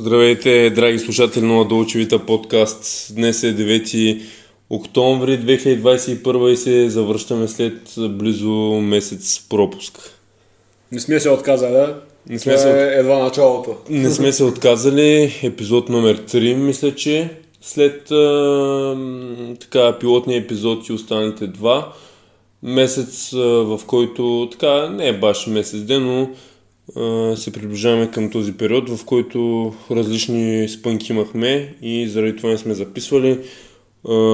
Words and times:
Здравейте, 0.00 0.70
драги 0.70 0.98
слушатели 0.98 1.44
на 1.44 1.64
Долчевита 1.64 2.18
подкаст. 2.18 3.14
Днес 3.14 3.42
е 3.42 3.56
9 3.56 4.22
октомври 4.70 5.38
2021 5.40 6.48
и 6.48 6.56
се 6.56 6.90
завръщаме 6.90 7.48
след 7.48 7.94
близо 8.10 8.50
месец 8.82 9.40
пропуск. 9.48 9.98
Не 10.92 11.00
сме 11.00 11.20
се 11.20 11.30
отказали, 11.30 11.72
да? 11.72 12.00
Не 12.28 12.38
сме 12.38 12.58
се 12.58 12.70
е 12.70 12.98
едва 12.98 13.18
началото. 13.18 13.76
Не 13.90 14.10
сме 14.10 14.32
се 14.32 14.44
отказали. 14.44 15.34
Епизод 15.42 15.88
номер 15.88 16.24
3, 16.24 16.54
мисля, 16.54 16.94
че 16.94 17.30
след 17.60 18.10
а, 18.10 18.96
така, 19.60 19.98
пилотния 19.98 20.38
епизод 20.38 20.88
и 20.88 20.92
останалите 20.92 21.46
два. 21.46 21.92
Месец, 22.62 23.32
а, 23.32 23.38
в 23.38 23.80
който, 23.86 24.48
така, 24.52 24.88
не 24.88 25.08
е 25.08 25.18
баш 25.18 25.46
месец 25.46 25.80
ден, 25.80 26.04
но 26.04 26.30
се 27.36 27.52
приближаваме 27.52 28.10
към 28.10 28.30
този 28.30 28.52
период, 28.52 28.90
в 28.90 29.04
който 29.04 29.72
различни 29.90 30.68
спънки 30.68 31.12
имахме 31.12 31.74
и 31.82 32.08
заради 32.08 32.36
това 32.36 32.48
не 32.48 32.58
сме 32.58 32.74
записвали. 32.74 33.38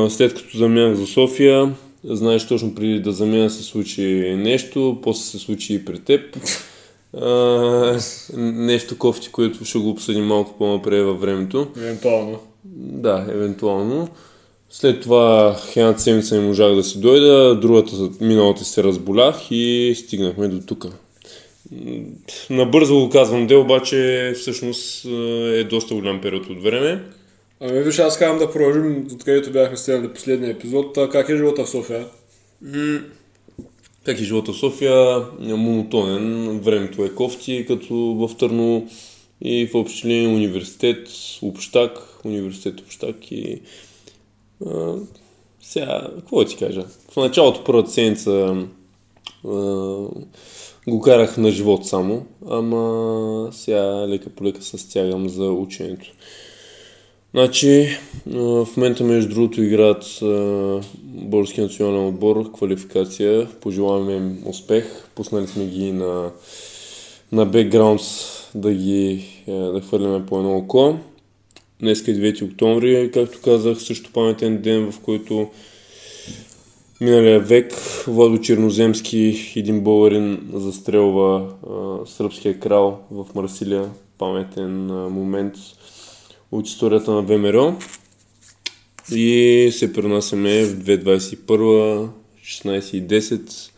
След 0.08 0.34
като 0.34 0.58
заминах 0.58 0.94
за 0.94 1.06
София, 1.06 1.74
знаеш 2.04 2.46
точно 2.46 2.74
преди 2.74 3.00
да 3.00 3.12
замина 3.12 3.50
се 3.50 3.62
случи 3.62 4.02
нещо, 4.38 4.98
после 5.02 5.22
се 5.22 5.38
случи 5.38 5.74
и 5.74 5.84
при 5.84 5.98
теб. 5.98 6.36
нещо 8.36 8.98
кофти, 8.98 9.28
което 9.32 9.64
ще 9.64 9.78
го 9.78 9.90
обсъдим 9.90 10.24
малко 10.24 10.54
по-напред 10.58 11.04
във 11.04 11.20
времето. 11.20 11.66
Евентуално. 11.76 12.38
Да, 12.64 13.26
евентуално. 13.30 14.08
След 14.70 15.02
това 15.02 15.56
едната 15.76 16.00
седмица 16.00 16.40
не 16.40 16.46
можах 16.46 16.74
да 16.74 16.84
си 16.84 17.00
дойда, 17.00 17.60
другата 17.60 17.96
миналата 18.20 18.64
се 18.64 18.84
разболях 18.84 19.50
и 19.50 19.94
стигнахме 19.96 20.48
до 20.48 20.66
тук. 20.66 20.86
Набързо 22.50 22.94
го 22.94 23.10
казвам, 23.10 23.46
де 23.46 23.56
обаче 23.56 24.32
всъщност 24.36 25.04
е 25.54 25.64
доста 25.64 25.94
голям 25.94 26.20
период 26.20 26.46
от 26.46 26.62
време. 26.62 27.04
Ами 27.60 27.80
виж, 27.80 27.98
аз 27.98 28.18
казвам 28.18 28.38
да 28.38 28.52
продължим 28.52 29.06
от 29.12 29.24
където 29.24 29.52
бяхме 29.52 29.76
стигнали 29.76 30.12
последния 30.12 30.50
епизод. 30.50 30.98
Как 31.12 31.28
е 31.28 31.36
живота 31.36 31.64
в 31.64 31.68
София? 31.68 32.06
как 34.04 34.20
е 34.20 34.24
живота 34.24 34.52
в 34.52 34.56
София? 34.56 35.22
Монотонен. 35.40 36.58
Времето 36.60 37.04
е 37.04 37.14
кофти, 37.14 37.64
като 37.68 37.94
в 37.94 38.36
Търно 38.38 38.88
и 39.40 39.66
в 39.66 39.74
общини 39.74 40.26
университет, 40.26 41.08
общак, 41.42 41.98
университет, 42.24 42.80
общак 42.80 43.32
и 43.32 43.60
а, 44.66 44.94
сега, 45.62 46.08
какво 46.16 46.38
да 46.38 46.44
ти 46.44 46.56
кажа? 46.56 46.84
В 47.10 47.16
началото 47.16 47.64
първата 47.64 47.90
седмица 47.90 48.56
го 50.88 51.00
карах 51.00 51.36
на 51.36 51.50
живот 51.50 51.86
само, 51.86 52.26
ама 52.50 53.48
сега 53.52 54.08
лека 54.08 54.30
по 54.30 54.44
лека 54.44 54.62
се 54.62 54.78
стягам 54.78 55.28
за 55.28 55.44
ученето. 55.44 56.12
Значи, 57.34 57.88
в 58.26 58.68
момента 58.76 59.04
между 59.04 59.34
другото 59.34 59.62
играят 59.62 60.18
Български 61.04 61.60
национален 61.60 62.06
отбор, 62.06 62.52
квалификация. 62.52 63.48
Пожелаваме 63.60 64.12
им 64.16 64.38
успех. 64.46 65.08
Пуснали 65.14 65.46
сме 65.46 65.66
ги 65.66 65.92
на, 65.92 66.30
на 67.32 67.46
бекграундс 67.46 68.04
да 68.54 68.74
ги 68.74 69.24
да 69.46 69.80
хвърляме 69.86 70.26
по 70.26 70.38
едно 70.38 70.56
око. 70.56 70.96
Днес 71.80 72.08
е 72.08 72.14
9 72.14 72.52
октомври, 72.52 73.10
както 73.14 73.38
казах, 73.44 73.82
също 73.82 74.12
паметен 74.12 74.62
ден, 74.62 74.92
в 74.92 75.00
който 75.00 75.50
миналия 77.04 77.40
век 77.40 77.72
Владо 78.06 78.38
Черноземски, 78.38 79.52
един 79.56 79.80
българин, 79.80 80.50
застрелва 80.52 81.54
а, 81.70 82.06
сръбския 82.06 82.60
крал 82.60 83.00
в 83.10 83.26
Марсилия. 83.34 83.90
Паметен 84.18 84.90
а, 84.90 85.08
момент 85.08 85.54
от 86.52 86.66
историята 86.66 87.10
на 87.12 87.22
ВМРО. 87.22 87.76
И 89.12 89.68
се 89.72 89.92
пренасяме 89.92 90.64
в 90.64 90.84
2021, 90.84 92.08
16.10 92.44 93.70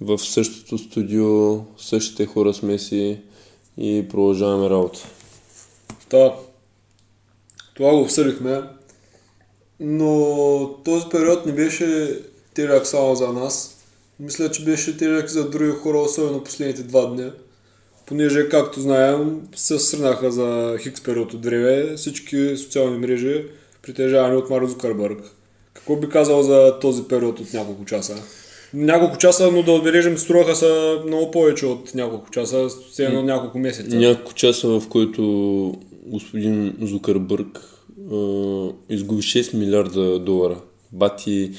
в 0.00 0.18
същото 0.18 0.78
студио, 0.78 1.60
същите 1.76 2.26
хора 2.26 2.54
сме 2.54 2.78
си 2.78 3.18
и 3.78 4.04
продължаваме 4.08 4.70
работа. 4.70 4.98
Да. 6.10 6.34
Това 7.74 7.90
го 7.90 8.00
обсъдихме, 8.00 8.60
но 9.80 10.78
този 10.84 11.06
период 11.10 11.46
не 11.46 11.52
беше 11.52 12.18
тежък 12.54 12.86
само 12.86 13.14
за 13.14 13.32
нас. 13.32 13.78
Мисля, 14.20 14.50
че 14.50 14.64
беше 14.64 14.96
тежък 14.96 15.28
за 15.28 15.50
други 15.50 15.70
хора, 15.70 15.98
особено 15.98 16.44
последните 16.44 16.82
два 16.82 17.06
дни. 17.06 17.30
Понеже, 18.06 18.48
както 18.48 18.80
знаем, 18.80 19.40
се 19.56 19.78
срнаха 19.78 20.30
за 20.30 20.76
хикс 20.82 21.00
период 21.00 21.34
от 21.34 21.44
време 21.44 21.96
всички 21.96 22.56
социални 22.56 22.98
мрежи, 22.98 23.44
притежавани 23.82 24.36
от 24.36 24.50
Маро 24.50 24.66
Зукърбърг. 24.66 25.18
Какво 25.74 25.96
би 25.96 26.08
казал 26.08 26.42
за 26.42 26.78
този 26.80 27.02
период 27.02 27.40
от 27.40 27.52
няколко 27.52 27.84
часа? 27.84 28.22
Няколко 28.74 29.18
часа, 29.18 29.50
но 29.52 29.62
да 29.62 29.72
отбележим, 29.72 30.18
строяха 30.18 30.56
са 30.56 31.02
много 31.06 31.30
повече 31.30 31.66
от 31.66 31.94
няколко 31.94 32.30
часа, 32.30 32.68
все 32.90 33.04
едно 33.04 33.22
няколко 33.22 33.58
месеца. 33.58 33.96
Няколко 33.96 34.34
часа, 34.34 34.68
в 34.68 34.88
които 34.88 35.74
господин 36.06 36.76
Зукърбърг 36.80 37.60
изгуби 38.90 39.22
6 39.22 39.56
милиарда 39.56 40.18
долара. 40.18 40.60
Бати 40.92 41.50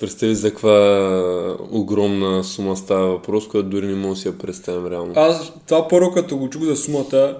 Представи 0.00 0.34
за 0.34 0.50
каква 0.50 1.56
огромна 1.70 2.44
сума 2.44 2.76
става 2.76 3.06
въпрос, 3.06 3.48
която 3.48 3.68
дори 3.68 3.86
не 3.86 3.94
мога 3.94 4.14
да 4.14 4.20
си 4.20 4.28
я 4.28 4.38
представим 4.38 4.86
реално. 4.86 5.12
Аз 5.16 5.52
това 5.66 5.88
първо 5.88 6.12
като 6.12 6.38
го 6.38 6.50
чух 6.50 6.62
за 6.62 6.76
сумата... 6.76 7.38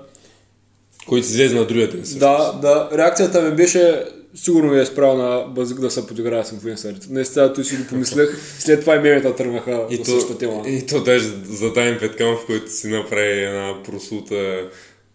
Който 1.09 1.27
си 1.27 1.33
излезе 1.33 1.55
на 1.55 1.67
другия 1.67 1.91
ден 1.91 2.03
Да, 2.17 2.59
да. 2.63 2.89
Реакцията 2.93 3.43
ми 3.43 3.57
беше 3.57 4.05
сигурно 4.35 4.71
ви 4.71 4.81
е 4.81 4.87
справил 4.87 5.17
на 5.17 5.45
базик 5.49 5.81
да 5.81 5.91
се 5.91 6.07
подиграя 6.07 6.45
с 6.45 6.53
инфлуенсърите. 6.53 7.07
Наистина, 7.11 7.53
той 7.53 7.65
си 7.65 7.77
го 7.77 7.87
помислях. 7.89 8.41
След 8.59 8.81
това 8.81 8.97
и 8.97 8.99
мемета 8.99 9.37
тръгнаха 9.37 9.87
и 9.91 9.97
за 9.97 10.05
същата 10.05 10.39
тема. 10.39 10.63
И 10.67 10.87
то 10.87 11.03
даже 11.03 11.25
за 11.45 11.73
Дайм 11.73 11.99
Петкан, 11.99 12.37
в 12.37 12.47
който 12.47 12.73
си 12.73 12.89
направи 12.89 13.45
една 13.45 13.83
просута 13.83 14.69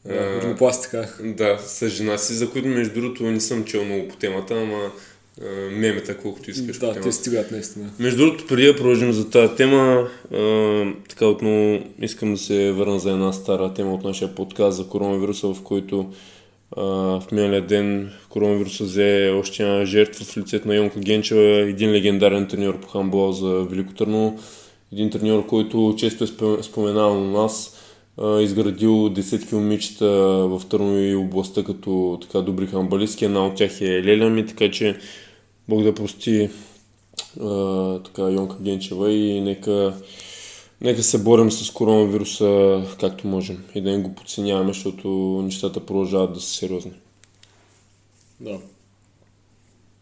да, 0.06 0.56
пластика. 0.58 1.14
Да, 1.24 1.58
с 1.66 1.90
жена 1.90 2.18
си, 2.18 2.34
за 2.34 2.50
които 2.50 2.68
между 2.68 2.94
другото 2.94 3.24
не 3.24 3.40
съм 3.40 3.64
чел 3.64 3.86
много 3.86 4.08
по 4.08 4.16
темата, 4.16 4.54
ама 4.54 4.92
мемета, 5.72 6.18
колкото 6.18 6.52
искаш. 6.52 6.78
Да, 6.78 7.02
те 7.02 7.12
стигат 7.12 7.52
наистина. 7.52 7.90
Между 8.00 8.26
другото, 8.26 8.48
преди 8.48 8.68
да 8.68 8.76
продължим 8.76 9.12
за 9.12 9.30
тази 9.30 9.56
тема, 9.56 10.08
а, 10.34 10.86
така 11.10 11.26
отново 11.26 11.80
искам 12.02 12.32
да 12.32 12.38
се 12.38 12.72
върна 12.72 13.00
за 13.00 13.12
една 13.12 13.34
стара 13.34 13.74
тема 13.74 13.94
от 13.94 14.04
нашия 14.04 14.36
подкаст 14.36 14.78
за 14.78 14.88
коронавируса, 14.88 15.54
в 15.54 15.64
който 15.64 16.12
а, 16.78 16.84
в 17.20 17.24
миналия 17.32 17.68
ден 17.68 18.12
коронавируса 18.30 18.84
взе 18.84 19.34
още 19.36 19.64
една 19.64 19.86
жертва 19.86 20.26
в 20.26 20.38
лицето 20.38 20.68
на 20.68 20.76
Йонка 20.76 21.00
Генчева, 21.00 21.42
един 21.42 21.92
легендарен 21.92 22.48
треньор 22.48 22.80
по 22.80 22.88
хамбол 22.88 23.32
за 23.32 23.50
Велико 23.50 23.94
Търно, 23.94 24.40
един 24.94 25.10
треньор, 25.10 25.46
който 25.46 25.96
често 25.98 26.24
е 26.24 26.64
споменавал 26.64 27.20
на 27.20 27.42
нас, 27.42 27.82
изградил 28.42 29.10
десетки 29.10 29.56
момичета 29.56 30.08
в 30.48 30.62
Търно 30.70 31.00
и 31.00 31.16
областта 31.16 31.64
като 31.64 32.20
така 32.22 32.42
добри 32.42 32.68
хамбалистки. 32.68 33.26
Една 33.26 33.46
от 33.46 33.56
тях 33.56 33.82
е 33.82 34.04
Леля 34.04 34.30
ми, 34.30 34.46
така 34.46 34.72
че 34.72 34.98
Бог 35.70 35.84
да 35.84 35.96
прости 35.96 36.50
а, 37.42 38.00
така, 38.00 38.22
Йонка 38.22 38.56
Генчева 38.62 39.12
и 39.12 39.42
нека, 39.42 39.94
нека 40.82 41.04
се 41.04 41.24
борим 41.24 41.52
с 41.52 41.72
коронавируса 41.72 42.82
както 43.00 43.28
можем 43.28 43.64
и 43.76 43.82
да 43.82 43.92
не 43.92 43.98
го 43.98 44.16
подценяваме, 44.16 44.74
защото 44.74 45.08
нещата 45.44 45.86
продължават 45.86 46.34
да 46.34 46.40
са 46.40 46.54
сериозни. 46.54 46.94
Да. 48.40 48.60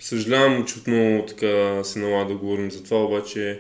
Съжалявам, 0.01 0.66
че 0.66 0.79
отново 0.79 1.25
така 1.25 1.84
се 1.84 2.00
налага 2.00 2.34
да 2.34 2.40
говорим 2.40 2.72
за 2.72 2.84
това, 2.84 3.03
обаче 3.03 3.59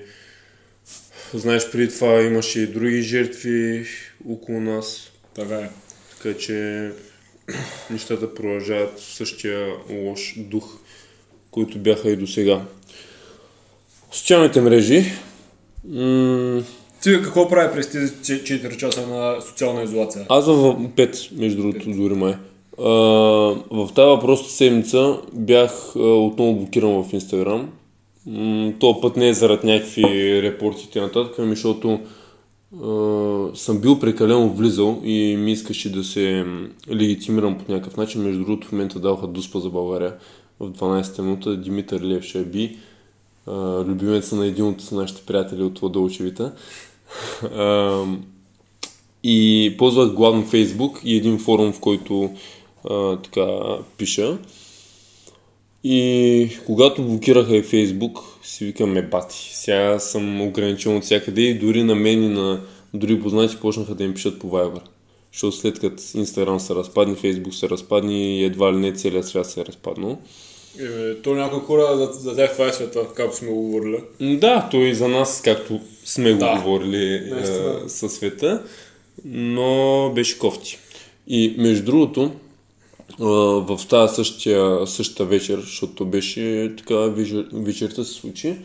знаеш, 1.33 1.71
преди 1.71 1.93
това 1.93 2.21
имаше 2.21 2.61
и 2.61 2.67
други 2.67 3.01
жертви 3.01 3.85
около 4.29 4.59
нас. 4.59 5.11
Така 5.35 5.55
е. 5.55 5.69
Така 6.11 6.37
че 6.37 6.91
нещата 7.89 8.33
продължават 8.33 8.99
в 8.99 9.13
същия 9.13 9.75
лош 9.89 10.35
дух 10.37 10.77
които 11.53 11.77
бяха 11.77 12.09
и 12.09 12.15
до 12.15 12.27
сега. 12.27 12.61
Социалните 14.11 14.61
мрежи. 14.61 15.03
М- 15.89 16.61
Ти 17.03 17.21
какво 17.23 17.49
прави 17.49 17.73
през 17.73 17.89
тези 17.89 18.13
4 18.13 18.77
часа 18.77 19.07
на 19.07 19.41
социална 19.41 19.83
изолация? 19.83 20.25
Аз 20.29 20.45
в 20.45 20.51
5, 20.51 21.37
между 21.37 21.61
другото, 21.61 21.89
дори 21.89 22.13
май. 22.13 22.35
А, 22.79 22.89
в 23.71 23.89
тази 23.95 24.07
въпросната 24.07 24.51
седмица 24.51 25.17
бях 25.33 25.95
а, 25.95 25.99
отново 25.99 26.53
блокиран 26.55 27.03
в 27.03 27.13
Инстаграм. 27.13 27.69
То 28.79 29.01
път 29.01 29.17
не 29.17 29.29
е 29.29 29.33
заради 29.33 29.67
някакви 29.67 30.03
репорти 30.41 30.89
и 30.95 30.99
нататък, 30.99 31.35
ами 31.39 31.49
защото 31.49 31.99
а, 32.83 33.55
съм 33.55 33.79
бил 33.79 33.99
прекалено 33.99 34.49
влизал 34.49 35.01
и 35.03 35.35
ми 35.37 35.51
искаше 35.51 35.91
да 35.91 36.03
се 36.03 36.45
легитимирам 36.91 37.57
по 37.57 37.71
някакъв 37.71 37.97
начин. 37.97 38.21
Между 38.21 38.39
другото, 38.45 38.67
в 38.67 38.71
момента 38.71 38.99
даваха 38.99 39.27
дуспа 39.27 39.59
за 39.59 39.69
България 39.69 40.13
в 40.59 40.71
12-та 40.71 41.23
минута 41.23 41.57
Димитър 41.57 42.01
Лев 42.01 42.23
Шаби, 42.23 42.77
любимец 43.87 44.31
на 44.31 44.45
един 44.45 44.65
от 44.65 44.91
нашите 44.91 45.21
приятели 45.25 45.63
от 45.63 45.79
Владолчевита. 45.79 46.53
и 49.23 49.75
ползвах 49.77 50.13
главно 50.13 50.45
Фейсбук 50.45 51.01
и 51.03 51.15
един 51.15 51.39
форум, 51.39 51.73
в 51.73 51.79
който 51.79 52.31
така 53.23 53.47
пиша. 53.97 54.37
И 55.83 56.49
когато 56.65 57.03
блокираха 57.03 57.55
и 57.55 57.63
Фейсбук, 57.63 58.19
си 58.43 58.65
викам 58.65 58.91
ме 58.91 59.01
бати. 59.01 59.49
Сега 59.53 59.99
съм 59.99 60.41
ограничен 60.41 60.97
от 60.97 61.03
всякъде 61.03 61.41
и 61.41 61.59
дори 61.59 61.83
на 61.83 61.95
мен 61.95 62.23
и 62.23 62.27
на 62.27 62.61
дори 62.93 63.21
познати 63.21 63.57
почнаха 63.61 63.95
да 63.95 64.03
им 64.03 64.13
пишат 64.13 64.39
по 64.39 64.47
Viber. 64.47 64.81
Защото 65.33 65.57
след 65.57 65.79
като 65.79 66.03
Инстаграм 66.15 66.59
се 66.59 66.75
разпадне, 66.75 67.15
Фейсбук 67.15 67.53
се 67.53 67.69
разпадне 67.69 68.37
и 68.39 68.43
едва 68.43 68.73
ли 68.73 68.77
не 68.77 68.93
целият 68.93 69.27
свят 69.27 69.49
се 69.49 69.61
е 69.61 69.65
разпаднал. 69.65 70.17
Е, 70.79 71.15
то 71.15 71.33
някои 71.35 71.59
хора 71.59 71.97
за, 71.97 72.19
за 72.19 72.35
тях 72.35 72.53
това 72.53 72.67
е 72.67 72.73
света, 72.73 73.07
както 73.15 73.37
сме 73.37 73.47
го 73.47 73.55
говорили. 73.55 73.97
Да, 74.37 74.67
то 74.71 74.77
и 74.77 74.95
за 74.95 75.07
нас, 75.07 75.41
както 75.41 75.79
сме 76.05 76.33
Да. 76.33 76.55
го 76.55 76.61
говорили 76.63 77.21
Наистина. 77.31 77.81
е, 77.85 77.89
със 77.89 78.13
света, 78.13 78.63
но 79.25 80.11
беше 80.15 80.39
кофти. 80.39 80.77
И 81.27 81.55
между 81.57 81.85
другото, 81.85 82.31
в 83.19 83.79
тази 83.89 84.15
същия, 84.15 84.87
същата 84.87 85.25
вечер, 85.25 85.59
защото 85.59 86.05
беше 86.05 86.73
така 86.77 86.95
вечер, 86.95 87.47
вечерта 87.53 88.03
се 88.03 88.13
случи, 88.13 88.55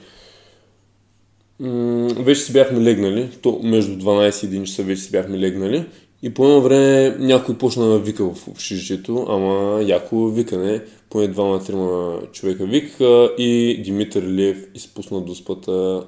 вече 2.17 2.41
си 2.41 2.53
бяхме 2.53 2.81
легнали, 2.81 3.29
то 3.43 3.61
между 3.63 3.93
12 3.93 4.47
и 4.47 4.51
1 4.51 4.65
часа 4.65 4.83
вече 4.83 5.03
си 5.03 5.11
бяхме 5.11 5.39
легнали 5.39 5.85
и 6.23 6.35
по 6.35 6.45
едно 6.45 6.61
време 6.61 7.17
някой 7.19 7.59
почна 7.59 7.89
да 7.89 7.99
вика 7.99 8.25
в 8.25 8.49
общежитието, 8.49 9.27
ама 9.29 9.83
яко 9.83 10.29
викане, 10.29 10.83
поне 11.11 11.29
двама-трима 11.29 12.21
човека 12.33 12.65
викаха 12.65 13.31
и 13.39 13.81
Димитър 13.85 14.23
Лев 14.23 14.59
изпусна 14.75 15.21
дуспата 15.21 16.03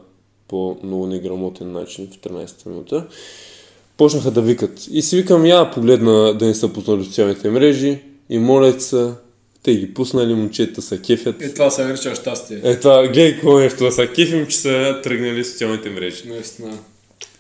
по 0.48 0.76
много 0.82 1.06
неграмотен 1.06 1.72
начин 1.72 2.08
в 2.12 2.28
13-та 2.28 2.70
минута. 2.70 3.06
Почнаха 3.96 4.30
да 4.30 4.42
викат. 4.42 4.86
И 4.90 5.02
си 5.02 5.16
викам, 5.16 5.46
я 5.46 5.70
погледна 5.70 6.34
да 6.34 6.46
не 6.46 6.54
са 6.54 6.72
пуснали 6.72 7.04
социалните 7.04 7.50
мрежи 7.50 7.98
и 8.28 8.38
молят 8.38 8.82
се, 8.82 9.10
те 9.62 9.76
ги 9.76 9.94
пуснали, 9.94 10.34
момчета 10.34 10.82
са 10.82 10.98
кефят. 10.98 11.42
И 11.42 11.54
това 11.54 11.70
се 11.70 11.84
нарича 11.84 12.14
щастие. 12.14 12.60
Е, 12.64 12.80
това, 12.80 13.02
гледай 13.02 13.32
какво 13.32 13.58
нещо 13.58 13.84
да 13.84 13.92
са 13.92 14.06
кефим, 14.06 14.46
че 14.46 14.56
са 14.56 15.00
тръгнали 15.02 15.44
социалните 15.44 15.90
мрежи. 15.90 16.28
Наистина. 16.28 16.78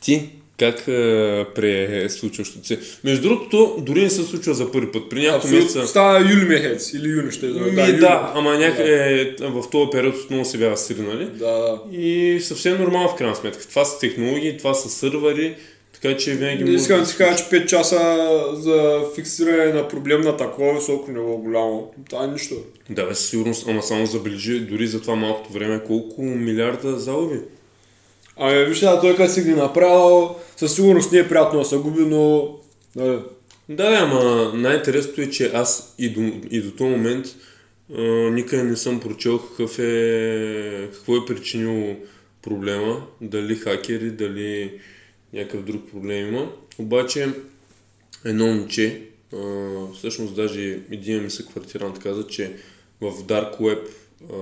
Ти, 0.00 0.30
как 0.60 0.88
е, 0.88 1.44
прие 1.54 2.08
случващото 2.08 2.66
се? 2.66 2.78
Между 3.04 3.28
другото, 3.28 3.76
дори 3.78 4.02
не 4.02 4.10
се 4.10 4.22
случва 4.22 4.54
за 4.54 4.72
първи 4.72 4.92
път. 4.92 5.02
При 5.10 5.22
няколко 5.22 5.48
месеца... 5.48 5.86
Става 5.86 6.20
юли 6.20 6.44
месец 6.44 6.92
или 6.92 7.08
юни 7.08 7.32
ще 7.32 7.46
е. 7.46 7.48
Да, 7.48 7.70
да, 7.70 7.88
юли. 7.88 8.06
ама 8.34 8.58
някъде 8.58 9.36
в 9.40 9.70
този 9.70 9.90
период 9.92 10.16
отново 10.16 10.44
се 10.44 10.58
бяха 10.58 10.76
сринали. 10.76 11.24
Да, 11.24 11.52
да. 11.52 11.80
И 11.92 12.38
съвсем 12.40 12.78
нормално 12.78 13.08
в 13.08 13.14
крайна 13.14 13.36
сметка. 13.36 13.68
Това 13.68 13.84
са 13.84 13.98
технологии, 13.98 14.58
това 14.58 14.74
са 14.74 14.88
сървъри, 14.88 15.56
така 15.92 16.16
че 16.16 16.34
винаги 16.34 16.64
може 16.64 16.76
Искам 16.76 16.96
да 16.96 17.04
да 17.04 17.10
ти 17.10 17.16
кажа, 17.16 17.36
че 17.36 17.44
5 17.44 17.66
часа 17.66 18.28
за 18.52 19.00
фиксиране 19.14 19.72
на 19.72 19.88
проблем 19.88 20.20
на 20.20 20.36
такова 20.36 20.74
високо 20.74 21.10
ниво 21.10 21.36
голямо. 21.36 21.94
Това 22.10 22.24
е 22.24 22.26
нищо. 22.26 22.54
Да, 22.90 23.04
бе, 23.04 23.14
със 23.14 23.28
сигурност, 23.28 23.68
ама 23.68 23.82
само 23.82 24.06
забележи, 24.06 24.60
дори 24.60 24.86
за 24.86 25.00
това 25.00 25.14
малкото 25.14 25.52
време, 25.52 25.80
колко 25.86 26.22
милиарда 26.22 26.98
залови. 26.98 27.40
Ами 28.36 28.64
вижте, 28.64 28.86
да, 28.86 29.00
той 29.00 29.16
като 29.16 29.32
си 29.32 29.42
ги 29.42 29.54
направил, 29.54 30.36
със 30.60 30.74
сигурност 30.74 31.12
не 31.12 31.18
е 31.18 31.28
приятно 31.28 31.58
да 31.58 31.64
се 31.64 31.76
губи, 31.76 32.06
но... 32.06 32.54
Нали, 32.96 33.18
Да, 33.68 33.90
да, 33.90 33.96
ама 33.96 34.52
най-интересното 34.54 35.20
е, 35.20 35.30
че 35.30 35.50
аз 35.54 35.94
и 35.98 36.10
до, 36.10 36.20
и 36.50 36.60
до 36.60 36.70
този 36.70 36.90
момент 36.90 37.26
а, 37.94 38.02
никъде 38.30 38.62
не 38.62 38.76
съм 38.76 39.00
прочел 39.00 39.38
какъв 39.38 39.78
е, 39.78 40.88
какво 40.92 41.16
е 41.16 41.26
причинило 41.26 41.96
проблема, 42.42 43.06
дали 43.20 43.56
хакери, 43.56 44.10
дали 44.10 44.80
някакъв 45.32 45.64
друг 45.64 45.90
проблем 45.90 46.28
има. 46.28 46.52
Обаче 46.78 47.28
едно 48.24 48.46
момче, 48.46 49.02
а, 49.34 49.38
всъщност 49.94 50.36
даже 50.36 50.80
един 50.90 51.22
ми 51.22 51.30
съквартирант 51.30 51.98
каза, 51.98 52.26
че 52.26 52.52
в 53.00 53.12
Dark 53.12 53.60
Web 53.60 53.88
а, 53.88 54.36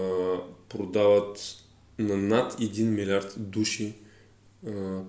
продават 0.69 1.57
на 1.99 2.17
над 2.17 2.61
1 2.61 2.83
милиард 2.83 3.35
души 3.37 3.95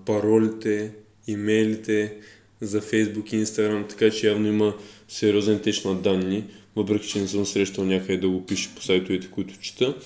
паролите, 0.06 0.92
имейлите 1.26 2.16
за 2.60 2.80
Facebook 2.82 3.34
и 3.34 3.46
Instagram, 3.46 3.88
така 3.88 4.10
че 4.10 4.28
явно 4.28 4.48
има 4.48 4.74
сериозен 5.08 5.60
теч 5.60 5.84
на 5.84 5.94
данни, 5.94 6.44
въпреки 6.76 7.08
че 7.08 7.20
не 7.20 7.28
съм 7.28 7.46
срещал 7.46 7.84
някъде 7.84 8.16
да 8.16 8.28
го 8.28 8.46
пише 8.46 8.74
по 8.74 8.82
сайтовете, 8.82 9.30
които 9.30 9.60
чета. 9.60 9.96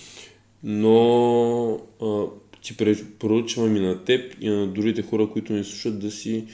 Но 0.62 1.80
а, 2.02 2.24
ти 2.62 2.76
препоръчвам 2.76 3.76
и 3.76 3.80
на 3.80 4.04
теб 4.04 4.34
и 4.40 4.48
на 4.48 4.66
другите 4.66 5.02
хора, 5.02 5.28
които 5.32 5.52
ни 5.52 5.64
слушат 5.64 5.98
да 5.98 6.10
си 6.10 6.44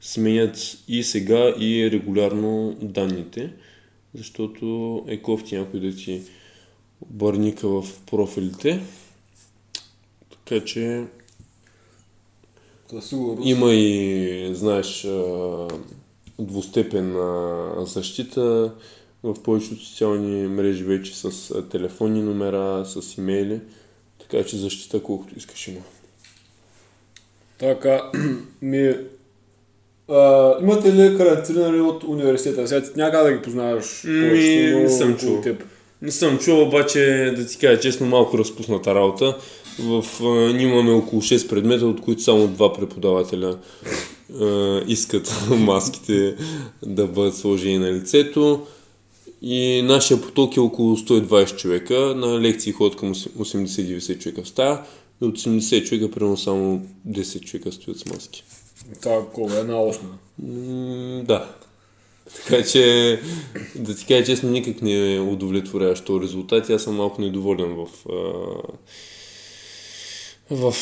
сменят 0.00 0.78
и 0.88 1.02
сега 1.02 1.54
и 1.58 1.90
регулярно 1.90 2.76
данните, 2.82 3.52
защото 4.14 5.04
е 5.08 5.22
кофти 5.22 5.56
някой 5.56 5.80
да 5.80 5.96
ти 5.96 6.22
бърника 7.06 7.68
в 7.68 7.84
профилите. 8.06 8.80
Така 10.30 10.64
че 10.64 11.04
сигурност. 13.00 13.48
има 13.48 13.72
и, 13.72 14.50
знаеш, 14.54 15.06
двустепенна 16.38 17.72
защита 17.86 18.72
в 19.22 19.34
повечето 19.42 19.84
социални 19.84 20.48
мрежи 20.48 20.84
вече 20.84 21.16
с 21.16 21.54
телефонни 21.70 22.22
номера, 22.22 22.84
с 22.86 23.18
имейли. 23.18 23.60
Така 24.20 24.44
че 24.44 24.56
защита 24.56 25.02
колкото 25.02 25.38
искаш 25.38 25.68
има. 25.68 25.80
Така, 27.58 28.10
ми... 28.62 28.94
А, 30.08 30.54
имате 30.62 30.92
ли 30.92 31.16
карантинирани 31.16 31.80
от 31.80 32.04
университета? 32.04 32.68
Сега 32.68 32.82
ти 32.82 32.90
няма 32.96 33.24
да 33.24 33.32
ги 33.32 33.42
познаваш 33.42 34.04
Ми, 34.04 34.74
не 34.74 34.88
съм 34.88 35.16
чул. 35.16 35.40
теб. 35.42 35.64
Не 36.02 36.10
съм 36.10 36.38
чул, 36.38 36.62
обаче 36.62 37.34
да 37.36 37.46
ти 37.46 37.58
кажа 37.58 37.80
честно, 37.80 38.06
малко 38.06 38.38
разпусната 38.38 38.94
работа. 38.94 39.36
В, 39.78 40.04
а, 40.22 40.52
ние 40.52 40.66
имаме 40.66 40.90
около 40.90 41.22
6 41.22 41.48
предмета, 41.48 41.86
от 41.86 42.00
които 42.00 42.22
само 42.22 42.48
два 42.48 42.72
преподавателя 42.72 43.58
а, 44.40 44.80
искат 44.86 45.34
маските 45.50 46.36
да 46.86 47.06
бъдат 47.06 47.36
сложени 47.36 47.78
на 47.78 47.92
лицето. 47.92 48.66
И 49.42 49.82
нашия 49.82 50.20
поток 50.20 50.56
е 50.56 50.60
около 50.60 50.96
120 50.96 51.56
човека. 51.56 52.14
На 52.16 52.40
лекции 52.40 52.72
ходят 52.72 52.96
към 52.98 53.14
80-90 53.14 54.18
човека 54.18 54.42
в 54.42 54.48
стая. 54.48 54.80
И 55.22 55.24
от 55.24 55.38
80 55.38 55.84
човека, 55.84 56.10
примерно 56.10 56.36
само 56.36 56.86
10 57.08 57.40
човека 57.40 57.72
стоят 57.72 57.98
с 57.98 58.06
маски. 58.06 58.44
Това 59.02 59.26
колко 59.34 59.52
е 59.52 59.60
една 59.60 59.82
осма. 59.82 60.08
М, 60.42 61.22
да. 61.24 61.48
Така 62.36 62.64
че, 62.64 63.20
да 63.76 63.96
ти 63.96 64.06
кажа 64.06 64.24
честно, 64.24 64.50
никак 64.50 64.82
не 64.82 65.14
е 65.14 65.20
удовлетворяващ 65.20 66.04
този 66.04 66.24
резултат. 66.24 66.70
Аз 66.70 66.82
съм 66.82 66.96
малко 66.96 67.20
недоволен 67.20 67.74
в, 67.76 67.86
а, 68.08 68.14
в, 70.50 70.74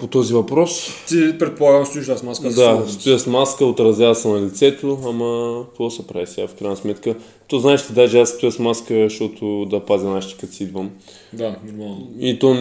по 0.00 0.06
този 0.06 0.34
въпрос. 0.34 0.88
Ти 1.08 1.38
предполагам 1.38 1.86
стоиш 1.86 2.06
с 2.06 2.22
маска. 2.22 2.50
Да, 2.50 2.84
стоя 2.88 3.18
с 3.18 3.26
маска, 3.26 3.64
отразява 3.64 4.14
се 4.14 4.28
на 4.28 4.40
лицето, 4.40 4.98
ама 5.06 5.62
какво 5.68 5.90
се 5.90 6.06
прави 6.06 6.26
сега 6.26 6.48
в 6.48 6.54
крайна 6.54 6.76
сметка? 6.76 7.14
То 7.48 7.58
знаеш 7.58 7.90
ли, 7.90 7.94
даже 7.94 8.20
аз 8.20 8.28
стоя 8.28 8.52
с 8.52 8.58
маска, 8.58 8.94
защото 8.94 9.66
да 9.70 9.80
пазя 9.80 10.08
нашите 10.08 10.40
като 10.40 10.52
си 10.52 10.62
идвам. 10.62 10.90
Да, 11.32 11.56
нормално. 11.66 12.08
И 12.20 12.38
то, 12.38 12.54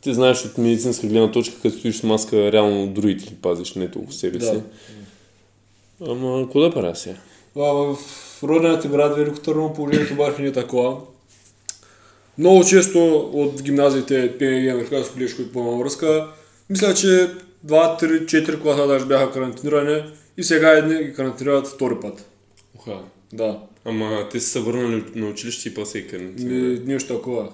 ти 0.00 0.14
знаеш 0.14 0.44
от 0.44 0.58
медицинска 0.58 1.06
гледна 1.06 1.30
точка, 1.30 1.56
като 1.62 1.78
стоиш 1.78 1.96
с 1.96 2.02
маска, 2.02 2.52
реално 2.52 2.86
другите 2.86 3.24
ги 3.24 3.34
пазиш, 3.34 3.74
не 3.74 3.90
толкова 3.90 4.12
себе 4.12 4.40
си. 4.40 4.52
Да. 4.52 4.62
Ама, 6.10 6.42
какво 6.42 6.60
да 6.60 6.70
правя 6.70 6.96
сега? 6.96 7.16
В 7.56 7.96
родената 8.42 8.88
град 8.88 9.16
Велико 9.16 9.40
Търново 9.40 9.74
положението 9.74 10.14
обаче 10.14 10.42
не 10.42 10.48
е 10.48 10.52
такова. 10.52 10.96
Много 12.38 12.64
често 12.64 13.30
от 13.32 13.62
гимназиите 13.62 14.38
ПНГ 14.38 14.70
Американско 14.70 15.14
колежко 15.14 15.42
и 15.42 15.52
пълна 15.52 15.78
връзка, 15.78 16.28
мисля, 16.70 16.94
че 16.94 17.06
2, 17.06 17.30
3, 17.66 18.24
4 18.24 18.62
класа 18.62 18.86
даже 18.86 19.04
бяха 19.06 19.32
карантинирани 19.32 20.02
и 20.36 20.42
сега 20.42 20.70
едни 20.70 21.04
ги 21.04 21.14
карантинират 21.14 21.66
втори 21.66 21.94
път. 22.00 22.24
Уха. 22.76 22.98
Да, 23.32 23.58
Ама 23.84 24.28
те 24.30 24.40
са 24.40 24.48
се 24.48 24.60
върнали 24.60 25.04
на 25.14 25.26
училище 25.26 25.68
и 25.68 25.74
после 25.74 25.98
и 25.98 26.06
карантина. 26.06 26.50
ми, 26.50 26.80
нещо 26.86 27.14
такова. 27.14 27.48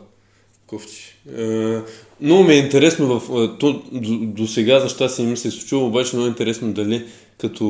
Кофти. 0.67 1.17
Е, 1.39 1.79
много 2.21 2.45
ми 2.45 2.55
е 2.55 2.59
интересно 2.59 3.21
в... 3.21 3.45
е, 3.45 3.59
То, 3.59 3.83
до, 3.93 4.19
до 4.19 4.47
сега 4.47 4.81
за 4.81 4.89
щастие 4.89 5.25
не 5.25 5.31
ми 5.31 5.37
се 5.37 5.49
е 5.49 5.51
случило, 5.51 5.87
обаче 5.87 6.17
много 6.17 6.27
е 6.27 6.31
интересно 6.31 6.73
дали 6.73 7.07
като 7.39 7.65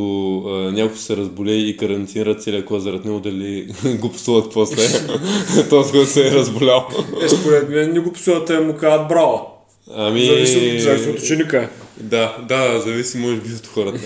е, 0.48 0.72
някой 0.72 0.96
се 0.96 1.16
разболее 1.16 1.54
и 1.56 1.76
карантинира 1.76 2.34
целият 2.34 2.66
клас 2.66 2.82
заради 2.82 3.08
него, 3.08 3.20
дали 3.20 3.68
го 4.00 4.12
псуват 4.12 4.52
после. 4.52 4.82
Този, 5.70 5.90
който 5.92 6.10
се 6.10 6.28
е 6.28 6.30
разболял. 6.30 6.88
Е, 7.22 7.28
според 7.28 7.68
мен 7.68 7.92
не 7.92 8.00
го 8.00 8.12
псуват, 8.12 8.46
те 8.46 8.58
му 8.60 8.74
казват 8.74 9.08
браво. 9.08 9.46
Ами... 9.90 10.24
Зависи, 10.26 10.72
от- 10.76 10.82
зависи 10.82 11.08
от 11.10 11.18
ученика. 11.18 11.68
Да, 12.00 12.36
да, 12.48 12.80
зависи 12.80 13.18
може 13.18 13.36
би 13.36 13.54
от 13.54 13.66
хората. 13.66 14.00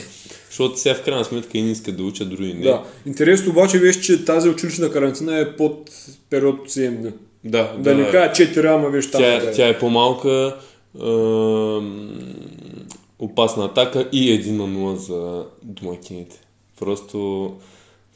Защото 0.48 0.78
сега 0.78 0.94
в 0.94 1.02
крайна 1.02 1.24
сметка 1.24 1.58
и 1.58 1.62
не 1.62 1.70
искат 1.70 1.96
да 1.96 2.02
учат, 2.02 2.30
други 2.30 2.54
не. 2.54 2.60
Да. 2.62 2.82
Интересно 3.06 3.50
обаче 3.50 3.78
беше, 3.80 4.00
че 4.00 4.24
тази 4.24 4.48
училищна 4.48 4.90
карантина 4.90 5.38
е 5.38 5.56
под 5.56 5.90
период 6.30 6.60
от 6.60 6.68
7 6.70 6.90
дни. 6.90 7.10
да, 7.44 7.72
Да, 7.78 7.94
не 7.94 8.10
кажа 8.10 8.32
4, 8.32 8.74
ама 8.74 8.88
виж. 8.88 9.10
Тя, 9.10 9.34
е. 9.34 9.52
тя 9.52 9.68
е 9.68 9.78
по-малка, 9.78 10.56
ам, 11.02 12.10
опасна 13.22 13.64
атака 13.64 14.08
и 14.12 14.40
1 14.42 14.50
на 14.50 14.64
0 14.68 14.94
за 14.94 15.44
домакините. 15.62 16.40
Просто 16.78 17.50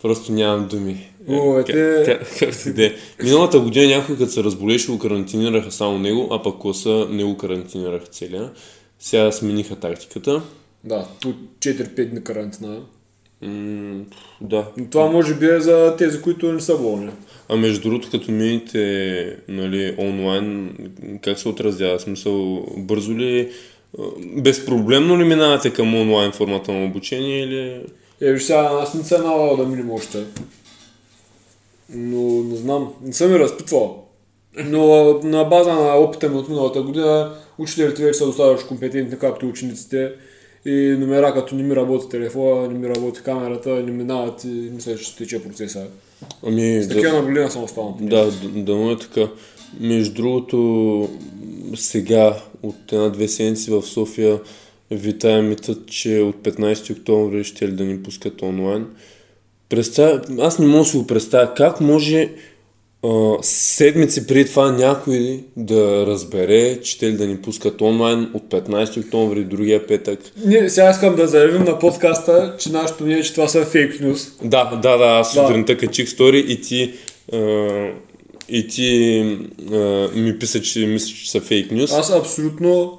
Просто 0.02 0.32
нямам 0.32 0.68
думи. 0.68 1.08
О, 1.28 1.58
е, 1.58 1.64
Как- 1.64 1.66
те- 1.66 2.04
как- 2.06 2.38
Както 2.38 2.68
и 2.68 2.72
да 2.72 2.86
е. 2.86 2.92
Миналата 3.22 3.60
година 3.60 3.96
някой 3.96 4.16
като 4.16 4.32
се 4.32 4.44
разболеше, 4.44 4.92
го 4.92 4.98
карантинираха 4.98 5.72
само 5.72 5.98
него, 5.98 6.28
а 6.30 6.42
пък 6.42 6.58
класа 6.58 7.06
не 7.10 7.24
го 7.24 7.36
карантинираха 7.36 8.06
целия. 8.06 8.50
Сега 8.98 9.32
смениха 9.32 9.76
тактиката. 9.76 10.42
Да, 10.84 11.06
по 11.22 11.28
4-5 11.60 12.10
дни 12.10 12.24
карантина. 12.24 12.80
М, 13.42 14.04
да. 14.40 14.68
Но 14.76 14.86
това 14.90 15.06
може 15.10 15.34
би 15.34 15.46
е 15.46 15.60
за 15.60 15.94
тези, 15.98 16.20
които 16.22 16.52
не 16.52 16.60
са 16.60 16.78
болни. 16.78 17.10
А 17.48 17.56
между 17.56 17.80
другото, 17.88 18.10
като 18.10 18.30
минете 18.30 19.36
нали, 19.48 19.94
онлайн, 19.98 20.76
как 21.22 21.38
се 21.38 21.48
отразява? 21.48 22.00
Смисъл, 22.00 22.66
бързо 22.76 23.12
ли, 23.12 23.50
безпроблемно 24.36 25.18
ли 25.18 25.24
минавате 25.24 25.72
към 25.72 25.94
онлайн 25.94 26.32
формата 26.32 26.72
на 26.72 26.84
обучение 26.84 27.42
или... 27.42 27.80
Е, 28.20 28.32
виж 28.32 28.42
сега, 28.42 28.70
аз 28.82 28.94
не 28.94 29.04
се 29.04 29.18
налагал 29.18 29.56
да 29.56 29.66
минем 29.66 29.90
още. 29.90 30.24
Но 31.94 32.42
не 32.42 32.56
знам, 32.56 32.92
не 33.02 33.12
съм 33.12 33.34
и 33.34 33.38
разпитвал. 33.38 34.04
Но 34.64 35.14
на 35.22 35.44
база 35.44 35.72
на 35.72 35.94
опита 35.96 36.28
ми 36.28 36.36
от 36.36 36.48
миналата 36.48 36.82
година, 36.82 37.34
учителите 37.58 38.04
вече 38.04 38.18
са 38.18 38.26
достатъчно 38.26 38.68
компетентни, 38.68 39.18
както 39.18 39.46
учениците. 39.48 40.12
И 40.66 40.96
номера, 40.98 41.34
като 41.34 41.54
не 41.54 41.62
ми 41.62 41.76
работи 41.76 42.08
телефона, 42.08 42.68
не 42.68 42.78
ми 42.78 42.88
работи 42.88 43.20
камерата, 43.24 43.70
не 43.70 43.90
минават 43.92 44.44
и 44.44 44.48
мисля, 44.48 44.96
че 44.96 45.04
ще 45.04 45.16
тече 45.24 45.42
процеса. 45.42 45.86
Ами, 46.46 46.82
С 46.82 46.88
такива 46.88 47.12
наблюдения 47.12 47.50
съм 47.50 47.64
останал. 47.64 47.96
Да, 48.00 48.24
д- 48.30 48.62
да 48.62 48.92
е 48.92 48.96
така. 48.98 49.28
Между 49.80 50.14
другото, 50.14 51.08
сега 51.74 52.36
от 52.62 52.92
една-две 52.92 53.28
седмици 53.28 53.70
в 53.70 53.82
София 53.82 54.40
витая 54.90 55.42
митът, 55.42 55.86
че 55.86 56.20
от 56.20 56.36
15 56.36 56.98
октомври 56.98 57.44
ще 57.44 57.68
ли 57.68 57.72
да 57.72 57.84
ни 57.84 58.02
пускат 58.02 58.42
онлайн. 58.42 58.86
Представя, 59.68 60.20
аз 60.40 60.58
не 60.58 60.66
мога 60.66 60.78
да 60.78 60.84
си 60.84 60.96
го 60.96 61.06
представя 61.06 61.54
как 61.54 61.80
може 61.80 62.30
а, 63.04 63.36
седмици 63.42 64.26
преди 64.26 64.44
това 64.44 64.72
някой 64.72 65.40
да 65.56 66.06
разбере, 66.06 66.80
че 66.80 66.98
те 66.98 67.06
ли 67.06 67.16
да 67.16 67.26
ни 67.26 67.36
пускат 67.36 67.80
онлайн 67.80 68.30
от 68.34 68.42
15 68.42 69.04
октомври 69.04 69.44
другия 69.44 69.86
петък. 69.86 70.20
Ние 70.46 70.70
сега 70.70 70.90
искам 70.90 71.16
да 71.16 71.26
заявим 71.26 71.64
на 71.64 71.78
подкаста, 71.78 72.54
че 72.58 72.72
нашето 72.72 73.04
мнение, 73.04 73.20
е, 73.20 73.24
че 73.24 73.32
това 73.34 73.48
са 73.48 73.64
фейк 73.64 74.00
нюс. 74.00 74.32
Да, 74.44 74.64
да, 74.82 74.96
да, 74.98 75.04
аз 75.04 75.34
Да. 75.34 75.40
сутринта 75.40 75.76
качих 75.76 76.08
стори 76.08 76.44
и 76.48 76.60
ти, 76.60 76.94
а, 77.32 77.38
и 78.48 78.68
ти 78.68 79.20
а, 79.72 80.08
ми 80.14 80.38
писа, 80.38 80.62
че 80.62 80.86
мисля, 80.86 81.08
че 81.08 81.30
са 81.30 81.40
фейк 81.40 81.72
нюс. 81.72 81.92
Аз 81.92 82.10
абсолютно, 82.10 82.98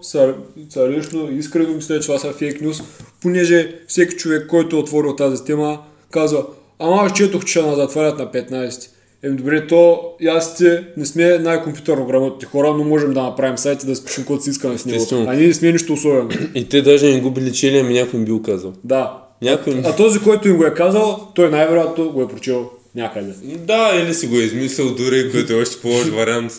лично, 0.90 1.32
искрено 1.38 1.74
мисля, 1.74 2.00
че 2.00 2.08
това 2.08 2.20
са 2.20 2.34
фейк 2.34 2.62
нюс, 2.62 2.82
понеже 3.22 3.76
всеки 3.88 4.16
човек, 4.16 4.48
който 4.48 4.76
е 4.76 4.80
отворил 4.80 5.16
тази 5.16 5.44
тема, 5.44 5.80
казва, 6.12 6.46
ама 6.80 6.96
аз 6.96 7.14
четох, 7.14 7.46
че 7.46 7.52
ще 7.52 7.62
на 7.62 7.76
затварят 7.76 8.20
на 8.20 8.32
15. 8.32 8.90
Еми 9.24 9.36
добре, 9.36 9.68
то 9.68 10.02
и 10.20 10.28
аз 10.28 10.58
ти 10.58 10.78
не 10.98 11.06
сме 11.06 11.38
най-компютърно 11.38 12.06
грамотни 12.06 12.48
хора, 12.48 12.74
но 12.78 12.84
можем 12.84 13.14
да 13.14 13.24
направим 13.24 13.58
сайт 13.58 13.84
и 13.84 13.86
да 13.86 13.96
спишем 13.96 14.24
каквото 14.24 14.44
си 14.44 14.50
искаме 14.50 14.78
с 14.78 14.86
него. 14.86 14.96
Естествено. 14.96 15.30
А 15.30 15.34
ние 15.34 15.48
не 15.48 15.54
сме 15.54 15.72
нищо 15.72 15.94
особено. 15.94 16.30
И 16.56 16.70
те 16.70 16.82
даже 16.82 17.14
не 17.14 17.22
го 17.22 17.32
били 17.32 17.54
чели, 17.54 17.78
ами 17.78 17.94
някой 17.94 18.20
им 18.20 18.26
бил 18.26 18.42
казал. 18.42 18.74
Да. 18.84 19.24
Някой 19.42 19.74
им... 19.74 19.82
А 19.86 19.96
този, 19.96 20.20
който 20.20 20.48
им 20.48 20.58
го 20.58 20.66
е 20.66 20.74
казал, 20.74 21.28
той 21.36 21.50
най-вероятно 21.50 22.12
го 22.12 22.22
е 22.22 22.28
прочел 22.28 22.70
някъде. 22.98 23.34
Да, 23.58 23.92
или 24.04 24.14
си 24.14 24.28
го 24.28 24.36
е 24.36 24.44
измислил 24.44 24.96
дори, 24.96 25.32
което 25.32 25.54
е 25.54 25.62
още 25.62 25.82
по-лош 25.82 26.08
вариант. 26.08 26.52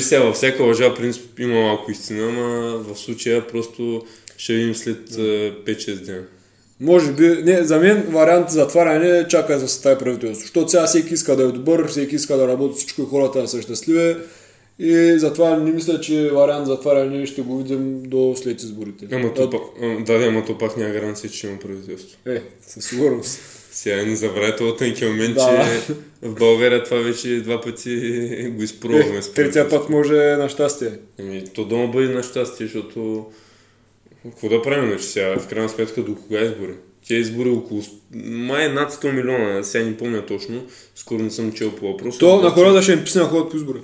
Сега, 0.00 0.22
във 0.22 0.34
всяка 0.34 0.62
лъжа 0.62 0.94
принцип 0.94 1.38
има 1.38 1.60
малко 1.60 1.90
истина, 1.90 2.28
ама 2.28 2.78
в 2.78 2.98
случая 2.98 3.46
просто 3.46 4.02
ще 4.36 4.52
видим 4.52 4.74
след 4.74 4.98
а, 5.10 5.20
5-6 5.20 6.04
дена. 6.04 6.22
Може 6.80 7.12
би, 7.12 7.28
не, 7.28 7.62
за 7.62 7.78
мен 7.78 8.06
вариант 8.08 8.50
затваряне 8.50 9.18
е 9.18 9.28
чака 9.28 9.58
за 9.58 9.68
състави 9.68 9.98
правителство. 9.98 10.42
Защото 10.42 10.70
сега 10.70 10.86
всеки 10.86 11.14
иска 11.14 11.36
да 11.36 11.42
е 11.42 11.46
добър, 11.46 11.88
всеки 11.88 12.14
иска 12.14 12.36
да 12.36 12.48
работи 12.48 12.74
всичко 12.76 13.02
и 13.02 13.06
хората 13.10 13.42
да 13.42 13.48
са 13.48 13.62
щастливи. 13.62 14.16
И 14.78 15.14
затова 15.18 15.56
не 15.56 15.72
мисля, 15.72 16.00
че 16.00 16.30
вариант 16.30 16.66
затваряне 16.66 17.26
ще 17.26 17.42
го 17.42 17.58
видим 17.58 18.02
до 18.02 18.34
след 18.36 18.62
изборите. 18.62 19.06
Ама 19.12 19.34
то 19.34 19.50
да, 20.06 20.18
да, 20.18 20.26
ама 20.26 20.44
то 20.44 20.58
пак 20.58 20.76
няма 20.76 20.92
гаранция, 20.92 21.30
че 21.30 21.46
има 21.46 21.58
правителство. 21.58 22.18
Е, 22.26 22.42
със 22.66 22.84
сигурност. 22.84 23.55
Сега 23.76 24.04
не 24.04 24.16
забравяйте 24.16 24.64
от 24.64 24.78
тънкия 24.78 25.08
момент, 25.10 25.34
Да. 25.34 25.66
че 25.86 25.94
в 26.22 26.34
България 26.34 26.84
това 26.84 26.98
вече 26.98 27.40
два 27.40 27.60
пъти 27.60 27.90
го 28.48 28.62
изпробваме. 28.62 29.18
Е, 29.18 29.32
третия 29.34 29.68
път 29.68 29.88
може 29.90 30.14
е 30.14 30.36
на 30.36 30.48
щастие. 30.48 30.90
Ами, 31.20 31.44
то 31.46 31.64
да 31.64 31.76
му 31.76 31.88
бъде 31.88 32.08
на 32.08 32.22
щастие, 32.22 32.66
защото 32.66 33.26
какво 34.24 34.48
да 34.48 34.62
правим, 34.62 34.88
значи 34.88 35.04
сега, 35.04 35.38
в 35.38 35.48
крайна 35.48 35.68
сметка, 35.68 36.02
до 36.02 36.14
кога 36.16 36.40
избори? 36.40 36.72
Тия 37.06 37.18
избори 37.20 37.50
около, 37.50 37.82
май 38.24 38.68
над 38.68 38.92
100 38.92 39.12
милиона, 39.12 39.62
сега 39.62 39.84
не 39.84 39.96
помня 39.96 40.26
точно, 40.26 40.66
скоро 40.94 41.18
не 41.18 41.30
съм 41.30 41.52
чел 41.52 41.72
по 41.72 41.92
въпроса. 41.92 42.18
То 42.18 42.28
на 42.28 42.34
обаче- 42.38 42.54
хората 42.54 42.82
ще 42.82 42.92
им 42.92 43.04
писне 43.04 43.22
ходят 43.22 43.50
по 43.50 43.56
избори. 43.56 43.78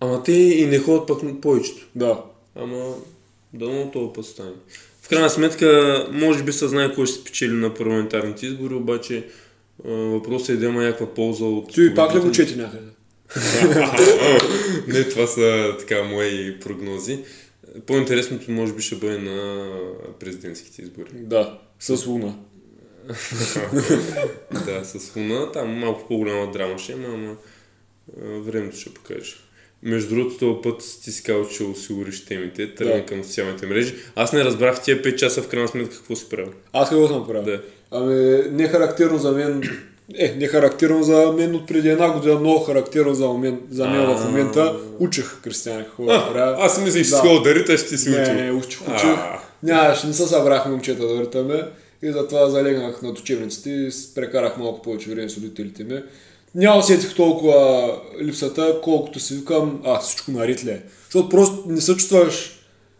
Ама 0.00 0.22
те 0.22 0.32
и 0.32 0.66
не 0.66 0.78
ходят 0.78 1.06
пък 1.06 1.20
повечето. 1.42 1.86
Да. 1.94 2.22
Ама, 2.56 2.94
да 3.52 3.68
му 3.68 3.90
това 3.92 4.12
път 4.12 4.24
стане. 4.26 4.50
Крайна 5.12 5.30
сметка, 5.30 6.06
може 6.12 6.42
би 6.42 6.52
се 6.52 6.68
знае 6.68 6.94
кой 6.94 7.06
ще 7.06 7.20
спечели 7.20 7.52
на 7.52 7.74
парламентарните 7.74 8.46
избори, 8.46 8.74
обаче 8.74 9.26
въпросът 9.84 10.48
е 10.48 10.56
да 10.56 10.66
има 10.66 10.82
някаква 10.82 11.14
полза 11.14 11.44
от... 11.44 11.72
Ти 11.72 11.94
пак 11.94 12.14
ли 12.14 12.18
го 12.18 12.32
чети 12.32 12.56
някъде? 12.56 12.86
Не, 14.92 15.08
това 15.08 15.26
са 15.26 15.76
така 15.78 16.02
мои 16.02 16.60
прогнози. 16.60 17.18
По-интересното 17.86 18.50
може 18.50 18.72
би 18.72 18.82
ще 18.82 18.96
бъде 18.96 19.18
на 19.18 19.68
президентските 20.20 20.82
избори. 20.82 21.10
Да. 21.14 21.58
С 21.80 22.06
Луна. 22.06 22.34
да, 24.66 24.84
с 24.84 25.16
Луна. 25.16 25.52
Там 25.52 25.70
малко 25.70 26.08
по-голяма 26.08 26.52
драма 26.52 26.78
ще 26.78 26.92
има, 26.92 27.08
ама 27.08 27.36
времето 28.40 28.76
ще 28.76 28.94
покаже. 28.94 29.34
Между 29.82 30.14
другото, 30.14 30.36
този 30.36 30.62
път 30.62 30.82
ти 31.04 31.12
си 31.12 31.22
казал, 31.22 31.48
че 31.48 31.62
осигуриш 31.64 32.24
темите, 32.24 32.74
тръгна 32.74 32.94
Да. 32.94 33.06
към 33.06 33.24
социалните 33.24 33.66
мрежи. 33.66 33.94
Аз 34.16 34.32
не 34.32 34.44
разбрах 34.44 34.82
тия 34.82 35.02
5 35.02 35.14
часа 35.14 35.42
в 35.42 35.48
крайна 35.48 35.68
сметка 35.68 35.96
какво 35.96 36.16
си 36.16 36.28
правил. 36.28 36.52
Аз 36.72 36.88
какво 36.88 37.08
съм 37.08 37.26
правил? 37.26 37.42
Да. 37.44 37.60
Ами, 37.90 38.14
не 38.50 38.68
характерно 38.68 39.18
за 39.18 39.32
мен, 39.32 39.62
е, 40.14 40.34
не 40.38 40.46
характерно 40.46 41.02
за 41.02 41.32
мен 41.32 41.54
от 41.54 41.66
преди 41.66 41.88
една 41.88 42.12
година, 42.12 42.34
много 42.34 42.58
характерно 42.60 43.14
за 43.14 43.28
мен, 43.28 43.60
за 43.70 43.88
мен 43.88 44.06
в 44.06 44.24
момента. 44.24 44.76
Учих 44.98 45.42
християни 45.44 45.84
какво 45.84 46.04
да 46.04 46.28
правя. 46.32 46.56
аз 46.60 46.76
си 46.76 46.82
мислих, 46.82 47.02
че 47.02 47.08
си 47.08 47.14
ходил 47.16 47.42
да 47.42 47.54
риташ, 47.54 47.86
ти 47.86 47.98
си 47.98 48.10
Не, 48.10 48.22
учил. 48.22 48.34
не, 48.34 48.52
учих, 48.52 48.80
А. 48.86 48.94
учих. 48.94 49.08
Нямаше, 49.62 50.06
не 50.06 50.12
се 50.12 50.26
събрах 50.26 50.66
момчета 50.66 51.02
да 51.02 51.14
въртаме 51.14 51.62
и 52.02 52.12
затова 52.12 52.50
залегнах 52.50 53.02
над 53.02 53.18
учебниците 53.18 53.70
и 53.70 53.88
прекарах 54.14 54.56
малко 54.56 54.82
повече 54.82 55.10
време 55.10 55.28
с 55.28 55.36
родителите 55.36 55.84
ми. 55.84 56.02
Няма 56.54 56.78
усетих 56.78 57.14
толкова 57.14 57.88
липсата, 58.22 58.80
колкото 58.82 59.20
си 59.20 59.34
викам, 59.34 59.80
а, 59.84 59.98
всичко 59.98 60.30
наред 60.30 60.64
ли. 60.64 60.76
Защото 61.04 61.28
просто 61.28 61.64
не 61.66 61.80
се 61.80 61.92
чувстваш 61.92 62.58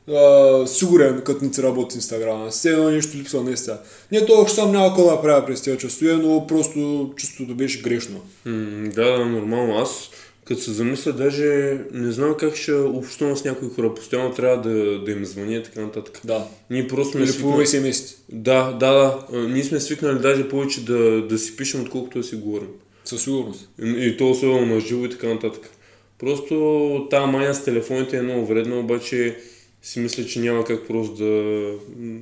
а, 0.08 0.66
сигурен, 0.66 1.22
като 1.24 1.44
не 1.44 1.50
ти 1.50 1.62
работи 1.62 1.96
Инстаграма. 1.96 2.50
Все 2.50 2.70
едно 2.70 2.90
нещо 2.90 3.16
липсва 3.16 3.42
наистина. 3.42 3.78
Не 4.12 4.26
толкова, 4.26 4.48
че 4.48 4.54
съм 4.54 4.72
няма 4.72 4.88
какво 4.88 5.04
да 5.04 5.22
правя 5.22 5.46
през 5.46 5.62
тези 5.62 5.78
часове, 5.78 6.12
но 6.12 6.46
просто 6.46 7.10
чувството 7.16 7.54
беше 7.54 7.82
грешно. 7.82 8.20
М, 8.44 8.90
да, 8.94 9.18
да, 9.18 9.24
нормално. 9.24 9.78
Аз 9.78 10.10
като 10.44 10.60
се 10.60 10.72
замисля, 10.72 11.12
даже 11.12 11.78
не 11.92 12.12
знам 12.12 12.34
как 12.38 12.56
ще 12.56 12.72
общувам 12.72 13.36
с 13.36 13.44
някои 13.44 13.68
хора. 13.68 13.94
Постоянно 13.94 14.34
трябва 14.34 14.62
да, 14.70 15.04
да 15.04 15.12
им 15.12 15.24
звъня 15.24 15.54
и 15.54 15.62
така 15.62 15.80
нататък. 15.80 16.20
Да. 16.24 16.46
Ние 16.70 16.88
просто 16.88 17.12
сме 17.12 17.20
Или 17.20 17.32
по 17.32 17.66
свикнали... 17.66 17.94
Да, 18.28 18.72
да, 18.72 18.92
да. 18.92 19.38
Ние 19.38 19.64
сме 19.64 19.80
свикнали 19.80 20.18
даже 20.18 20.48
повече 20.48 20.84
да, 20.84 21.22
да 21.22 21.38
си 21.38 21.56
пишем, 21.56 21.82
отколкото 21.82 22.18
да 22.18 22.24
си 22.24 22.36
говорим. 22.36 22.68
Със 23.04 23.22
сигурност. 23.22 23.68
И, 23.82 23.88
и 23.88 24.16
то 24.16 24.30
особено 24.30 24.74
на 24.74 24.80
живо 24.80 25.04
и 25.04 25.10
така 25.10 25.26
нататък. 25.26 25.70
Просто 26.18 27.06
тази 27.10 27.26
мания 27.26 27.54
с 27.54 27.64
телефоните 27.64 28.16
е 28.16 28.22
много 28.22 28.46
вредна, 28.46 28.78
обаче 28.78 29.36
си 29.82 30.00
мисля, 30.00 30.26
че 30.26 30.40
няма 30.40 30.64
как 30.64 30.86
просто 30.88 31.14
да, 31.14 31.72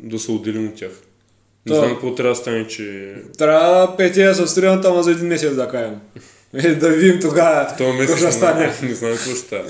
да 0.02 0.18
се 0.18 0.32
отделим 0.32 0.68
от 0.68 0.74
тях. 0.74 1.02
Не 1.66 1.74
знам 1.74 1.90
какво 1.90 2.14
трябва 2.14 2.32
да 2.32 2.36
стане, 2.36 2.66
че 2.66 3.14
Трябва 3.38 3.96
петия 3.96 4.34
с 4.34 4.48
стрината, 4.48 4.88
ама 4.88 5.02
за 5.02 5.10
един 5.10 5.26
месец 5.26 5.54
да 5.54 5.68
каем. 5.68 5.94
Е, 6.54 6.74
да 6.74 6.88
видим 6.88 7.20
тогава 7.20 7.66
какво 7.68 7.92
месец 7.92 8.16
ще 8.16 8.26
не, 8.26 8.32
стане. 8.32 8.74
не 8.82 8.94
знам 8.94 9.12
какво 9.12 9.30
ще 9.30 9.38
стане. 9.38 9.68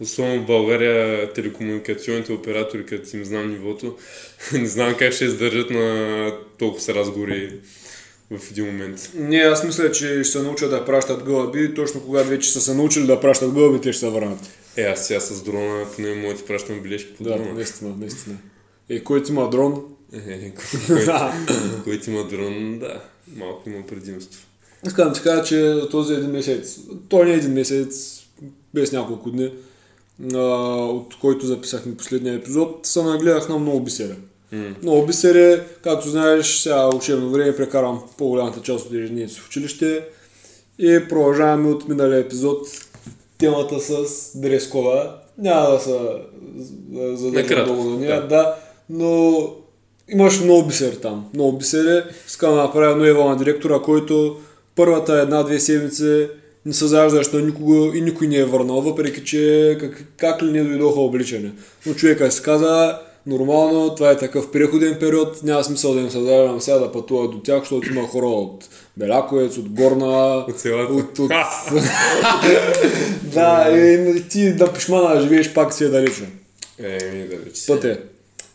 Особено 0.00 0.42
в 0.42 0.46
България 0.46 1.32
телекомуникационните 1.32 2.32
оператори, 2.32 2.86
като 2.86 3.16
им 3.16 3.24
знам 3.24 3.50
нивото, 3.50 3.96
не 4.52 4.66
знам 4.66 4.94
как 4.98 5.12
ще 5.12 5.24
издържат 5.24 5.70
на 5.70 6.32
толкова 6.58 6.80
се 6.80 6.94
разговори 6.94 7.52
в 8.38 8.50
един 8.50 8.66
момент. 8.66 9.10
Не, 9.14 9.36
аз 9.36 9.64
мисля, 9.64 9.92
че 9.92 10.06
ще 10.14 10.32
се 10.32 10.42
научат 10.42 10.70
да 10.70 10.84
пращат 10.84 11.22
гълъби 11.24 11.64
и 11.64 11.74
точно 11.74 12.00
когато 12.00 12.28
вече 12.28 12.52
са 12.52 12.60
се 12.60 12.74
научили 12.74 13.06
да 13.06 13.20
пращат 13.20 13.52
гълъби, 13.52 13.80
те 13.80 13.92
ще 13.92 14.00
се 14.00 14.10
върнат. 14.10 14.38
Е, 14.76 14.82
аз 14.82 15.06
сега 15.06 15.20
с 15.20 15.42
дрона, 15.42 15.84
поне 15.96 16.14
моите 16.14 16.44
пращам 16.44 16.80
бележки 16.80 17.14
по 17.14 17.24
Да, 17.24 17.30
дрона. 17.30 17.54
наистина, 17.54 17.94
наистина. 17.98 18.36
Е, 18.88 19.04
който 19.04 19.32
има 19.32 19.50
дрон, 19.50 19.82
Е, 20.12 20.52
който, 20.54 21.12
който 21.84 22.10
има 22.10 22.28
дрон, 22.28 22.78
да, 22.78 23.00
малко 23.36 23.68
има 23.70 23.86
предимство. 23.86 24.40
искам 24.86 25.08
да 25.08 25.14
ти 25.14 25.22
кажа, 25.22 25.44
че 25.44 25.80
този 25.90 26.14
един 26.14 26.30
месец, 26.30 26.78
той 27.08 27.24
не 27.26 27.32
е 27.32 27.36
един 27.36 27.52
месец, 27.52 28.20
без 28.74 28.92
няколко 28.92 29.30
дни, 29.30 29.52
а, 30.34 30.38
от 30.76 31.14
който 31.20 31.46
записахме 31.46 31.96
последния 31.96 32.34
епизод, 32.34 32.86
се 32.86 33.02
нагледах 33.02 33.48
на 33.48 33.58
много 33.58 33.80
бисера. 33.80 34.16
М. 34.52 34.74
Много 34.82 35.06
бисери, 35.06 35.60
както 35.82 36.08
знаеш, 36.08 36.46
сега 36.46 36.88
учебно 36.88 37.30
време 37.30 37.56
прекарам 37.56 38.02
по-голямата 38.18 38.62
част 38.62 38.86
от 38.86 38.92
ежедневието 38.92 39.40
в 39.40 39.46
училище 39.46 40.04
и 40.78 41.00
продължаваме 41.08 41.68
от 41.68 41.88
миналия 41.88 42.18
епизод 42.18 42.68
темата 43.38 43.80
с 43.80 44.04
дрес-кода. 44.34 45.16
Няма 45.38 45.70
да 45.70 45.80
се 45.80 45.98
Накратко, 47.30 47.72
много 47.72 47.90
на 47.90 47.96
нея, 47.98 48.20
да. 48.20 48.28
да, 48.28 48.54
но 48.90 49.42
имаш 50.08 50.40
много 50.40 50.66
бисери 50.66 50.96
там. 50.96 51.30
Много 51.34 51.58
бисери. 51.58 52.02
Искам 52.26 52.50
да 52.54 52.62
направя 52.62 52.92
едно 52.92 53.04
ево 53.04 53.28
на 53.28 53.36
директора, 53.36 53.78
който 53.78 54.36
първата 54.74 55.20
една-две 55.20 55.60
седмици 55.60 56.28
не 56.66 56.72
се 56.72 56.86
заждаш 56.86 57.32
на 57.32 57.40
никого 57.40 57.92
и 57.94 58.00
никой 58.00 58.26
не 58.26 58.36
е 58.36 58.44
върнал, 58.44 58.80
въпреки 58.80 59.24
че 59.24 59.76
как, 59.80 60.04
как 60.16 60.42
ли 60.42 60.50
не 60.52 60.64
дойдоха 60.64 61.00
обличане. 61.00 61.52
Но 61.86 61.94
човека 61.94 62.32
си 62.32 62.42
каза, 62.42 62.98
нормално, 63.26 63.94
това 63.94 64.10
е 64.10 64.16
такъв 64.16 64.50
преходен 64.50 64.96
период, 65.00 65.42
няма 65.42 65.64
смисъл 65.64 65.94
да 65.94 66.00
им 66.00 66.10
се 66.10 66.20
заждам 66.20 66.60
сега 66.60 66.78
да 66.78 66.92
пътуват 66.92 67.30
до 67.30 67.40
тях, 67.40 67.58
защото 67.58 67.90
има 67.90 68.08
хора 68.08 68.26
от 68.26 68.68
Беляковец, 68.96 69.56
от 69.56 69.68
Горна, 69.68 70.44
От 70.48 70.64
от, 70.90 71.18
от... 71.18 71.30
да, 73.22 73.70
и 73.70 74.28
ти 74.28 74.52
да 74.52 74.72
пишмана 74.72 75.20
живееш 75.20 75.52
пак 75.52 75.74
си 75.74 75.84
е 75.84 75.88
далече. 75.88 76.24
Еми, 76.78 77.28
да 77.28 77.36
вече 77.36 77.60
си. 77.60 77.66
Пътя. 77.66 77.98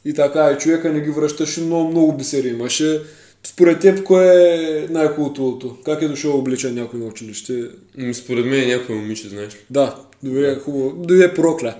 И 0.05 0.13
така, 0.13 0.51
и 0.51 0.57
човека 0.57 0.93
не 0.93 1.01
ги 1.01 1.09
връщаше, 1.09 1.61
много, 1.61 1.89
много 1.89 2.13
бисери 2.13 2.47
имаше. 2.47 3.01
Според 3.43 3.79
теб, 3.79 4.03
кое 4.03 4.25
е 4.25 4.87
най-култовото? 4.89 5.77
Как 5.85 6.01
е 6.01 6.07
дошъл 6.07 6.37
обличан 6.37 6.75
някой 6.75 6.99
на 6.99 7.05
училище? 7.05 7.63
М, 7.97 8.13
Според 8.13 8.45
мен 8.45 8.63
е 8.63 8.75
някой 8.75 8.95
момиче, 8.95 9.29
знаеш 9.29 9.53
ли. 9.53 9.57
Да, 9.69 9.95
дойде 10.23 10.55
хубаво. 10.55 10.93
Дойде 10.97 11.33
прокля. 11.33 11.75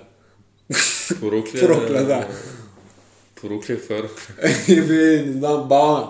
Порокля. 1.20 1.60
Порокля, 1.60 2.04
да. 2.04 2.28
Е 3.90 4.04
рокля? 4.04 4.20
Еми, 4.70 5.26
не 5.26 5.32
знам, 5.32 5.68
бална. 5.68 6.08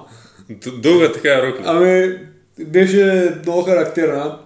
Дълга 0.81 1.11
така 1.11 1.29
е 1.29 1.41
рокля. 1.47 1.63
Ами, 1.65 2.17
беше 2.59 3.33
много 3.43 3.63
характерна. 3.63 4.39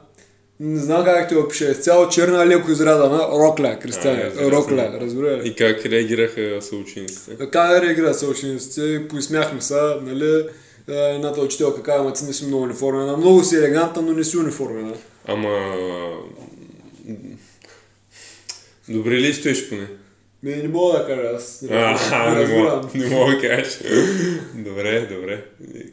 Не 0.59 0.79
знам 0.79 1.03
как 1.05 1.29
те 1.29 1.35
опише. 1.35 1.73
Цяло 1.73 2.09
черна, 2.09 2.47
леко 2.47 2.71
изрядана. 2.71 3.17
Рокля, 3.17 3.77
разбира 3.85 4.31
се. 4.31 4.51
Рокля, 4.51 4.97
разбира 5.01 5.37
ли? 5.37 5.47
И 5.47 5.55
как 5.55 5.85
реагираха 5.85 6.61
съучениците? 6.61 7.37
Така 7.37 7.81
реагира 7.81 8.13
се 8.13 8.25
учениците, 8.25 9.07
поисмяхме 9.07 9.61
се, 9.61 9.81
нали, 10.01 10.45
е, 10.89 11.15
едната 11.15 11.41
учителка 11.41 11.83
каза, 11.83 11.99
ама 11.99 12.13
ти 12.13 12.23
не 12.23 12.33
си 12.33 12.45
много 12.45 12.63
униформена. 12.63 13.17
Много 13.17 13.43
си 13.43 13.55
елегантна, 13.55 14.01
но 14.01 14.13
не 14.13 14.23
си 14.23 14.37
униформена. 14.37 14.93
Ама... 15.25 15.75
Добре 18.89 19.11
ли 19.11 19.33
стоиш 19.33 19.69
поне? 19.69 19.87
Ми, 20.43 20.55
не 20.55 20.67
мога 20.67 20.99
да 20.99 21.05
кажа, 21.07 21.35
аз 21.35 21.61
не, 21.61 21.69
А, 21.77 22.35
не 22.35 22.45
не 22.47 22.55
мога, 22.55 22.89
не 22.95 23.35
да 23.35 23.41
кажеш. 23.41 23.79
добре, 24.55 25.07
добре. 25.11 25.45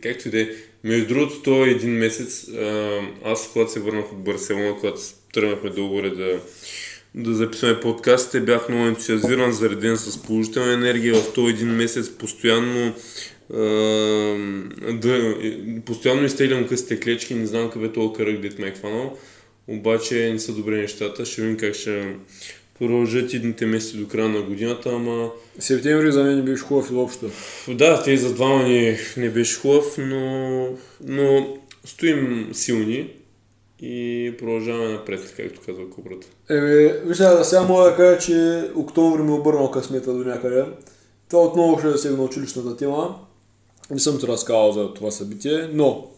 Както 0.02 0.28
и 0.28 0.30
да 0.30 0.40
е. 0.40 0.48
Между 0.84 1.08
другото, 1.14 1.42
то 1.42 1.66
е 1.66 1.70
един 1.70 1.90
месец. 1.90 2.46
Аз, 3.24 3.50
когато 3.52 3.72
се 3.72 3.80
върнах 3.80 4.12
от 4.12 4.24
Барселона, 4.24 4.76
когато 4.80 5.00
тръгнахме 5.34 5.70
долу-горе 5.70 6.10
да, 6.10 6.40
да 7.14 7.34
записваме 7.34 7.80
подкастите, 7.80 8.40
бях 8.40 8.68
много 8.68 8.86
ентусиазиран, 8.86 9.52
зареден 9.52 9.96
с 9.96 10.22
положителна 10.22 10.72
енергия. 10.72 11.14
В 11.14 11.32
този 11.32 11.54
един 11.54 11.68
месец 11.68 12.10
постоянно 12.10 12.94
да, 14.92 15.34
постоянно 15.84 16.24
изтеглям 16.24 16.68
късите 16.68 17.00
клечки, 17.00 17.34
не 17.34 17.46
знам 17.46 17.70
къде 17.70 17.92
толкова 17.92 18.24
кръг, 18.24 18.40
дет 18.40 18.58
ме 18.58 18.68
е 18.68 18.70
хванал. 18.74 19.16
Обаче 19.66 20.30
не 20.32 20.38
са 20.38 20.52
добре 20.52 20.76
нещата. 20.76 21.24
Ще 21.24 21.42
видим 21.42 21.56
как 21.56 21.74
ще 21.74 22.14
продължат 22.78 23.32
идните 23.32 23.66
месеци 23.66 23.96
до 23.96 24.08
края 24.08 24.28
на 24.28 24.42
годината, 24.42 24.90
ама 24.90 25.30
Септември 25.58 26.12
за 26.12 26.22
мен 26.22 26.36
не 26.36 26.42
беше 26.42 26.62
хубав 26.62 26.90
изобщо. 26.90 27.30
да, 27.68 28.02
те 28.02 28.16
за 28.16 28.34
двама 28.34 28.62
ни 28.62 28.96
не 29.16 29.30
беше 29.30 29.60
хубав, 29.60 29.98
но, 29.98 30.66
но 31.04 31.56
стоим 31.84 32.50
силни 32.52 33.10
и 33.80 34.32
продължаваме 34.38 34.88
напред, 34.88 35.34
както 35.36 35.60
казва 35.66 35.90
кобрата. 35.90 36.26
Еми, 36.50 36.92
вижте, 37.04 37.44
сега 37.44 37.62
мога 37.62 37.84
да 37.84 37.96
кажа, 37.96 38.18
че 38.18 38.70
октомври 38.74 39.22
ми 39.22 39.30
обърнал 39.30 39.70
късмета 39.70 40.12
до 40.12 40.24
някъде. 40.24 40.64
Това 41.30 41.42
отново 41.42 41.78
ще 41.78 41.88
е 41.88 41.96
сегна 41.96 42.22
училищната 42.22 42.76
тема. 42.76 43.18
Не 43.90 43.98
съм 43.98 44.18
ти 44.20 44.26
разказал 44.26 44.72
за 44.72 44.94
това 44.94 45.10
събитие, 45.10 45.68
но 45.72 46.08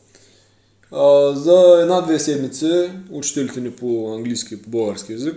а, 0.93 1.35
за 1.35 1.79
една-две 1.83 2.19
седмици 2.19 2.91
учителите 3.11 3.61
ни 3.61 3.71
по 3.71 4.15
английски 4.15 4.55
и 4.55 4.63
по 4.63 4.71
български 4.71 5.13
язик 5.13 5.35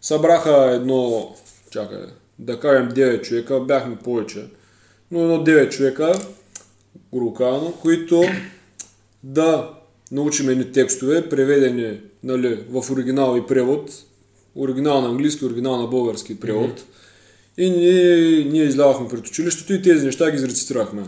събраха 0.00 0.70
едно, 0.74 1.34
чакай, 1.70 1.98
да 2.38 2.60
кажем 2.60 2.90
9 2.90 3.22
човека, 3.22 3.60
бяхме 3.60 3.96
повече, 3.96 4.44
но 5.10 5.20
едно 5.20 5.44
9 5.44 5.68
човека, 5.68 6.12
грубо 7.14 7.34
казано, 7.34 7.72
които 7.82 8.22
да 9.22 9.70
научим 10.12 10.48
едни 10.48 10.72
текстове, 10.72 11.28
преведени 11.28 12.00
нали, 12.22 12.64
в 12.70 12.90
оригинал 12.90 13.36
и 13.36 13.46
превод, 13.46 13.90
оригинал 14.56 15.00
на 15.00 15.08
английски, 15.08 15.44
оригинал 15.44 15.76
на 15.76 15.86
български 15.86 16.40
превод. 16.40 16.84
И 17.58 17.70
ние, 17.70 18.44
ние 18.44 18.64
излязохме 18.64 19.08
пред 19.08 19.26
училището 19.26 19.72
и 19.72 19.82
тези 19.82 20.06
неща 20.06 20.30
ги 20.30 20.36
изрецитирахме. 20.36 21.02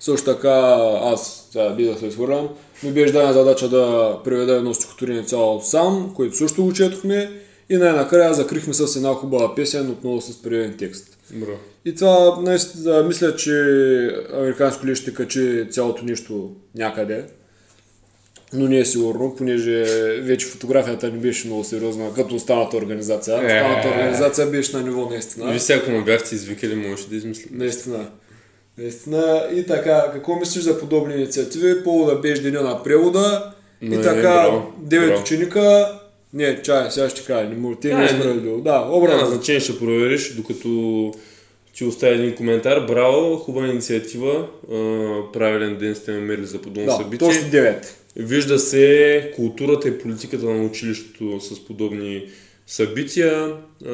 Също 0.00 0.34
така 0.34 0.76
аз, 1.02 1.48
сега 1.50 1.74
би 1.74 1.84
да 1.84 1.98
се 1.98 2.06
изхвърлям, 2.06 2.48
ми 2.82 2.92
беше 2.92 3.12
дадена 3.12 3.32
задача 3.32 3.68
да 3.68 4.16
преведа 4.24 4.52
едно 4.52 4.74
стихотворение 4.74 5.22
цяло 5.22 5.60
сам, 5.60 6.12
което 6.14 6.36
също 6.36 6.64
го 6.64 6.72
четохме 6.72 7.40
и 7.70 7.76
най-накрая 7.76 8.34
закрихме 8.34 8.74
с 8.74 8.96
една 8.96 9.14
хубава 9.14 9.54
песен, 9.54 9.90
отново 9.90 10.20
с 10.20 10.42
преведен 10.42 10.76
текст. 10.78 11.18
Бро. 11.30 11.52
И 11.84 11.94
това, 11.94 12.40
наистина, 12.42 13.02
мисля, 13.02 13.36
че 13.36 13.52
Американско 14.34 14.86
ли 14.86 14.96
ще 14.96 15.14
качи 15.14 15.66
цялото 15.70 16.04
нещо 16.04 16.50
някъде. 16.74 17.24
Но 18.52 18.68
не 18.68 18.78
е 18.78 18.84
сигурно, 18.84 19.34
понеже 19.38 19.84
вече 20.22 20.46
фотографията 20.46 21.10
не 21.10 21.18
беше 21.18 21.46
много 21.46 21.64
сериозна, 21.64 22.14
като 22.14 22.34
останата 22.34 22.76
организация. 22.76 23.34
Е. 23.34 23.44
Останата 23.44 23.88
организация 23.88 24.46
беше 24.46 24.76
на 24.76 24.82
ниво 24.82 25.10
наистина. 25.10 25.52
Виж 25.52 25.62
сега, 25.62 25.78
ако 25.78 25.90
ме 25.90 26.04
бяхте 26.04 26.34
извикали, 26.34 26.74
можеше 26.74 27.08
да 27.08 27.16
измисля. 27.16 27.48
Наистина. 27.52 28.08
Наистина. 28.78 29.48
И 29.54 29.66
така, 29.66 30.10
какво 30.12 30.36
мислиш 30.36 30.64
за 30.64 30.80
подобни 30.80 31.14
инициативи? 31.14 31.84
Повода 31.84 32.14
беше 32.14 32.42
деня 32.42 32.62
на 32.62 32.82
превода. 32.82 33.52
И 33.80 33.88
Не, 33.88 34.00
така, 34.00 34.20
браво, 34.20 34.72
девет 34.78 35.18
ученика. 35.18 35.98
Не, 36.32 36.62
чай, 36.62 36.90
сега 36.90 37.08
ще 37.08 37.24
кажа, 37.24 37.48
не 37.48 37.56
му, 37.56 37.74
те 37.74 37.94
не 37.94 38.04
е 38.04 38.08
справедливо. 38.08 38.60
Да, 38.60 38.88
обратно. 38.90 39.16
Няма 39.16 39.30
значение, 39.30 39.60
ще 39.60 39.78
провериш, 39.78 40.32
докато 40.32 41.12
ти 41.74 41.84
оставя 41.84 42.14
един 42.14 42.34
коментар. 42.34 42.80
Браво, 42.80 43.36
хубава 43.36 43.66
инициатива. 43.66 44.46
а, 44.64 44.76
правилен 45.32 45.76
ден 45.76 45.94
сте 45.94 46.12
намерили 46.12 46.46
за 46.46 46.58
подобно 46.58 46.86
Да, 46.86 46.92
събитие. 46.92 47.28
точно 47.28 47.42
9. 47.42 47.86
Вижда 48.16 48.58
се 48.58 49.32
културата 49.36 49.88
и 49.88 49.98
политиката 49.98 50.44
на 50.46 50.64
училището 50.64 51.40
с 51.40 51.64
подобни 51.66 52.24
събития. 52.66 53.52
А, 53.86 53.92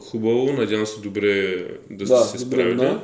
хубаво, 0.00 0.52
надявам 0.52 0.86
се 0.86 1.00
добре 1.00 1.56
да 1.90 2.06
сте 2.06 2.14
Да, 2.14 2.20
се 2.20 2.38
добре, 2.38 2.54
справили. 2.56 2.76
да. 2.76 3.00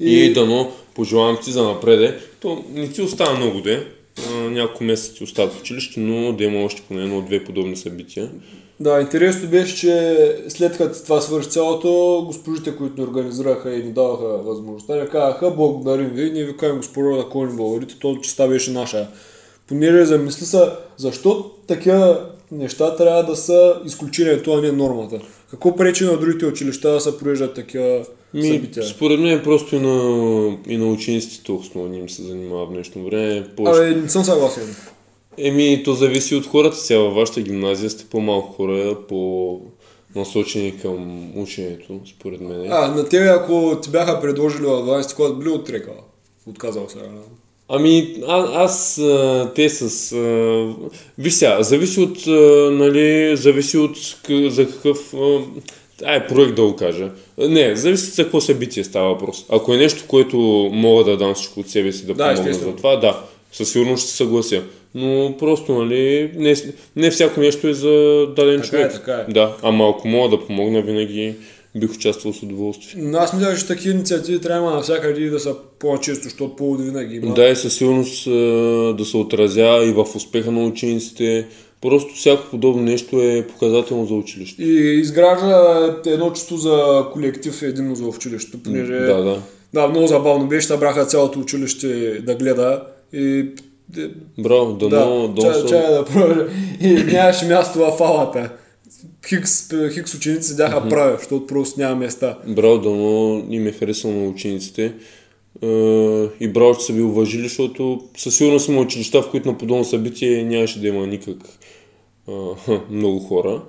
И, 0.00 0.24
и 0.24 0.32
дано 0.32 0.72
пожелавам 0.94 1.38
ти 1.44 1.50
за 1.52 1.62
напреде. 1.62 2.18
То 2.40 2.64
не 2.72 2.88
ти 2.88 3.02
остава 3.02 3.34
много 3.36 3.60
де. 3.60 3.86
Няколко 4.50 4.84
месеца 4.84 5.14
ти 5.14 5.24
остават 5.24 5.52
в 5.52 5.60
училище, 5.60 6.00
но 6.00 6.32
да 6.32 6.44
има 6.44 6.64
още 6.64 6.82
поне 6.88 7.02
едно-две 7.02 7.44
подобни 7.44 7.76
събития. 7.76 8.30
Да, 8.80 9.00
интересно 9.00 9.48
беше, 9.48 9.76
че 9.76 10.16
след 10.48 10.76
като 10.76 11.02
това 11.02 11.20
свърши 11.20 11.48
цялото, 11.48 12.22
госпожите, 12.26 12.76
които 12.76 13.00
ни 13.00 13.06
организираха 13.06 13.74
и 13.74 13.82
ни 13.84 13.92
даваха 13.92 14.24
възможността, 14.24 14.96
ни 14.96 15.08
казаха, 15.08 15.50
благодарим 15.50 16.08
ви, 16.08 16.30
ние 16.30 16.44
ви 16.44 16.56
казвам 16.56 16.76
госпожа 16.76 17.16
да 17.16 17.28
кой 17.28 17.46
ни 17.46 17.56
благодарите, 17.56 17.94
то 18.00 18.16
честа 18.16 18.48
беше 18.48 18.70
наша. 18.70 19.08
Понеже 19.66 20.04
замисли 20.04 20.46
са, 20.46 20.76
защо 20.96 21.50
такива 21.66 22.26
неща 22.52 22.96
трябва 22.96 23.22
да 23.22 23.36
са 23.36 23.80
изключението, 23.84 24.52
а 24.52 24.60
не 24.60 24.72
нормата. 24.72 25.20
Какво 25.50 25.76
пречи 25.76 26.04
на 26.04 26.16
другите 26.16 26.46
училища 26.46 26.92
да 26.92 27.00
се 27.00 27.18
провеждат 27.18 27.54
такива 27.54 28.04
Ми, 28.34 28.48
събития? 28.48 28.84
според 28.86 29.20
мен 29.20 29.42
просто 29.42 29.76
и 29.76 29.78
на, 29.78 30.58
и 30.66 30.76
на 30.76 30.86
учениците 30.86 31.52
не 31.76 31.98
им 31.98 32.08
се 32.10 32.22
занимава 32.22 32.66
в 32.66 32.70
днешно 32.72 33.04
време. 33.04 33.48
Повече... 33.56 33.80
Абе, 33.80 34.00
не 34.00 34.08
съм 34.08 34.24
съгласен. 34.24 34.76
Еми, 35.38 35.82
то 35.84 35.92
зависи 35.94 36.34
от 36.34 36.46
хората. 36.46 36.76
Сега 36.76 37.00
във 37.00 37.14
вашата 37.14 37.40
гимназия 37.40 37.90
сте 37.90 38.04
по-малко 38.10 38.52
хора, 38.52 38.96
по 39.08 39.60
насочени 40.16 40.78
към 40.82 41.30
ученето, 41.42 42.00
според 42.16 42.40
мен. 42.40 42.66
А, 42.72 42.88
на 42.88 43.08
тебе, 43.08 43.28
ако 43.28 43.78
ти 43.82 43.90
бяха 43.90 44.20
предложили 44.20 44.62
в 44.66 44.68
12 44.68 45.16
клас, 45.16 45.32
би 45.32 45.44
ли 45.44 45.48
отрекал? 45.48 45.94
Отказал 46.46 46.88
се. 46.88 46.98
а? 46.98 47.08
Ами, 47.68 48.16
а, 48.28 48.62
аз, 48.64 48.98
а, 48.98 49.52
те 49.54 49.68
с... 49.68 50.12
А, 50.12 51.30
сега, 51.30 51.62
зависи 51.62 52.00
от, 52.00 52.26
а, 52.26 52.70
нали, 52.70 53.36
зависи 53.36 53.78
от 53.78 53.96
к- 53.96 54.48
за 54.48 54.68
какъв... 54.68 55.14
А, 55.14 55.40
ай, 56.04 56.26
проект 56.26 56.54
да 56.54 56.62
го 56.62 56.76
кажа. 56.76 57.10
Не, 57.38 57.76
зависи 57.76 58.10
за 58.10 58.22
какво 58.22 58.40
събитие 58.40 58.84
става 58.84 59.08
въпрос. 59.08 59.44
Ако 59.48 59.74
е 59.74 59.76
нещо, 59.76 60.04
което 60.08 60.36
мога 60.72 61.04
да 61.04 61.16
дам 61.16 61.34
всичко 61.34 61.60
от 61.60 61.68
себе 61.70 61.92
си 61.92 62.06
да, 62.06 62.14
Да, 62.14 62.24
помогна 62.24 62.32
естествено. 62.50 62.70
за 62.70 62.76
това, 62.76 62.96
да, 62.96 63.20
със 63.52 63.72
сигурност 63.72 64.02
ще 64.02 64.10
се 64.10 64.16
съглася. 64.16 64.62
Но 64.94 65.36
просто, 65.38 65.74
нали, 65.74 66.30
не, 66.36 66.54
не 66.96 67.10
всяко 67.10 67.40
нещо 67.40 67.68
е 67.68 67.74
за 67.74 68.26
даден 68.36 68.60
Така 68.62 68.76
е, 68.76 68.80
човек. 68.80 68.92
така 68.92 69.24
е. 69.28 69.32
Да, 69.32 69.56
ама 69.62 69.88
ако 69.90 70.08
мога 70.08 70.36
да 70.36 70.46
помогна, 70.46 70.82
винаги, 70.82 71.34
бих 71.76 71.90
участвал 71.94 72.32
с 72.32 72.42
удоволствие. 72.42 73.02
Но 73.02 73.18
аз 73.18 73.32
мисля, 73.32 73.56
че 73.56 73.66
такива 73.66 73.94
инициативи 73.94 74.40
трябва 74.40 74.70
навсякъде 74.70 75.20
и 75.20 75.30
да 75.30 75.40
са 75.40 75.54
по-често, 75.78 76.22
защото 76.24 76.56
поводи 76.56 76.82
винаги 76.82 77.16
има. 77.16 77.34
Да, 77.34 77.48
и 77.48 77.56
със 77.56 77.74
сигурност 77.74 78.24
да 78.96 79.04
се 79.04 79.16
отразя 79.16 79.84
и 79.84 79.92
в 79.92 80.06
успеха 80.16 80.50
на 80.50 80.64
учениците. 80.64 81.46
Просто 81.80 82.14
всяко 82.14 82.42
подобно 82.50 82.82
нещо 82.82 83.22
е 83.22 83.46
показателно 83.48 84.06
за 84.06 84.14
училище. 84.14 84.62
И 84.62 85.00
изгражда 85.00 85.96
едно 86.06 86.32
чувство 86.32 86.56
за 86.56 87.04
колектив 87.12 87.62
единно 87.62 87.94
за 87.94 88.04
училището, 88.04 88.62
понеже 88.62 88.92
Да, 88.92 89.22
да. 89.22 89.42
да, 89.74 89.88
много 89.88 90.06
забавно 90.06 90.46
беше, 90.48 90.66
събраха 90.66 91.06
цялото 91.06 91.38
училище 91.40 91.88
да 92.20 92.34
гледа 92.34 92.82
и 93.12 93.46
Браво, 94.38 94.72
да, 94.72 94.88
дано 94.88 95.34
чая, 95.40 95.54
съм- 95.54 95.68
чая 95.68 95.92
да 95.92 96.04
продължа. 96.04 96.46
И 96.80 96.88
нямаше 96.92 97.46
място 97.46 97.78
в 97.78 97.96
алата. 98.00 98.50
Хикс, 99.28 99.68
хикс 99.94 100.14
ученици 100.14 100.48
седяха 100.48 100.88
прави, 100.88 101.16
защото 101.18 101.46
просто 101.46 101.80
няма 101.80 101.96
места. 101.96 102.38
Браво, 102.46 102.78
дано 102.78 103.44
им 103.50 103.66
е 103.66 103.72
харесало 103.72 104.14
на 104.14 104.28
учениците. 104.28 104.92
Е, 105.62 105.66
И 106.40 106.48
браво, 106.48 106.74
че 106.74 106.84
са 106.84 106.92
ви 106.92 107.02
уважили, 107.02 107.42
защото 107.42 108.00
със 108.16 108.36
сигурност 108.36 108.68
има 108.68 108.80
училища, 108.80 109.22
в 109.22 109.30
които 109.30 109.48
на 109.48 109.58
подобно 109.58 109.84
събитие 109.84 110.44
нямаше 110.44 110.80
да 110.80 110.88
има 110.88 111.06
никак 111.06 111.36
а, 112.28 112.54
много 112.90 113.18
хора. 113.18 113.62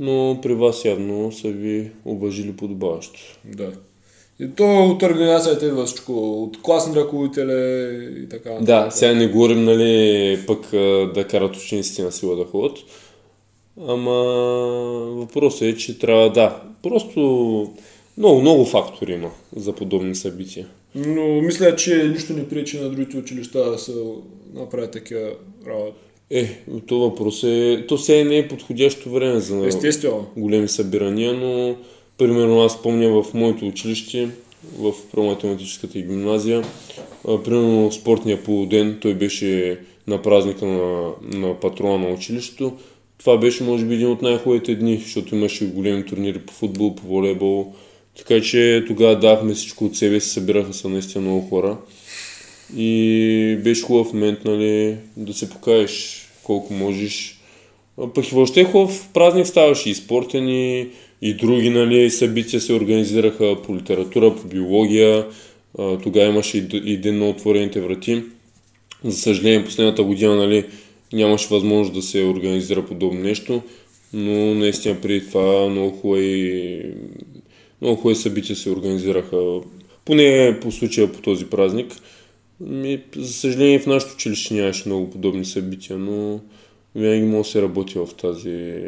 Но 0.00 0.38
при 0.42 0.54
вас 0.54 0.84
явно 0.84 1.32
са 1.32 1.48
ви 1.48 1.90
уважили 2.04 2.56
подобаващо. 2.56 3.20
Да. 3.44 3.72
И 4.40 4.48
то 4.56 4.84
от 4.84 5.02
организацията 5.02 5.66
идва 5.66 5.86
всичко, 5.86 6.42
от 6.42 6.62
класни 6.62 6.96
ръководители 6.96 8.22
и 8.24 8.28
така. 8.28 8.50
Да, 8.50 8.90
сега 8.90 9.14
не 9.14 9.28
говорим, 9.28 9.64
нали, 9.64 10.38
пък 10.46 10.70
да 11.14 11.26
карат 11.30 11.56
учениците 11.56 12.02
на 12.02 12.12
сила 12.12 12.36
да 12.36 12.44
ходят. 12.44 12.78
Ама 13.88 14.14
въпросът 15.10 15.62
е, 15.62 15.76
че 15.76 15.98
трябва 15.98 16.32
да. 16.32 16.62
Просто 16.82 17.20
много, 18.18 18.40
много 18.40 18.64
фактори 18.64 19.12
има 19.12 19.30
за 19.56 19.72
подобни 19.72 20.14
събития. 20.14 20.68
Но 20.94 21.26
мисля, 21.26 21.76
че 21.76 22.08
нищо 22.08 22.32
не 22.32 22.48
пречи 22.48 22.80
на 22.80 22.90
другите 22.90 23.16
училища 23.16 23.70
да 23.70 23.78
се 23.78 23.92
направят 24.54 24.90
такива 24.90 25.30
работи. 25.66 26.05
Е, 26.30 26.58
то 26.86 26.98
въпрос 26.98 27.42
е... 27.42 27.84
То 27.88 27.98
сега 27.98 28.28
не 28.28 28.38
е 28.38 28.48
подходящо 28.48 29.10
време 29.10 29.40
за 29.40 29.66
Естествено. 29.66 30.26
големи 30.36 30.68
събирания, 30.68 31.32
но 31.32 31.76
примерно 32.18 32.60
аз 32.60 32.82
помня 32.82 33.22
в 33.22 33.34
моето 33.34 33.66
училище, 33.66 34.28
в 34.78 34.92
проматематическата 35.12 35.98
гимназия, 35.98 36.62
примерно 37.44 37.92
спортния 37.92 38.42
полуден, 38.42 38.98
той 39.00 39.14
беше 39.14 39.78
на 40.06 40.22
празника 40.22 40.66
на, 40.66 41.10
на 41.22 41.60
патрона 41.60 41.98
на 41.98 42.14
училището. 42.14 42.72
Това 43.18 43.38
беше 43.38 43.64
може 43.64 43.84
би 43.84 43.94
един 43.94 44.10
от 44.10 44.22
най-хубавите 44.22 44.74
дни, 44.74 44.96
защото 44.96 45.34
имаше 45.36 45.66
големи 45.66 46.06
турнири 46.06 46.38
по 46.38 46.52
футбол, 46.52 46.94
по 46.94 47.06
волейбол. 47.06 47.72
Така 48.18 48.40
че 48.40 48.84
тогава 48.86 49.18
дахме 49.18 49.54
всичко 49.54 49.84
от 49.84 49.96
себе 49.96 50.20
си, 50.20 50.28
събираха 50.28 50.74
се 50.74 50.88
наистина 50.88 51.24
много 51.24 51.48
хора. 51.48 51.76
И 52.76 53.58
беше 53.64 53.82
хубав 53.82 54.12
момент, 54.12 54.44
нали, 54.44 54.96
да 55.16 55.34
се 55.34 55.50
покажеш 55.50 56.28
колко 56.42 56.74
можеш. 56.74 57.40
Пък 58.14 58.32
и 58.32 58.34
въобще 58.34 58.64
хубав 58.64 59.08
празник 59.14 59.46
ставаше 59.46 59.90
и 59.90 59.94
спортен 59.94 60.48
и, 60.48 60.88
и 61.22 61.34
други 61.34 61.70
нали, 61.70 62.10
събития 62.10 62.60
се 62.60 62.72
организираха 62.72 63.62
по 63.62 63.76
литература, 63.76 64.36
по 64.36 64.48
биология. 64.48 65.26
Тогава 66.02 66.26
имаше 66.26 66.58
и 66.74 66.96
ден 66.96 67.18
на 67.18 67.28
отворените 67.28 67.80
врати. 67.80 68.22
За 69.04 69.16
съжаление, 69.16 69.64
последната 69.64 70.02
година 70.02 70.36
нали, 70.36 70.64
нямаше 71.12 71.48
възможност 71.50 71.94
да 71.94 72.02
се 72.02 72.24
организира 72.24 72.86
подобно 72.86 73.20
нещо, 73.20 73.62
но 74.12 74.54
наистина 74.54 75.00
преди 75.00 75.26
това 75.26 75.68
много 75.68 75.96
хубави, 75.96 76.82
много 77.82 77.96
хубави 77.96 78.16
събития 78.16 78.56
се 78.56 78.70
организираха, 78.70 79.60
поне 80.04 80.58
по 80.62 80.72
случая 80.72 81.12
по 81.12 81.22
този 81.22 81.44
празник. 81.44 81.92
Ми, 82.60 83.04
за 83.16 83.32
съжаление 83.32 83.78
в 83.78 83.86
нашото 83.86 84.14
училище 84.14 84.54
нямаше 84.54 84.88
много 84.88 85.10
подобни 85.10 85.44
събития, 85.44 85.98
но 85.98 86.40
винаги 86.94 87.22
може 87.22 87.48
да 87.48 87.52
се 87.52 87.62
работи 87.62 87.98
в 87.98 88.08
тази, 88.20 88.84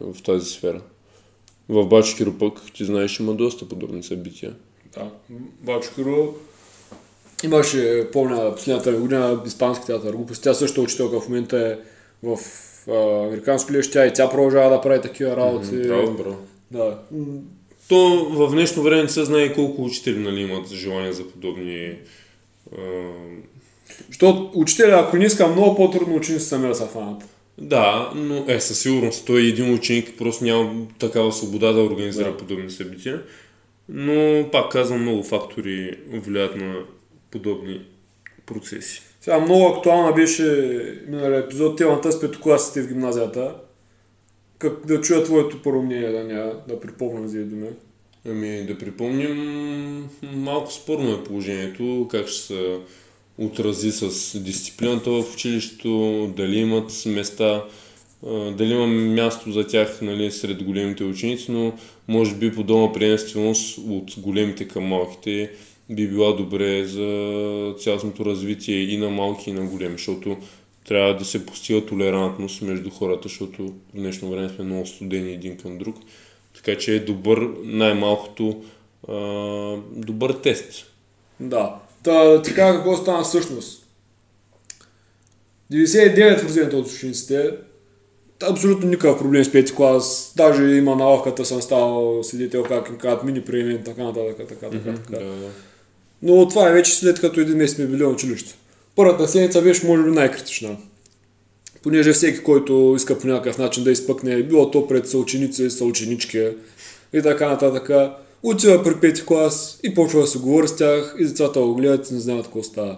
в 0.00 0.22
тази 0.22 0.46
сфера. 0.46 0.80
В 1.68 1.86
Бачкиро 1.86 2.32
пък, 2.38 2.72
ти 2.74 2.84
знаеш, 2.84 3.20
има 3.20 3.34
доста 3.34 3.68
подобни 3.68 4.02
събития. 4.02 4.54
Да. 4.94 5.10
Бачкаро 5.60 6.34
имаше, 7.44 8.08
помня, 8.12 8.54
последната 8.54 8.92
година 8.92 9.42
испански 9.46 9.86
театър 9.86 10.12
глупост. 10.12 10.42
Тя 10.42 10.54
също 10.54 10.80
е 10.80 10.84
учителка 10.84 11.20
в 11.20 11.28
момента 11.28 11.58
е 11.58 11.76
в 12.22 12.38
а, 12.88 13.26
американско 13.26 13.72
лище, 13.72 13.92
тя 13.92 14.06
и 14.06 14.12
тя 14.12 14.30
продължава 14.30 14.70
да 14.70 14.80
прави 14.80 15.00
такива 15.00 15.36
работи. 15.36 15.76
Браво, 15.76 16.12
браво. 16.12 16.36
Да. 16.70 16.98
То 17.88 18.28
в 18.30 18.52
днешно 18.52 18.82
време 18.82 19.02
не 19.02 19.08
се 19.08 19.24
знае 19.24 19.54
колко 19.54 19.84
учители 19.84 20.18
нали, 20.18 20.40
имат 20.40 20.68
желание 20.68 21.12
за 21.12 21.28
подобни... 21.28 21.94
Защото 24.08 24.50
учителя, 24.54 25.04
ако 25.06 25.16
не 25.16 25.24
иска, 25.24 25.46
много 25.46 25.76
по-трудно 25.76 26.16
ученици 26.16 26.46
сами 26.46 26.68
да 26.68 26.74
се 26.74 26.86
фанат. 26.86 27.22
Да, 27.58 28.12
но 28.14 28.44
е, 28.48 28.60
със 28.60 28.78
сигурност 28.78 29.26
той 29.26 29.40
един 29.42 29.74
ученик 29.74 30.14
просто 30.18 30.44
няма 30.44 30.86
такава 30.98 31.32
свобода 31.32 31.72
да 31.72 31.80
организира 31.80 32.30
Да. 32.30 32.36
подобни 32.36 32.70
събития. 32.70 33.22
Но 33.88 34.48
пак 34.50 34.72
казвам, 34.72 35.02
много 35.02 35.22
фактори 35.22 35.96
влияят 36.12 36.56
на 36.56 36.74
подобни 37.30 37.86
процеси. 38.46 39.02
Сега 39.20 39.40
много 39.40 39.66
актуална 39.66 40.12
беше 40.12 40.44
миналия 41.08 41.38
епизод 41.38 41.78
темата 41.78 42.12
с 42.12 42.20
петокласите 42.20 42.82
в 42.82 42.88
гимназията. 42.88 43.54
Как 44.58 44.86
да 44.86 45.00
чуя 45.00 45.24
твоето 45.24 45.62
първо 45.62 45.82
мнение, 45.82 46.10
да, 46.10 46.62
да 46.68 46.80
припомням 46.80 47.28
за 47.28 47.44
думи. 47.44 47.68
Ами 48.28 48.66
да 48.66 48.78
припомним, 48.78 50.08
малко 50.22 50.72
спорно 50.72 51.14
е 51.14 51.24
положението, 51.24 52.08
как 52.10 52.28
ще 52.28 52.40
се 52.40 52.78
отрази 53.38 53.92
с 53.92 54.38
дисциплината 54.40 55.10
в 55.10 55.34
училището, 55.34 56.32
дали 56.36 56.58
имат 56.58 57.02
места, 57.06 57.64
дали 58.56 58.72
има 58.72 58.86
място 58.86 59.52
за 59.52 59.66
тях 59.66 60.02
нали, 60.02 60.30
сред 60.30 60.62
големите 60.62 61.04
ученици, 61.04 61.52
но 61.52 61.72
може 62.08 62.34
би 62.34 62.54
подобна 62.54 62.92
приемственост 62.92 63.78
от 63.78 64.14
големите 64.18 64.68
към 64.68 64.84
малките 64.84 65.50
би 65.90 66.08
била 66.08 66.32
добре 66.32 66.84
за 66.84 67.74
цялостното 67.78 68.24
развитие 68.24 68.76
и 68.76 68.96
на 68.96 69.10
малки 69.10 69.50
и 69.50 69.52
на 69.52 69.66
големи, 69.66 69.92
защото 69.92 70.36
трябва 70.84 71.16
да 71.16 71.24
се 71.24 71.46
постига 71.46 71.86
толерантност 71.86 72.62
между 72.62 72.90
хората, 72.90 73.28
защото 73.28 73.66
в 73.66 73.72
днешно 73.94 74.30
време 74.30 74.48
сме 74.48 74.64
много 74.64 74.86
студени 74.86 75.32
един 75.32 75.56
към 75.56 75.78
друг. 75.78 75.96
Така 76.54 76.78
че 76.78 76.94
е 76.94 76.98
добър, 76.98 77.48
най-малкото, 77.64 78.62
а, 79.08 79.14
добър 79.92 80.32
тест. 80.32 80.92
Да. 81.40 81.74
Та, 82.02 82.42
така 82.42 82.74
какво 82.74 82.96
стана 82.96 83.22
всъщност? 83.24 83.86
99% 85.72 86.72
от 86.72 86.86
учениците 86.86 87.50
абсолютно 88.48 88.88
никакъв 88.88 89.18
проблем 89.18 89.44
с 89.44 89.52
пети 89.52 89.74
клас. 89.74 90.32
Даже 90.36 90.64
има 90.64 90.96
на 90.96 91.04
лавката 91.04 91.44
съм 91.44 91.62
ставал 91.62 92.22
свидетел 92.22 92.62
как 92.62 92.88
им 92.88 92.98
казват 92.98 93.24
мини 93.24 93.40
приемен, 93.40 93.82
така 93.84 94.02
нататък, 94.02 94.36
така, 94.36 94.70
така, 94.70 94.94
така. 94.94 95.18
Да, 95.18 95.24
да. 95.24 95.48
Но 96.22 96.48
това 96.48 96.68
е 96.68 96.72
вече 96.72 96.94
след 96.94 97.20
като 97.20 97.40
един 97.40 97.56
месец 97.56 97.76
сме 97.76 97.86
били 97.86 98.02
на 98.02 98.08
училище. 98.08 98.54
Първата 98.96 99.28
седмица 99.28 99.62
беше 99.62 99.86
може 99.86 100.02
би 100.02 100.10
най-критична. 100.10 100.76
Понеже 101.82 102.12
всеки, 102.12 102.42
който 102.42 102.92
иска 102.96 103.18
по 103.18 103.26
някакъв 103.26 103.58
начин 103.58 103.84
да 103.84 103.90
изпъкне, 103.90 104.42
било 104.42 104.70
то 104.70 104.88
пред 104.88 105.08
съученици, 105.08 105.70
съученички 105.70 106.48
и 107.12 107.22
така 107.22 107.48
нататък, 107.48 107.90
отива 108.42 108.82
при 108.82 109.00
пети 109.00 109.26
клас 109.26 109.80
и 109.82 109.94
почва 109.94 110.20
да 110.20 110.26
се 110.26 110.38
говори 110.38 110.68
с 110.68 110.76
тях 110.76 111.14
и 111.18 111.24
децата 111.24 111.60
го 111.60 111.74
гледат 111.74 112.10
и 112.10 112.14
не 112.14 112.20
знаят 112.20 112.44
какво 112.44 112.62
става. 112.62 112.96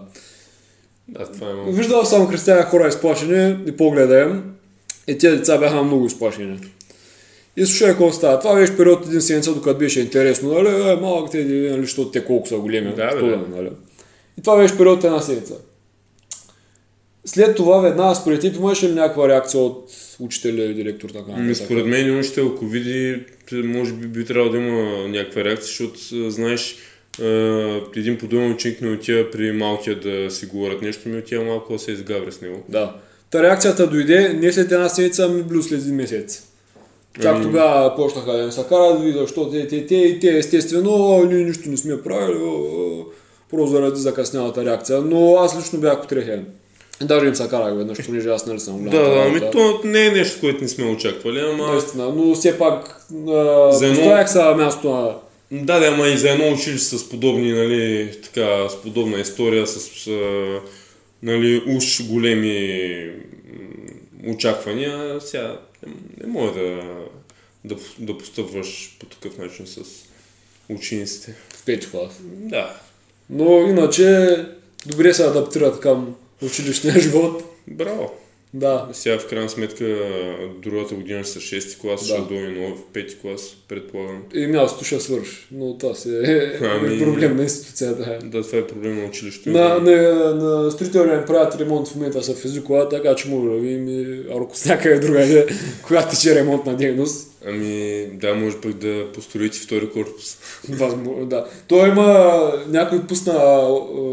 да, 1.07 1.25
това 1.25 1.49
е. 1.49 1.71
Виждал 1.71 2.05
съм 2.05 2.27
християни 2.27 2.63
хора 2.63 2.87
изплашени 2.87 3.57
и 3.67 3.71
погледа 3.71 4.19
им 4.19 4.43
и 5.07 5.17
тези 5.17 5.37
деца 5.37 5.57
бяха 5.57 5.83
много 5.83 6.05
изплашени. 6.05 6.59
И 7.57 7.65
слушай 7.65 7.87
какво 7.87 8.11
става. 8.11 8.39
Това 8.39 8.55
беше 8.55 8.77
период 8.77 9.05
един 9.05 9.21
седмица, 9.21 9.53
докато 9.53 9.79
беше 9.79 10.01
интересно, 10.01 10.53
нали? 10.53 10.89
Е, 10.89 10.95
малък 10.95 11.31
те, 11.31 11.43
нали, 11.43 11.81
защото 11.81 12.11
те 12.11 12.25
колко 12.25 12.47
са 12.47 12.57
големи. 12.57 12.93
Да, 12.95 13.15
да. 13.15 13.45
нали? 13.55 13.69
И 14.37 14.41
това 14.41 14.57
беше 14.57 14.77
период 14.77 15.03
една 15.03 15.21
седмица. 15.21 15.53
След 17.25 17.55
това 17.55 17.79
веднага 17.79 18.15
според 18.15 18.41
теб 18.41 18.55
имаше 18.55 18.89
ли 18.89 18.93
някаква 18.93 19.27
реакция 19.27 19.61
от 19.61 19.91
учителя 20.19 20.63
и 20.63 20.73
директор 20.73 21.09
така? 21.09 21.31
Ми, 21.31 21.47
нататък? 21.47 21.65
според 21.65 21.85
мен, 21.85 22.19
учител, 22.19 22.51
ако 22.55 22.65
види, 22.65 23.23
може 23.51 23.93
би 23.93 24.07
би 24.07 24.25
трябвало 24.25 24.51
да 24.51 24.57
има 24.57 25.07
някаква 25.07 25.43
реакция, 25.43 25.65
защото, 25.65 26.29
знаеш, 26.29 26.77
а, 27.21 27.81
един 27.95 28.17
подобен 28.17 28.51
ученик 28.51 28.81
не 28.81 28.89
отива 28.89 29.31
при 29.31 29.51
малкия 29.51 29.99
да 29.99 30.31
си 30.31 30.45
говорят 30.45 30.81
нещо, 30.81 31.09
ми 31.09 31.17
отива 31.17 31.43
малко 31.43 31.73
да 31.73 31.79
се 31.79 31.91
изгаври 31.91 32.31
с 32.31 32.41
него. 32.41 32.63
Да. 32.69 32.95
Та 33.31 33.43
реакцията 33.43 33.87
дойде 33.87 34.33
не 34.33 34.53
след 34.53 34.71
една 34.71 34.89
седмица, 34.89 35.25
ами 35.25 35.43
близо 35.43 35.63
след 35.63 35.81
един 35.81 35.95
месец. 35.95 36.43
Чак 37.21 37.35
Ами- 37.35 37.43
тогава 37.43 37.95
почнаха 37.95 38.31
да 38.31 38.43
им 38.43 38.51
се 38.51 38.63
карат, 38.69 38.97
да 38.97 39.05
видят, 39.05 39.21
защо 39.21 39.49
те, 39.49 39.67
те, 39.67 39.85
те, 39.85 39.95
и 39.95 40.19
те, 40.19 40.37
естествено, 40.37 40.91
«О, 40.91 41.25
ние 41.25 41.43
нищо 41.43 41.69
не 41.69 41.77
сме 41.77 42.01
правили, 42.01 42.37
о, 42.37 42.49
о», 42.49 43.05
просто 43.49 43.67
заради 43.67 43.99
закъснялата 44.01 44.65
реакция. 44.65 45.01
Но 45.01 45.35
аз 45.35 45.59
лично 45.59 45.79
бях 45.79 46.01
потрехен. 46.01 46.45
Даже 47.01 47.25
им 47.25 47.35
се 47.35 47.47
карах 47.49 47.77
веднъж, 47.77 48.05
понеже 48.05 48.29
аз 48.29 48.45
нали 48.45 48.59
съм 48.59 48.77
голям. 48.77 48.91
Да, 48.91 49.09
да, 49.09 49.23
ами 49.27 49.51
то 49.51 49.81
не 49.83 50.05
е 50.05 50.11
нещо, 50.11 50.39
което 50.39 50.61
не 50.61 50.67
сме 50.67 50.85
очаквали, 50.85 51.39
ама... 51.39 51.67
Наистина, 51.67 52.09
но 52.09 52.35
все 52.35 52.57
пак 52.57 53.05
а, 53.27 53.71
За 53.71 53.85
едно- 53.85 53.97
поставях 53.97 54.31
се 54.31 54.39
място 54.55 54.91
на... 54.91 55.15
Да, 55.51 55.79
да, 55.79 55.87
ама 55.87 56.07
и 56.07 56.17
за 56.17 56.29
едно 56.29 56.51
училище 56.51 56.97
с 56.97 57.09
подобни, 57.09 57.51
нали, 57.51 58.11
така, 58.23 58.69
с 58.69 58.81
подобна 58.81 59.19
история, 59.19 59.67
с, 59.67 60.07
а, 60.07 60.59
нали, 61.23 61.63
уж 61.77 62.07
големи 62.07 63.09
очаквания, 64.27 65.21
сега 65.21 65.59
не, 65.87 65.93
не 66.21 66.27
може 66.27 66.53
да, 66.53 66.81
да, 67.65 67.75
да 67.99 68.17
постъпваш 68.17 68.97
по 68.99 69.05
такъв 69.05 69.37
начин 69.37 69.67
с 69.67 69.79
учениците. 70.69 71.35
в 71.55 71.65
пети 71.65 71.91
клас. 71.91 72.11
Да, 72.21 72.77
Но 73.29 73.59
иначе 73.67 74.35
добре 74.85 75.13
се 75.13 75.23
адаптират 75.23 75.79
към 75.79 76.15
училищния 76.45 76.99
живот. 76.99 77.43
браво. 77.67 78.11
Да. 78.55 78.87
Сега 78.93 79.19
в 79.19 79.27
крайна 79.27 79.49
сметка 79.49 79.97
другата 80.63 80.95
година 80.95 81.23
ще 81.23 81.31
са 81.33 81.39
6 81.39 81.77
клас, 81.81 82.01
Да. 82.01 82.05
ще 82.07 82.21
дойде 82.33 82.47
нов 82.49 82.77
в 82.79 82.93
5 82.93 83.21
клас, 83.21 83.41
предполагам. 83.67 84.23
И 84.33 84.47
мястото 84.47 84.85
ще 84.85 84.99
свърши. 84.99 85.47
Но 85.51 85.77
това 85.77 85.95
си 85.95 86.09
е 86.15 86.51
Ами- 86.61 86.99
проблем 86.99 87.35
на 87.37 87.43
институцията. 87.43 88.19
Да, 88.23 88.41
това 88.41 88.57
е 88.59 88.67
проблем 88.67 88.99
на 88.99 89.05
училището. 89.05 89.49
На, 89.49 89.79
на, 89.79 90.01
на 90.35 90.71
строителния 90.71 91.25
правят 91.25 91.59
ремонт 91.59 91.87
в 91.87 91.95
момента 91.95 92.23
са 92.23 92.35
физикова, 92.35 92.89
така 92.89 93.15
че 93.15 93.29
може 93.29 93.49
да 93.49 93.55
видим 93.55 93.87
и 93.89 94.23
ако 94.31 94.57
с 94.57 94.65
някъде 94.65 94.99
другаде, 94.99 95.47
когато 95.83 96.15
тече 96.15 96.35
ремонтна 96.35 96.75
дейност. 96.75 97.29
Ами, 97.47 98.05
да, 98.13 98.35
може 98.35 98.57
пък 98.61 98.73
да 98.73 99.05
построите 99.13 99.57
втори 99.59 99.89
корпус. 99.89 100.37
Възможно, 100.69 101.25
да. 101.25 101.45
Той 101.67 101.89
има 101.89 102.51
някой 102.67 103.01
пусна 103.07 103.33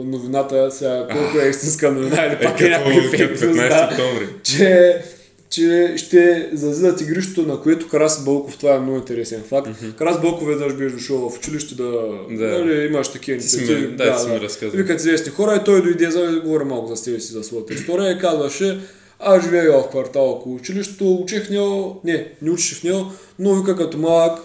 новината, 0.04 0.70
сега 0.70 1.06
колко 1.12 1.38
е 1.40 1.48
истинска 1.48 1.90
новина 1.90 2.26
или 2.26 2.36
пак 2.42 2.60
е, 2.60 2.70
като, 2.70 2.78
някой 2.78 3.08
фейк 3.08 3.32
като 3.32 3.46
нюз, 3.46 3.56
15 3.56 3.68
да, 3.68 3.88
октомври. 3.92 4.26
че, 4.42 5.02
че 5.50 5.94
ще 5.96 6.48
зазидат 6.52 7.00
игрището, 7.00 7.42
на 7.42 7.60
което 7.60 7.88
Карас 7.88 8.24
Бълков, 8.24 8.58
това 8.58 8.74
е 8.74 8.78
много 8.78 8.96
интересен 8.98 9.42
факт. 9.48 9.68
Карас 9.98 10.20
Бълков 10.20 10.48
веднъж 10.48 10.72
беше 10.74 10.94
дошъл 10.94 11.30
в 11.30 11.38
училище 11.38 11.74
да, 11.74 11.90
Да. 12.30 12.58
нали, 12.58 12.86
имаш 12.86 13.08
такива 13.08 13.34
инициативи. 13.34 13.86
да, 13.86 14.18
си 14.18 14.30
ми 14.30 14.40
разказвал. 14.40 14.82
Викат 14.82 14.98
известни 15.00 15.32
хора 15.32 15.56
и 15.60 15.64
той 15.64 15.82
дойде 15.82 16.10
за 16.10 16.30
да 16.30 16.40
говори 16.40 16.64
малко 16.64 16.88
за 16.88 16.96
себе 16.96 17.20
си, 17.20 17.32
за 17.32 17.44
своята 17.44 17.74
история 17.74 18.12
и 18.12 18.18
казваше, 18.18 18.78
аз 19.20 19.44
живея 19.44 19.72
в 19.72 19.88
квартал 19.90 20.30
около 20.30 20.54
училището, 20.54 21.14
учих 21.14 21.46
в 21.46 21.50
него, 21.50 22.00
не, 22.04 22.32
не 22.42 22.50
учих 22.50 22.80
в 22.80 22.84
него, 22.84 23.06
но 23.38 23.54
вика 23.54 23.76
като 23.76 23.98
малък, 23.98 24.40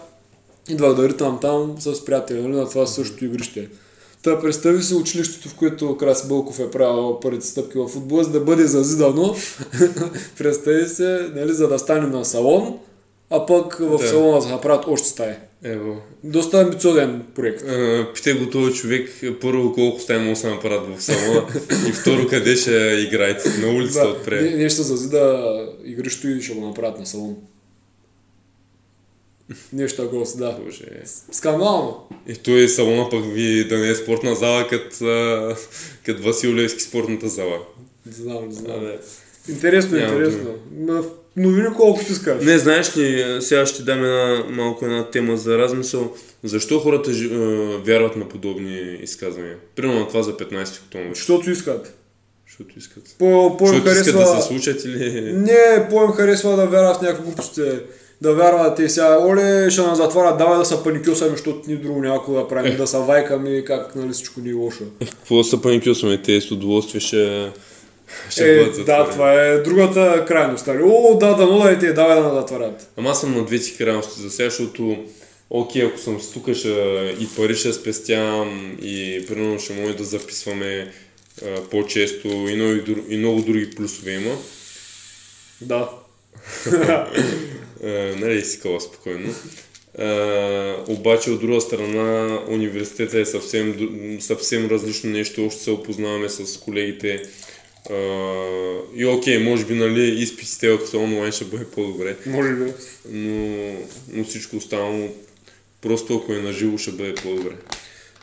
идвах 0.69 0.95
да 0.95 1.09
ритам 1.09 1.39
там 1.41 1.75
с 1.79 2.05
приятели, 2.05 2.41
нали, 2.41 2.55
на 2.55 2.69
това 2.69 2.85
същото 2.85 3.25
игрище. 3.25 3.69
Та 4.23 4.39
представи 4.39 4.83
си 4.83 4.95
училището, 4.95 5.49
в 5.49 5.55
което 5.55 5.97
Краси 5.97 6.27
Бълков 6.27 6.59
е 6.59 6.71
правил 6.71 7.19
първите 7.19 7.45
стъпки 7.45 7.77
в 7.77 7.87
футбола, 7.87 8.23
за 8.23 8.31
да 8.31 8.39
бъде 8.39 8.67
зазидано. 8.67 9.35
представи 10.37 10.87
се, 10.87 11.31
нали, 11.35 11.53
за 11.53 11.67
да 11.67 11.79
стане 11.79 12.07
на 12.07 12.25
салон, 12.25 12.79
а 13.29 13.45
пък 13.45 13.77
в 13.79 13.97
Да. 13.97 14.07
салона 14.07 14.39
да 14.39 14.47
направят 14.49 14.85
още 14.87 15.07
стаи. 15.07 15.33
Ево. 15.63 15.97
Доста 16.23 16.61
амбициозен 16.61 17.23
проект. 17.35 17.61
А, 17.61 18.07
Питай 18.13 18.33
го 18.33 18.49
този 18.49 18.73
човек, 18.73 19.09
първо 19.41 19.73
колко 19.73 19.99
стаи 19.99 20.17
могат 20.17 20.33
да 20.33 20.39
се 20.39 20.49
направят 20.49 20.97
в 20.97 21.03
салона 21.03 21.47
и 21.89 21.91
второ 21.91 22.27
къде 22.27 22.55
ще 22.55 22.71
играете. 23.07 23.49
На 23.49 23.67
улицата 23.73 24.05
Да, 24.07 24.11
отпред. 24.11 24.41
не, 24.51 24.57
не 24.57 24.69
ще 24.69 24.81
зазида 24.81 25.45
игрището 25.85 26.27
и 26.27 26.41
ще 26.41 26.53
го 26.53 26.67
направят 26.67 26.99
на 26.99 27.05
салон. 27.05 27.35
Нещо 29.73 30.03
такова 30.03 30.25
да. 30.35 30.57
Боже. 30.65 30.85
Скандално. 31.31 32.07
И 32.27 32.35
той 32.35 32.69
салона 32.69 33.09
пък 33.09 33.25
ви 33.25 33.67
да 33.67 33.77
не 33.77 33.89
е 33.89 33.95
спортна 33.95 34.35
зала, 34.35 34.67
като 34.67 34.95
кът 36.05 36.19
Васил 36.19 36.55
Левски 36.55 36.81
спортната 36.81 37.27
зала. 37.29 37.59
Не 38.05 38.11
знам, 38.11 38.47
не 38.47 38.53
знам. 38.53 38.91
Интересно, 39.49 39.97
Няма 39.97 40.13
интересно. 40.13 40.49
Ма, 40.77 41.03
Новини 41.37 41.67
колко 41.75 42.01
ще 42.01 42.13
скажеш. 42.13 42.45
Не, 42.45 42.57
знаеш 42.57 42.97
ли, 42.97 43.37
сега 43.39 43.65
ще 43.65 43.83
дам 43.83 44.03
една 44.03 44.43
малко 44.49 44.85
една 44.85 45.09
тема 45.09 45.37
за 45.37 45.57
размисъл. 45.57 46.13
Защо 46.43 46.79
хората 46.79 47.11
а, 47.11 47.37
вярват 47.85 48.15
на 48.15 48.29
подобни 48.29 48.99
изказвания? 49.01 49.55
Примерно 49.75 49.99
на 49.99 50.07
това 50.07 50.23
за 50.23 50.37
15 50.37 50.83
октомври. 50.83 51.15
Защото 51.15 51.51
искат. 51.51 51.97
Защото 52.47 52.79
искат. 52.79 53.03
По, 53.19 53.57
по 53.57 53.65
Защото 53.65 53.89
искат 53.89 54.05
харесва... 54.05 54.35
да 54.35 54.41
се 54.41 54.47
случат 54.47 54.85
или... 54.85 55.33
Не, 55.33 55.87
по 55.89 56.03
им 56.03 56.11
харесва 56.11 56.55
да 56.55 56.67
вярват 56.67 56.97
в 56.97 57.01
някакви 57.01 57.23
глупости. 57.23 57.61
Да 58.21 58.33
вярват 58.33 58.79
и 58.79 58.89
сега, 58.89 59.17
оле, 59.21 59.69
ще 59.71 59.81
на 59.81 59.95
затварят, 59.95 60.37
давай 60.37 60.57
да 60.57 60.65
се 60.65 60.83
паникюсаме, 60.83 61.31
защото 61.31 61.61
ни 61.67 61.75
друго 61.75 62.01
някой 62.01 62.35
да 62.35 62.47
правим, 62.47 62.77
да 62.77 62.87
се 62.87 62.97
вайкаме, 62.97 63.63
как 63.63 63.95
нали 63.95 64.13
всичко 64.13 64.39
ни 64.39 64.49
е 64.49 64.53
лошо. 64.53 64.83
Какво 64.99 65.37
да 65.37 65.43
се 65.43 65.61
паникюсваме? 65.61 66.21
Те 66.21 66.41
с 66.41 66.51
удоволствие 66.51 67.01
ще, 67.01 67.51
ще 68.29 68.61
Е, 68.61 68.65
да, 68.69 69.09
това 69.09 69.33
е 69.33 69.57
другата 69.57 70.25
крайност. 70.27 70.67
нали? 70.67 70.83
О, 70.83 71.17
да, 71.19 71.35
да, 71.35 71.45
но 71.45 71.59
да 71.59 71.79
те, 71.79 71.93
давай 71.93 72.15
да 72.15 72.21
на 72.21 72.33
затварят. 72.33 72.89
Ама 72.97 73.09
аз 73.09 73.21
съм 73.21 73.35
на 73.35 73.45
двете 73.45 73.77
крайности 73.77 74.21
за 74.21 74.29
сега, 74.29 74.49
защото 74.49 75.05
окей, 75.49 75.85
ако 75.85 75.97
съм 75.97 76.19
тук 76.33 76.53
ще 76.53 76.69
и 77.19 77.27
пари 77.35 77.55
ще 77.55 77.73
спестявам 77.73 78.77
и 78.81 79.25
примерно 79.27 79.59
ще 79.59 79.73
може 79.73 79.97
да 79.97 80.03
записваме 80.03 80.91
а, 81.45 81.61
по-често 81.71 82.27
и 82.27 82.55
много, 82.55 83.01
и 83.09 83.17
много 83.17 83.41
други 83.41 83.69
плюсове 83.69 84.11
има. 84.11 84.37
Да. 85.61 85.89
А, 86.65 87.07
нали 88.17 88.41
си 88.41 88.59
кала 88.59 88.81
спокойно. 88.81 89.33
А, 89.97 90.75
обаче 90.87 91.31
от 91.31 91.41
друга 91.41 91.61
страна 91.61 92.39
университета 92.49 93.19
е 93.19 93.25
съвсем, 93.25 93.77
съвсем 94.19 94.67
различно 94.67 95.09
нещо, 95.09 95.45
още 95.45 95.63
се 95.63 95.71
опознаваме 95.71 96.29
с 96.29 96.59
колегите. 96.59 97.21
А, 97.89 97.95
и 98.95 99.05
окей, 99.05 99.39
може 99.39 99.65
би 99.65 99.73
нали, 99.73 100.21
изпитите, 100.21 100.67
ако 100.67 100.87
са 100.87 100.97
онлайн, 100.97 101.31
ще 101.31 101.45
бъде 101.45 101.65
по-добре. 101.65 102.15
Може 102.25 102.53
би. 102.53 102.71
но, 103.11 103.73
но 104.13 104.23
всичко 104.23 104.55
останало 104.57 105.09
просто 105.81 106.15
ако 106.15 106.33
е 106.33 106.41
наживо 106.41 106.77
ще 106.77 106.91
бъде 106.91 107.15
по-добре. 107.15 107.55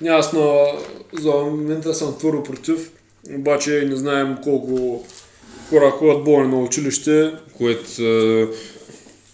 Аз 0.09 0.33
на, 0.33 0.65
за 1.21 1.31
момента 1.31 1.95
съм 1.95 2.19
твърдо 2.19 2.43
против, 2.43 2.91
обаче 3.31 3.87
не 3.89 3.97
знаем 3.97 4.37
колко 4.45 5.05
хора 5.71 5.91
ходят 5.91 6.25
болни 6.25 6.49
на 6.49 6.61
училище. 6.61 7.33
Което 7.59 8.03
е, 8.03 8.49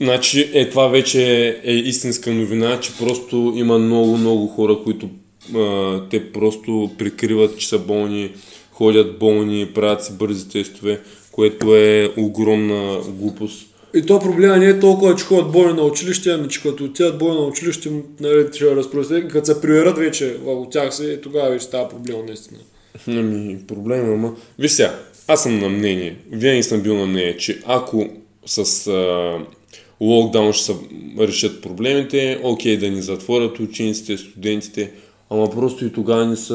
значи 0.00 0.50
е 0.54 0.70
това 0.70 0.88
вече 0.88 1.48
е 1.64 1.72
истинска 1.72 2.30
новина, 2.30 2.80
че 2.80 2.98
просто 2.98 3.52
има 3.56 3.78
много, 3.78 4.16
много 4.16 4.46
хора, 4.46 4.78
които 4.84 5.10
а, 5.54 6.00
те 6.10 6.32
просто 6.32 6.90
прикриват, 6.98 7.58
че 7.58 7.68
са 7.68 7.78
болни, 7.78 8.32
ходят 8.78 9.18
болни, 9.18 9.70
правят 9.74 10.04
си 10.04 10.12
бързи 10.12 10.48
тестове, 10.48 11.00
което 11.32 11.76
е 11.76 12.12
огромна 12.16 13.00
глупост. 13.08 13.74
И 13.94 14.02
то 14.02 14.20
проблема 14.20 14.56
не 14.56 14.66
е 14.66 14.80
толкова, 14.80 15.16
че 15.16 15.24
ходят 15.24 15.52
болни 15.52 15.72
на 15.72 15.82
училище, 15.82 16.30
ами 16.30 16.48
че 16.48 16.62
като 16.62 16.84
отидат 16.84 17.18
болни 17.18 17.40
на 17.40 17.46
училище, 17.46 17.90
нали, 18.20 18.46
ще 18.52 18.76
разпространят, 18.76 19.32
като 19.32 19.46
се 19.46 19.60
приверят 19.60 19.98
вече 19.98 20.36
от 20.46 20.70
тях 20.70 20.94
си, 20.94 21.18
тогава 21.22 21.50
вече 21.50 21.64
става 21.64 21.88
проблема 21.88 22.22
наистина. 22.26 22.60
Ами, 23.08 23.58
проблема, 23.66 24.12
ама... 24.14 24.34
Виж 24.58 24.70
сега, 24.70 24.98
аз 25.28 25.42
съм 25.42 25.58
на 25.58 25.68
мнение, 25.68 26.16
винаги 26.30 26.62
съм 26.62 26.80
бил 26.80 26.96
на 26.96 27.06
мнение, 27.06 27.36
че 27.36 27.60
ако 27.66 28.06
с 28.46 28.86
а, 28.86 29.38
локдаун 30.00 30.52
ще 30.52 30.64
се 30.64 30.74
решат 31.18 31.62
проблемите, 31.62 32.40
окей 32.42 32.76
да 32.76 32.90
ни 32.90 33.02
затворят 33.02 33.60
учениците, 33.60 34.18
студентите, 34.18 34.90
ама 35.30 35.50
просто 35.50 35.84
и 35.84 35.92
тогава 35.92 36.26
не 36.26 36.36
се 36.36 36.54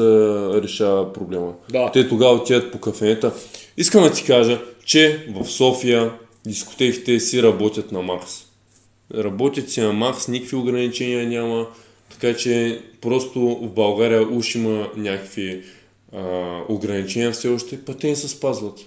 решава 0.62 1.12
проблема. 1.12 1.52
Да. 1.70 1.90
Те 1.92 2.08
тогава 2.08 2.34
отиват 2.34 2.72
по 2.72 2.80
кафенета. 2.80 3.32
Искам 3.76 4.02
да 4.02 4.12
ти 4.12 4.24
кажа, 4.24 4.62
че 4.84 5.26
в 5.36 5.46
София 5.46 6.12
дискотеките 6.46 7.20
си 7.20 7.42
работят 7.42 7.92
на 7.92 8.02
макс. 8.02 8.44
Работят 9.14 9.70
си 9.70 9.80
на 9.80 9.92
макс, 9.92 10.28
никакви 10.28 10.56
ограничения 10.56 11.26
няма, 11.28 11.66
така 12.10 12.36
че 12.36 12.80
просто 13.00 13.40
в 13.40 13.68
България 13.68 14.28
уж 14.28 14.54
има 14.54 14.88
някакви 14.96 15.62
а, 16.12 16.60
ограничения 16.68 17.32
все 17.32 17.48
още, 17.48 17.84
па 17.84 17.94
те 17.94 18.08
не 18.08 18.16
се 18.16 18.28
спазват. 18.28 18.80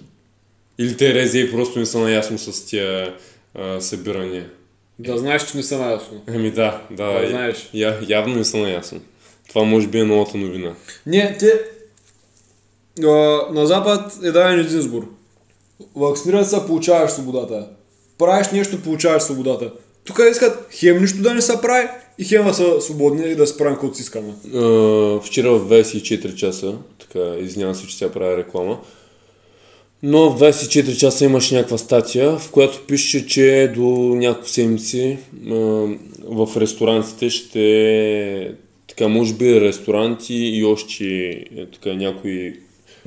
Или 0.78 0.96
те 0.96 1.14
рези 1.14 1.50
просто 1.50 1.78
не 1.78 1.86
са 1.86 1.98
наясно 1.98 2.38
с 2.38 2.66
тия 2.66 3.14
а, 3.54 3.80
събирания. 3.80 4.50
Да 4.98 5.18
знаеш, 5.18 5.50
че 5.50 5.56
не 5.56 5.62
са 5.62 5.78
наясно. 5.78 6.22
Ами 6.28 6.50
да, 6.50 6.82
да, 6.90 7.20
Да 7.20 7.28
знаеш. 7.28 7.70
Я, 7.74 7.98
явно 8.08 8.34
не 8.34 8.44
са 8.44 8.56
наясно. 8.56 9.00
Това 9.48 9.64
може 9.64 9.86
би 9.86 9.98
е 9.98 10.04
новата 10.04 10.38
новина. 10.38 10.74
Не, 11.06 11.36
те... 11.38 11.52
А, 13.04 13.40
на 13.52 13.66
Запад 13.66 14.18
е 14.22 14.30
даден 14.30 14.60
един 14.60 14.78
избор. 14.78 15.08
Вакцинират 15.96 16.50
се, 16.50 16.66
получаваш 16.66 17.10
свободата. 17.10 17.68
Правиш 18.18 18.50
нещо, 18.52 18.82
получаваш 18.82 19.22
свободата. 19.22 19.72
Тук 20.04 20.20
искат 20.30 20.68
хем 20.72 21.00
нищо 21.00 21.22
да 21.22 21.34
не 21.34 21.42
се 21.42 21.60
прави 21.60 21.88
и 22.18 22.24
хем 22.24 22.44
да 22.44 22.54
са 22.54 22.80
свободни 22.80 23.30
и 23.30 23.34
да 23.34 23.46
се 23.46 23.56
правим 23.56 23.74
каквото 23.74 23.96
си 23.96 24.02
искаме. 24.02 24.32
А, 24.54 24.60
вчера 25.20 25.52
в 25.52 25.68
24 25.68 26.34
часа, 26.34 26.74
така, 26.98 27.34
извинявам 27.40 27.74
се, 27.74 27.86
че 27.86 27.96
сега 27.96 28.12
правя 28.12 28.36
реклама, 28.36 28.80
но 30.02 30.30
в 30.30 30.40
24 30.40 30.96
часа 30.96 31.24
имаш 31.24 31.50
някаква 31.50 31.78
статия, 31.78 32.38
в 32.38 32.50
която 32.50 32.86
пише, 32.86 33.26
че 33.26 33.72
до 33.76 33.88
няколко 34.14 34.48
седмици 34.48 35.18
в 36.24 36.48
ресторантите 36.56 37.30
ще, 37.30 38.54
така, 38.88 39.08
може 39.08 39.34
би 39.34 39.60
ресторанти 39.60 40.34
и 40.34 40.64
още 40.64 41.04
е, 41.56 41.66
така, 41.66 41.94
някои 41.94 42.54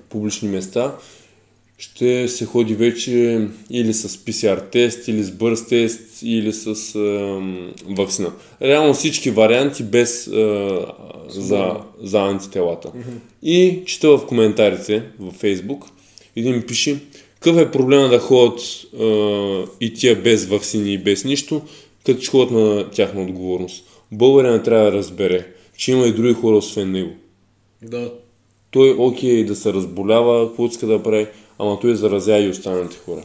публични 0.09 0.49
места, 0.49 0.95
ще 1.77 2.27
се 2.27 2.45
ходи 2.45 2.75
вече 2.75 3.47
или 3.69 3.93
с 3.93 4.09
PCR 4.09 4.71
тест, 4.71 5.07
или 5.07 5.23
с 5.23 5.31
бърз 5.31 5.67
тест, 5.67 6.21
или 6.23 6.53
с 6.53 6.95
е, 6.95 7.41
вакцина. 7.93 8.31
Реално 8.61 8.93
всички 8.93 9.31
варианти 9.31 9.83
без 9.83 10.27
е, 10.27 10.31
за, 11.27 11.75
за 12.01 12.19
антителата. 12.19 12.87
Mm-hmm. 12.87 13.43
И 13.43 13.79
чета 13.85 14.09
в 14.09 14.25
коментарите 14.27 15.03
в 15.19 15.31
Фейсбук, 15.31 15.85
един 16.35 16.55
ми 16.55 16.61
пише, 16.61 16.99
какъв 17.33 17.57
е 17.57 17.71
проблема 17.71 18.09
да 18.09 18.19
ходят 18.19 18.59
е, 18.59 19.05
и 19.85 19.93
тия 19.93 20.15
без 20.15 20.45
вакцини 20.45 20.93
и 20.93 20.97
без 20.97 21.25
нищо, 21.25 21.61
като 22.05 22.21
че 22.21 22.31
ходят 22.31 22.51
на 22.51 22.89
тяхна 22.89 23.21
отговорност. 23.21 23.83
Българин 24.11 24.63
трябва 24.63 24.91
да 24.91 24.97
разбере, 24.97 25.47
че 25.81 25.91
има 25.91 26.07
и 26.07 26.13
други 26.13 26.33
хора 26.33 26.57
освен 26.57 26.91
него. 26.91 27.11
Да. 27.81 28.13
Той 28.71 28.95
окей 28.97 29.45
да 29.45 29.55
се 29.55 29.73
разболява, 29.73 30.47
какво 30.47 30.65
иска 30.65 30.87
да 30.87 31.03
прави, 31.03 31.27
ама 31.59 31.79
той 31.79 31.95
заразя 31.95 32.39
и 32.39 32.49
останалите 32.49 32.97
хора. 32.97 33.23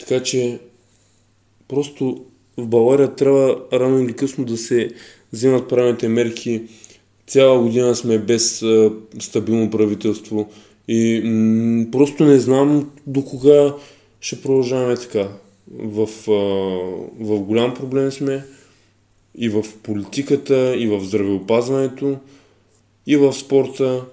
Така 0.00 0.22
че 0.22 0.58
просто 1.68 2.24
в 2.56 2.66
България 2.66 3.14
трябва 3.14 3.58
рано 3.72 3.98
или 3.98 4.12
късно 4.12 4.44
да 4.44 4.56
се 4.56 4.90
вземат 5.32 5.68
правилните 5.68 6.08
мерки. 6.08 6.62
Цяла 7.26 7.62
година 7.62 7.94
сме 7.96 8.18
без 8.18 8.62
а, 8.62 8.92
стабилно 9.20 9.70
правителство 9.70 10.50
и 10.88 11.22
м- 11.24 11.86
просто 11.92 12.24
не 12.24 12.38
знам 12.38 12.90
до 13.06 13.24
кога 13.24 13.74
ще 14.20 14.42
продължаваме 14.42 14.96
така. 14.96 15.28
В, 15.72 16.08
а, 16.28 16.32
в 17.24 17.40
голям 17.40 17.74
проблем 17.74 18.12
сме 18.12 18.44
и 19.38 19.48
в 19.48 19.64
политиката, 19.82 20.76
и 20.76 20.86
в 20.86 21.00
здравеопазването, 21.00 22.16
и 23.06 23.16
в 23.16 23.32
спорта, 23.32 24.04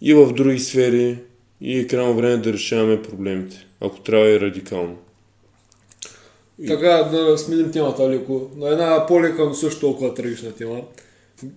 и 0.00 0.14
в 0.14 0.32
други 0.32 0.58
сфери. 0.58 1.18
И 1.60 1.78
е 1.78 1.86
крайно 1.86 2.14
време 2.14 2.36
да 2.36 2.52
решаваме 2.52 3.02
проблемите, 3.02 3.66
ако 3.80 4.00
трябва 4.00 4.28
и 4.28 4.40
радикално. 4.40 4.96
Така, 6.68 6.88
да 6.88 7.38
сменим 7.38 7.72
темата 7.72 8.10
леко. 8.10 8.50
На 8.56 8.68
една 8.68 9.06
по-лека, 9.06 9.44
но 9.44 9.54
също 9.54 9.80
толкова 9.80 10.14
трагична 10.14 10.52
тема. 10.52 10.80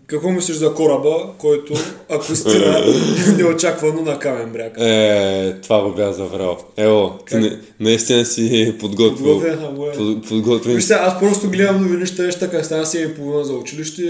Какво 0.08 0.30
мислиш 0.30 0.56
за 0.58 0.74
кораба, 0.74 1.30
който, 1.38 1.74
ако 2.10 2.36
стина 2.36 2.84
неочаквано 3.38 4.02
на 4.02 4.20
камен 4.20 4.52
бряг? 4.52 4.78
Е, 4.80 5.54
това 5.62 5.84
го 5.84 5.96
бях 5.96 6.12
забрал. 6.12 6.58
Ево, 6.78 7.20
ти 7.30 7.36
не, 7.36 7.60
наистина 7.80 8.26
си 8.26 8.76
подготвил. 8.80 9.40
Подготвен, 9.40 10.18
е. 10.18 10.22
Подготвен. 10.30 10.76
Вижте, 10.76 10.94
аз 10.94 11.20
просто 11.20 11.50
гледам 11.50 11.82
новини, 11.82 12.06
ще 12.06 12.32
ще 12.32 12.40
така 12.40 12.64
стана 12.64 12.86
7 12.86 13.12
и 13.12 13.16
половина 13.16 13.44
за 13.44 13.54
училище, 13.54 14.02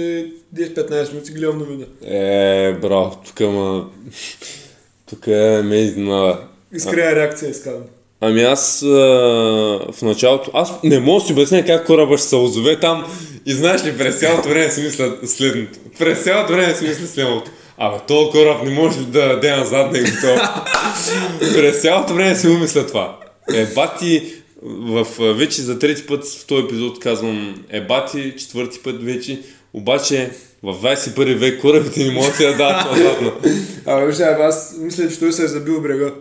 10-15 0.55 1.13
минути 1.13 1.31
гледам 1.31 1.57
новина. 1.57 1.85
Е, 2.05 2.73
браво, 2.73 3.17
тук 3.25 3.39
ма... 3.39 3.89
Тук 5.09 5.27
е 5.27 5.61
ме 5.63 5.75
изненада. 5.75 6.39
Искрена 6.73 7.15
реакция 7.15 7.49
искам. 7.49 7.73
Ами 8.21 8.41
аз 8.41 8.83
а, 8.83 8.87
в 9.93 10.01
началото, 10.01 10.51
аз 10.53 10.73
не 10.83 10.99
мога 10.99 11.21
да 11.21 11.25
си 11.25 11.33
обясня 11.33 11.65
как 11.65 11.85
кораба 11.85 12.17
ще 12.17 12.27
се 12.27 12.35
озове 12.35 12.79
там 12.79 13.05
и 13.45 13.53
знаеш 13.53 13.85
ли, 13.85 13.97
през 13.97 14.19
цялото 14.19 14.49
време 14.49 14.71
си 14.71 14.81
мисля 14.81 15.13
следното. 15.25 15.79
През 15.99 16.23
цялото 16.23 16.53
време 16.53 16.75
си 16.75 16.87
мисля 16.87 17.07
следното. 17.07 17.51
Абе, 17.77 17.97
този 18.07 18.29
кораб 18.29 18.63
не 18.63 18.69
може 18.69 18.97
да 18.97 19.27
даде 19.27 19.55
назад 19.55 19.91
него 19.91 20.07
това. 20.21 20.65
през 21.39 21.81
цялото 21.81 22.13
време 22.13 22.35
си 22.35 22.47
му 22.47 22.59
мисля 22.59 22.87
това. 22.87 23.19
Е, 23.53 23.65
бати, 23.65 24.33
в, 24.63 25.07
вече 25.19 25.61
за 25.61 25.79
трети 25.79 26.05
път 26.05 26.25
в 26.25 26.45
този 26.45 26.63
епизод 26.63 26.99
казвам 26.99 27.63
е 27.69 27.81
бати, 27.81 28.33
четвърти 28.37 28.79
път 28.79 29.03
вече, 29.03 29.39
обаче 29.73 30.31
в 30.63 30.73
21 30.73 31.35
век 31.35 31.61
корабите 31.61 32.03
не 32.03 32.11
могат 32.11 32.37
да 32.37 32.57
дадат 32.57 32.91
назадно. 32.91 33.31
Абе, 33.85 34.05
вижте, 34.05 34.23
аз 34.23 34.75
мисля, 34.79 35.09
че 35.09 35.19
той 35.19 35.33
се 35.33 35.43
е 35.43 35.47
забил 35.47 35.81
брега. 35.81 36.11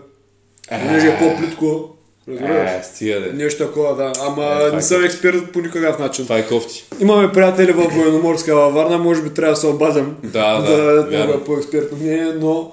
Понеже 0.68 1.07
е 1.07 1.18
по-плитко. 1.18 1.90
Разбираш? 2.29 2.70
Е, 2.70 2.83
стига 2.83 3.20
де. 3.20 3.33
Нещо 3.33 3.66
такова, 3.66 3.94
да. 3.96 4.12
Ама 4.20 4.44
Е, 4.62 4.68
е 4.68 4.72
не 4.72 4.83
съм 4.83 5.05
експерт 5.05 5.52
по 5.52 5.61
никакъв 5.61 5.98
начин. 5.98 6.24
Това 6.24 6.38
е 6.38 6.46
кофти. 6.46 6.85
Имаме 7.00 7.33
приятели 7.33 7.72
в 7.72 7.83
военноморска 7.88 8.55
във 8.57 8.74
Варна, 8.74 8.98
може 8.98 9.22
би 9.22 9.31
трябва 9.35 9.52
да 9.52 9.61
се 9.61 9.66
обадим 9.66 10.16
Да, 10.24 10.61
да, 10.61 10.76
да 10.76 10.94
дадем 11.02 11.40
по-експертно 11.46 11.98
мнение, 11.98 12.33
но 12.40 12.72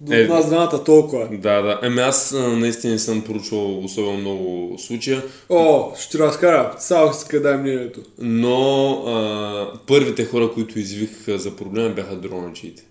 до 0.00 0.14
Е, 0.14 0.24
нас 0.24 0.46
двамата 0.46 0.84
толкова. 0.84 1.28
Да, 1.32 1.62
да. 1.62 1.80
Еми 1.82 2.00
аз 2.00 2.32
а, 2.32 2.48
наистина 2.48 2.92
не 2.92 2.98
съм 2.98 3.22
проучвал 3.22 3.84
особено 3.84 4.18
много 4.18 4.76
случая, 4.78 5.22
О, 5.48 5.92
ще 5.98 6.18
разкара. 6.18 6.74
Само 6.78 7.12
си 7.12 7.40
дай 7.40 7.56
мнението. 7.56 8.00
но 8.18 8.90
а, 9.06 9.72
първите 9.86 10.24
хора, 10.24 10.50
които 10.54 10.78
извикаха 10.78 11.38
за 11.38 11.56
проблема 11.56 11.88
бяха 11.88 12.16
дронаджиите. 12.16 12.82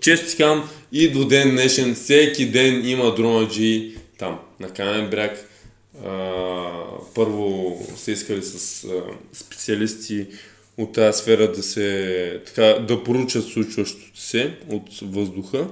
Често 0.00 0.30
ти 0.30 0.36
казвам, 0.36 0.68
и 0.92 1.10
до 1.10 1.24
ден 1.24 1.50
днешен, 1.50 1.94
всеки 1.94 2.46
ден 2.46 2.88
има 2.88 3.14
дронаджи 3.14 3.94
там, 4.18 4.38
на 4.60 4.68
Камен 4.68 5.10
бряг. 5.10 5.48
Първо 7.14 7.78
се 7.96 8.12
искали 8.12 8.42
с 8.42 8.84
а, 8.84 9.02
специалисти 9.32 10.26
от 10.78 10.92
тази 10.92 11.18
сфера 11.18 11.52
да 11.52 11.62
се 11.62 12.40
така, 12.46 12.62
да 12.62 13.04
поручат 13.04 13.44
случващото 13.44 14.20
се 14.20 14.58
от 14.68 14.88
въздуха, 15.02 15.68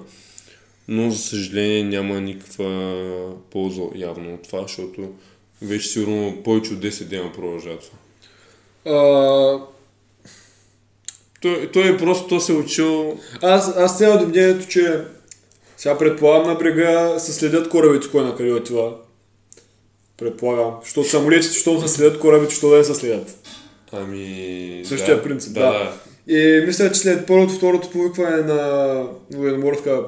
но 0.88 1.10
за 1.10 1.18
съжаление 1.18 1.84
няма 1.84 2.20
никаква 2.20 2.94
полза 3.50 3.82
явно 3.94 4.34
от 4.34 4.42
това, 4.42 4.62
защото 4.62 5.12
вече 5.62 5.88
сигурно 5.88 6.42
повече 6.44 6.72
от 6.72 6.80
10 6.80 7.04
дена 7.04 7.32
продължава 7.32 7.78
това. 7.78 7.98
Той, 11.42 11.70
той 11.72 11.94
е 11.94 11.98
просто 11.98 12.28
то 12.28 12.40
се 12.40 12.52
е 12.52 12.56
учил 12.56 13.18
аз, 13.42 13.76
аз 13.76 13.94
стигам 13.94 14.18
до 14.18 14.26
мнението, 14.26 14.68
че 14.68 15.00
сега 15.76 15.98
предполагам 15.98 16.46
на 16.48 16.54
брега 16.54 17.18
се 17.18 17.32
следят 17.32 17.68
корабите, 17.68 18.08
кой 18.10 18.24
на 18.24 18.36
къде 18.36 18.52
отива. 18.52 18.92
Предполагам. 20.18 20.74
Защото 20.82 21.08
самолетите, 21.08 21.52
защото 21.52 21.88
се 21.88 21.94
следят 21.94 22.18
корабите, 22.18 22.54
що 22.54 22.68
да 22.68 22.76
не 22.76 22.84
се 22.84 22.94
следят. 22.94 23.34
Ами... 23.92 24.82
Същия 24.84 25.16
да, 25.16 25.22
принцип, 25.22 25.54
да. 25.54 25.60
да. 25.60 25.72
да. 25.72 25.92
И 26.34 26.66
мисля, 26.66 26.92
че 26.92 27.00
след 27.00 27.26
първото, 27.26 27.52
второто 27.52 27.90
повикване 27.90 28.36
на 28.36 29.02
военноморска 29.34 30.02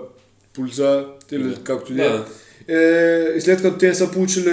полиция, 0.54 1.04
или 1.32 1.42
Да. 1.42 1.64
както 1.64 1.92
и 1.92 1.96
да 1.96 2.26
е, 2.68 2.74
е, 2.76 3.36
и 3.36 3.40
след 3.40 3.62
като 3.62 3.78
те 3.78 3.88
не 3.88 3.94
са 3.94 4.10
получили 4.10 4.50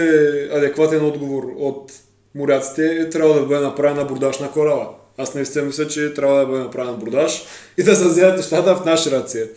адекватен 0.53 1.05
отговор 1.05 1.43
от 1.57 1.91
моряците, 2.35 2.85
е 2.85 3.09
трябвало 3.09 3.39
да 3.39 3.45
бъде 3.45 3.61
направен 3.61 3.99
абордаж 3.99 4.39
на 4.39 4.51
кораба. 4.51 4.87
Аз 5.21 5.35
наистина 5.35 5.65
мисля, 5.65 5.87
че 5.87 6.13
трябва 6.13 6.39
да 6.39 6.45
бъде 6.45 6.63
направен 6.63 6.93
абордаж 6.93 7.43
и 7.77 7.83
да 7.83 7.95
се 7.95 8.05
вземат 8.05 8.37
нещата 8.37 8.75
в 8.75 8.85
наши 8.85 9.11
ръце. 9.11 9.49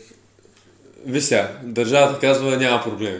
Сега, 1.20 1.50
държавата 1.62 2.20
казва 2.20 2.56
няма 2.56 2.82
проблеми. 2.82 3.18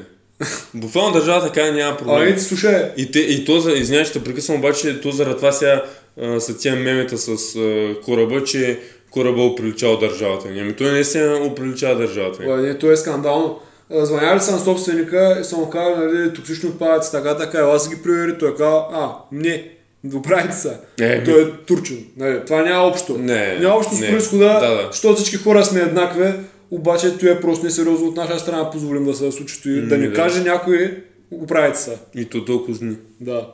Буквално 0.75 1.13
държавата 1.13 1.53
казва 1.53 1.73
няма 1.73 1.93
А, 1.93 1.97
проблеми. 1.97 2.31
ето, 2.31 2.43
слушай, 2.43 2.93
И, 2.97 3.11
те, 3.11 3.19
и 3.19 3.45
то, 3.45 3.61
за, 3.61 3.73
извинявай, 3.73 4.05
ще 4.05 4.25
прекъсвам, 4.25 4.59
обаче 4.59 5.01
то 5.01 5.11
заради 5.11 5.37
това 5.37 5.53
сега 5.53 5.85
а, 6.23 6.41
са 6.41 6.57
тия 6.59 6.77
мемета 6.77 7.19
с 7.19 7.29
а, 7.57 7.95
кораба, 8.05 8.45
че 8.45 8.81
кораба 9.11 9.43
оприличал 9.43 9.97
държавата 9.99 10.49
ни. 10.49 10.61
Ами 10.61 10.73
той 10.77 10.91
наистина 10.91 11.37
оприличава 11.37 11.95
държавата 11.97 12.43
ни. 12.43 12.63
не, 12.63 12.79
то 12.79 12.91
е 12.91 12.97
скандално. 12.97 13.59
Звъняли 13.91 14.41
съм 14.41 14.55
на 14.55 14.61
собственика 14.61 15.39
и 15.41 15.45
съм 15.45 15.61
му 15.61 15.71
казал, 15.71 15.97
нали, 15.97 16.35
токсични 16.35 16.69
отпадъци, 16.69 17.13
така, 17.13 17.37
така, 17.37 17.59
ела 17.59 17.81
си 17.81 17.95
ги 17.95 18.03
провери, 18.03 18.39
той 18.39 18.57
казал, 18.57 18.89
а, 18.93 19.13
не, 19.33 19.74
добрайте 20.05 20.57
са. 20.57 20.79
Е, 21.01 21.25
той 21.25 21.43
е 21.43 21.51
турчин. 21.67 22.07
Нали, 22.17 22.41
това 22.47 22.63
няма 22.63 22.89
общо. 22.89 23.19
Не, 23.19 23.59
няма 23.59 23.77
общо 23.77 23.95
с 23.95 24.01
не. 24.01 24.11
происхода, 24.11 24.45
Да, 24.45 24.75
да. 24.75 24.89
защото 24.91 25.17
всички 25.17 25.37
хора 25.37 25.65
сме 25.65 25.81
еднакви, 25.81 26.33
обаче 26.71 27.19
той 27.19 27.31
е 27.31 27.41
просто 27.41 27.65
несериозно 27.65 28.07
от 28.07 28.17
наша 28.17 28.39
страна, 28.39 28.71
позволим 28.71 29.05
да 29.05 29.15
се 29.15 29.33
случи 29.33 29.61
и 29.67 29.81
да 29.81 29.99
ни 29.99 30.09
да. 30.09 30.15
каже 30.15 30.41
някой, 30.41 31.05
оправите 31.31 31.79
са. 31.79 31.99
И 32.15 32.25
то 32.25 32.45
толкова 32.45 32.75
зни. 32.75 32.97
Да. 33.21 33.49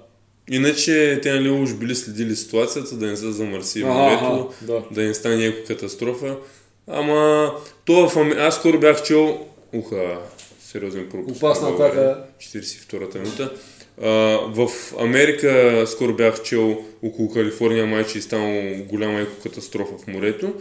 Иначе 0.51 1.21
те 1.23 1.33
нали 1.33 1.51
уж 1.51 1.75
били 1.75 1.95
следили 1.95 2.37
ситуацията, 2.37 2.97
да 2.97 3.07
не 3.07 3.17
се 3.17 3.31
замърси 3.31 3.85
морето, 3.85 4.51
да. 4.63 4.83
да 4.91 5.03
не 5.03 5.15
стане 5.15 5.37
някаква 5.37 5.75
катастрофа. 5.75 6.37
Ама 6.87 7.51
то 7.85 8.09
в 8.09 8.17
Ами... 8.17 8.33
Аз 8.33 8.55
скоро 8.57 8.81
бях 8.81 9.03
чел... 9.03 9.39
Уха, 9.73 10.19
сериозен 10.63 11.09
пропуск. 11.11 11.37
Опасна 11.37 11.69
атака. 11.69 12.25
42-та 12.41 13.19
минута. 13.19 13.53
В 14.01 14.69
Америка 14.99 15.85
скоро 15.87 16.15
бях 16.15 16.43
чел 16.43 16.85
около 17.03 17.31
Калифорния 17.31 17.87
майче 17.87 18.19
и 18.19 18.23
станало 18.23 18.85
голяма 18.89 19.21
екокатастрофа 19.21 19.93
в 19.99 20.07
морето. 20.07 20.55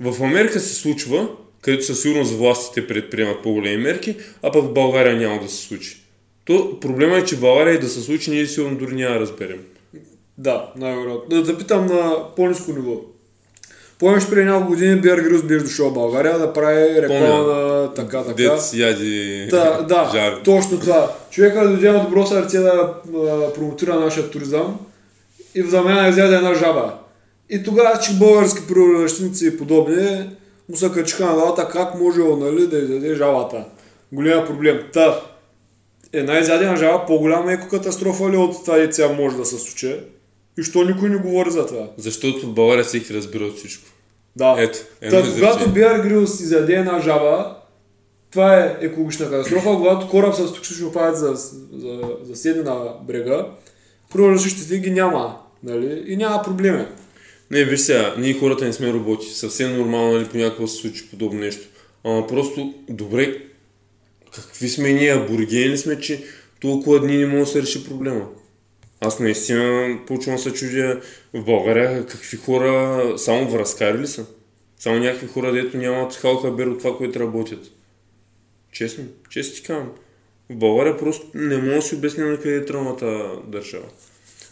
В 0.00 0.24
Америка 0.24 0.60
се 0.60 0.74
случва, 0.74 1.28
където 1.60 1.84
със 1.84 2.02
сигурност 2.02 2.32
властите 2.32 2.86
предприемат 2.86 3.42
по-големи 3.42 3.82
мерки, 3.82 4.16
а 4.42 4.52
пък 4.52 4.64
в 4.64 4.72
България 4.72 5.16
няма 5.16 5.42
да 5.42 5.48
се 5.48 5.66
случи. 5.66 6.02
То 6.44 6.80
проблема 6.80 7.18
е, 7.18 7.24
че 7.24 7.36
България 7.36 7.80
да 7.80 7.88
се 7.88 8.00
случи, 8.00 8.30
ние 8.30 8.46
сигурно 8.46 8.78
дори 8.78 8.94
няма 8.94 9.14
да 9.14 9.20
разберем. 9.20 9.64
Да, 10.38 10.72
най-вероятно. 10.76 11.24
Да 11.28 11.44
запитам 11.44 11.86
на 11.86 12.26
по-низко 12.36 12.72
ниво. 12.72 13.00
Помниш 14.02 14.28
преди 14.30 14.44
няколко 14.44 14.68
години 14.68 15.00
Бер 15.00 15.18
Грюс 15.18 15.42
беше 15.42 15.64
дошъл 15.64 15.90
в 15.90 15.94
България 15.94 16.38
да 16.38 16.52
прави 16.52 17.02
реклама 17.02 17.42
на 17.42 17.94
така, 17.94 18.22
така. 18.22 18.34
Дет 18.34 18.70
яди 18.74 19.46
Да, 19.50 19.82
да, 19.82 20.10
жар. 20.14 20.40
точно 20.44 20.80
това. 20.80 21.12
Човека 21.30 21.68
дойде 21.68 21.92
на 21.92 22.04
добро 22.04 22.26
сърце 22.26 22.58
да 22.58 22.94
а, 23.14 23.52
промотира 23.52 24.00
нашия 24.00 24.30
туризъм 24.30 24.78
и 25.54 25.62
в 25.62 25.70
замяна 25.70 26.08
изяде 26.08 26.36
една 26.36 26.54
жаба. 26.54 26.94
И 27.50 27.62
тогава, 27.62 27.98
че 27.98 28.12
български 28.12 28.66
природощници 28.68 29.46
и 29.46 29.58
подобни 29.58 30.30
му 30.68 30.76
се 30.76 30.90
качиха 30.92 31.26
на 31.26 31.32
главата 31.32 31.68
как 31.68 31.94
може 31.94 32.20
нали, 32.20 32.66
да 32.66 32.78
изяде 32.78 33.14
жабата. 33.14 33.64
Голям 34.12 34.46
проблем. 34.46 34.80
Та, 34.92 35.20
една 36.12 36.38
изядена 36.38 36.76
жаба 36.76 37.06
по-голяма 37.06 37.52
екокатастрофа 37.52 38.30
ли 38.30 38.36
от 38.36 38.56
деца 38.66 39.08
може 39.08 39.36
да 39.36 39.44
се 39.44 39.58
случи? 39.58 39.96
И 40.58 40.62
що 40.62 40.84
никой 40.84 41.08
не 41.08 41.16
говори 41.16 41.50
за 41.50 41.66
това? 41.66 41.88
Защото 41.98 42.46
в 42.46 42.54
България 42.54 42.84
всеки 42.84 43.14
разбира 43.14 43.44
от 43.44 43.56
всичко. 43.56 43.91
Да. 44.36 44.56
Ето, 44.58 44.78
едно 45.00 45.22
Та, 45.22 45.32
когато 45.34 45.70
Биар 45.70 46.00
Грилс 46.00 46.40
изяде 46.40 46.72
една 46.72 47.00
жаба, 47.00 47.56
това 48.30 48.56
е 48.56 48.76
екологична 48.80 49.30
катастрофа. 49.30 49.68
Когато 49.68 50.08
кораб 50.08 50.34
с 50.34 50.52
токсично 50.52 50.86
отпадъци 50.88 51.20
за, 51.20 51.34
за, 51.72 52.00
заседне 52.22 52.62
на 52.62 52.94
брега, 53.02 53.46
природозащитите 54.12 54.78
ги 54.78 54.90
няма. 54.90 55.36
Нали? 55.62 56.04
И 56.06 56.16
няма 56.16 56.42
проблеми. 56.42 56.86
Не, 57.50 57.64
виж 57.64 57.80
сега, 57.80 58.14
ние 58.18 58.38
хората 58.38 58.64
не 58.64 58.72
сме 58.72 58.92
роботи. 58.92 59.26
Съвсем 59.26 59.76
нормално 59.76 60.12
нали 60.12 60.28
понякога 60.28 60.68
се 60.68 60.76
случи 60.76 61.10
подобно 61.10 61.40
нещо. 61.40 61.66
Ама 62.04 62.26
просто, 62.26 62.74
добре, 62.88 63.36
какви 64.34 64.68
сме 64.68 64.92
ние, 64.92 65.14
аборигени 65.14 65.78
сме, 65.78 66.00
че 66.00 66.24
толкова 66.60 67.00
дни 67.00 67.16
не 67.16 67.26
може 67.26 67.40
да 67.40 67.46
се 67.46 67.62
реши 67.62 67.84
проблема? 67.84 68.26
Аз 69.04 69.20
наистина 69.20 69.98
почвам 70.06 70.36
да 70.36 70.42
се 70.42 70.52
чудя 70.52 71.00
в 71.34 71.44
България 71.44 72.06
какви 72.06 72.36
хора, 72.36 73.04
само 73.16 73.50
връзкари 73.50 73.98
ли 73.98 74.06
са? 74.06 74.26
Само 74.78 74.98
някакви 74.98 75.26
хора, 75.26 75.52
дето 75.52 75.76
нямат 75.76 76.14
халхабер 76.14 76.66
от 76.66 76.78
това, 76.78 76.96
което 76.96 77.20
работят. 77.20 77.70
Честно, 78.72 79.04
честно 79.30 79.54
ти 79.54 79.62
казвам. 79.62 79.92
В 80.50 80.56
България 80.56 80.96
просто 80.96 81.26
не 81.34 81.56
мога 81.56 81.74
да 81.74 81.82
си 81.82 81.94
обясня 81.94 82.26
на 82.26 82.36
къде 82.36 82.56
е 82.56 82.64
тръгната 82.64 83.30
държава. 83.46 83.86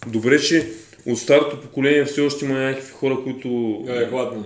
Добре, 0.06 0.40
че 0.40 0.68
от 1.06 1.18
старото 1.18 1.60
поколение 1.60 2.04
все 2.04 2.20
още 2.20 2.44
има 2.44 2.58
някакви 2.58 2.92
хора, 2.92 3.18
които... 3.24 3.78
Адекватно. 3.88 4.44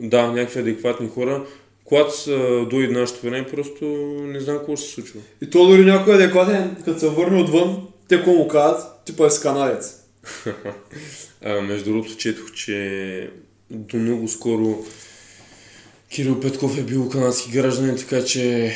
Да, 0.00 0.32
някакви 0.32 0.60
адекватни 0.60 1.08
хора. 1.08 1.44
Когато 1.84 2.16
са 2.16 2.66
дойде 2.70 2.94
нашето 2.94 3.26
време, 3.26 3.46
просто 3.46 3.84
не 4.26 4.40
знам 4.40 4.58
какво 4.58 4.76
ще 4.76 4.86
се 4.86 4.92
случва. 4.92 5.20
И 5.42 5.50
то 5.50 5.66
дори 5.66 5.84
някой 5.84 6.14
адекватен, 6.14 6.76
като 6.84 6.98
се 6.98 7.08
върне 7.08 7.40
отвън, 7.40 7.86
те 8.08 8.16
какво 8.16 8.32
му 8.32 8.48
казват, 8.48 8.91
типа 9.04 9.26
е 9.26 9.30
с 9.30 9.40
канадец. 9.40 9.98
А, 11.44 11.60
между 11.60 11.92
другото, 11.92 12.16
четох, 12.16 12.52
че 12.52 13.30
до 13.70 13.96
много 13.96 14.28
скоро 14.28 14.84
Кирил 16.08 16.40
Петков 16.40 16.78
е 16.78 16.82
бил 16.82 17.08
канадски 17.08 17.50
гражданин, 17.50 17.96
така 17.96 18.24
че 18.24 18.74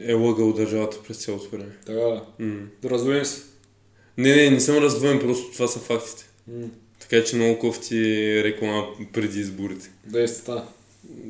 е 0.00 0.12
лъгал 0.12 0.52
държавата 0.52 1.02
през 1.02 1.16
цялото 1.16 1.50
време. 1.50 1.72
Така, 1.86 2.22
М. 2.38 2.66
да 2.82 2.90
раздвоим 2.90 3.24
се. 3.24 3.42
Не, 4.18 4.36
не, 4.36 4.50
не 4.50 4.60
съм 4.60 4.78
раздвоен, 4.78 5.20
просто 5.20 5.52
това 5.52 5.68
са 5.68 5.78
фактите. 5.78 6.24
М. 6.48 6.66
Така 7.00 7.24
че 7.24 7.36
много 7.36 7.58
кофти 7.58 7.94
реклама 8.44 8.86
преди 9.12 9.40
изборите, 9.40 9.90
Да 10.06 10.22
е 10.22 10.26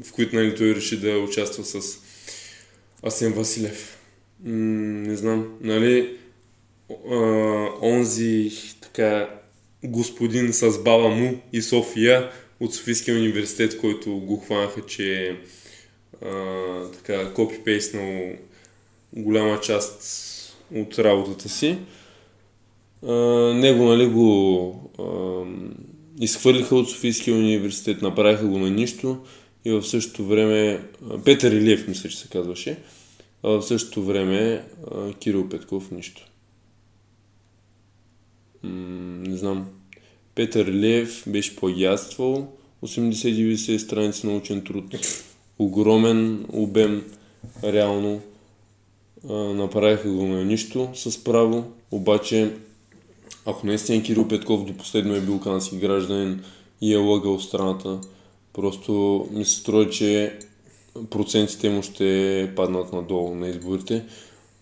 в 0.04 0.12
които 0.12 0.36
нали, 0.36 0.56
той 0.56 0.74
реши 0.74 1.00
да 1.00 1.18
участва 1.18 1.64
с 1.64 1.98
Асен 3.02 3.32
Василев. 3.32 3.98
М, 4.44 4.52
не 5.08 5.16
знам, 5.16 5.58
нали, 5.60 6.18
онзи 7.82 8.52
така 8.80 9.30
господин 9.84 10.52
с 10.52 10.82
баба 10.82 11.08
му 11.08 11.40
и 11.52 11.62
София 11.62 12.30
от 12.60 12.74
Софийския 12.74 13.16
университет, 13.16 13.80
който 13.80 14.16
го 14.16 14.36
хванаха, 14.36 14.86
че 14.86 15.36
а, 16.24 16.90
така 16.92 17.32
копипейснал 17.32 18.32
голяма 19.12 19.60
част 19.60 20.02
от 20.74 20.98
работата 20.98 21.48
си. 21.48 21.78
А, 23.06 23.14
него 23.54 23.84
нали, 23.84 24.06
го 24.06 24.90
а, 24.98 25.04
изхвърлиха 26.24 26.76
от 26.76 26.90
Софийския 26.90 27.36
университет, 27.36 28.02
направиха 28.02 28.46
го 28.46 28.58
на 28.58 28.70
нищо 28.70 29.18
и 29.64 29.72
в 29.72 29.82
същото 29.82 30.24
време 30.24 30.80
Петър 31.24 31.52
Илиев, 31.52 31.88
мисля, 31.88 32.08
че 32.08 32.18
се 32.18 32.28
казваше, 32.28 32.78
а 33.42 33.48
в 33.48 33.62
същото 33.62 34.04
време 34.04 34.64
Кирил 35.20 35.48
Петков 35.48 35.90
нищо. 35.90 36.26
М, 38.66 39.22
не 39.26 39.36
знам. 39.36 39.66
Петър 40.34 40.66
Илиев 40.66 41.24
беше 41.26 41.56
плагиатствал 41.56 42.48
80-90 42.82 43.76
страници 43.76 44.26
научен 44.26 44.64
труд. 44.64 44.84
Огромен 45.58 46.46
обем, 46.52 47.04
реално. 47.64 48.20
А, 49.28 49.32
направиха 49.32 50.10
го 50.10 50.26
на 50.26 50.44
нищо 50.44 50.88
с 50.94 51.24
право, 51.24 51.64
обаче 51.90 52.52
ако 53.46 53.66
наистина 53.66 54.02
Кирил 54.02 54.28
Петков 54.28 54.64
до 54.64 54.76
последно 54.76 55.14
е 55.14 55.20
бил 55.20 55.40
канадски 55.40 55.76
гражданин 55.76 56.42
и 56.80 56.94
е 56.94 56.96
лъгал 56.96 57.40
страната, 57.40 58.00
просто 58.52 59.26
ми 59.30 59.44
се 59.44 59.56
струва, 59.56 59.90
че 59.90 60.38
процентите 61.10 61.70
му 61.70 61.82
ще 61.82 62.52
паднат 62.56 62.92
надолу 62.92 63.34
на 63.34 63.48
изборите. 63.48 64.04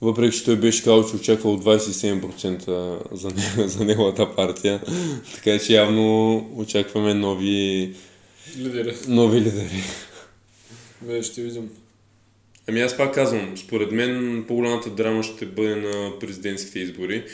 Въпреки, 0.05 0.37
че 0.37 0.45
той 0.45 0.57
беше 0.57 0.85
казал, 0.85 1.11
че 1.11 1.17
очаквал 1.17 1.59
27% 1.61 2.99
за, 3.13 3.29
не, 3.29 3.69
за 3.69 3.85
неговата 3.85 4.35
партия. 4.37 4.81
Така 5.35 5.59
че 5.59 5.75
явно 5.75 6.37
очакваме 6.57 7.15
нови, 7.15 7.95
Лидери. 8.59 8.97
нови 9.09 9.41
лидери. 9.41 9.83
Бе, 11.03 11.23
ще 11.23 11.43
видим. 11.43 11.71
Ами 12.69 12.81
аз 12.81 12.97
пак 12.97 13.15
казвам, 13.15 13.53
според 13.57 13.93
мен 13.93 14.45
по-голямата 14.49 14.91
драма 14.91 15.23
ще 15.23 15.47
бъде 15.47 15.77
на 15.77 16.19
президентските 16.21 16.79
избори. 16.79 17.25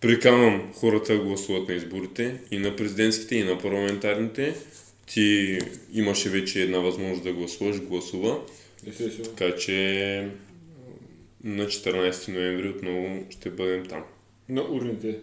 Приканвам 0.00 0.72
хората 0.74 1.12
да 1.12 1.24
гласуват 1.24 1.68
на 1.68 1.74
изборите 1.74 2.40
и 2.50 2.58
на 2.58 2.76
президентските, 2.76 3.34
и 3.36 3.44
на 3.44 3.58
парламентарните. 3.58 4.54
Ти 5.06 5.58
имаше 5.92 6.28
вече 6.28 6.62
една 6.62 6.78
възможност 6.78 7.22
да 7.22 7.32
гласуваш, 7.32 7.80
гласува. 7.80 8.38
Така 9.24 9.56
че 9.56 10.28
на 11.44 11.66
14 11.66 12.32
ноември 12.32 12.68
отново 12.68 13.24
ще 13.30 13.50
бъдем 13.50 13.86
там. 13.86 14.02
На 14.48 14.62
урните. 14.62 15.18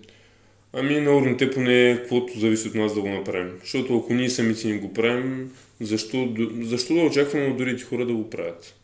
Ами 0.74 1.00
на 1.00 1.18
урните 1.18 1.52
поне 1.52 1.98
каквото 2.00 2.40
зависи 2.40 2.68
от 2.68 2.76
нас 2.76 2.96
да 2.96 3.02
го 3.02 3.10
направим. 3.10 3.52
Защото 3.62 3.98
ако 3.98 4.14
ние 4.14 4.30
самите 4.30 4.68
не 4.68 4.78
го 4.78 4.94
правим, 4.94 5.52
защо, 5.82 6.30
защо 6.62 6.94
да 6.94 7.02
очакваме 7.02 7.48
от 7.48 7.58
другите 7.58 7.84
хора 7.84 8.06
да 8.06 8.14
го 8.14 8.30
правят? 8.30 8.76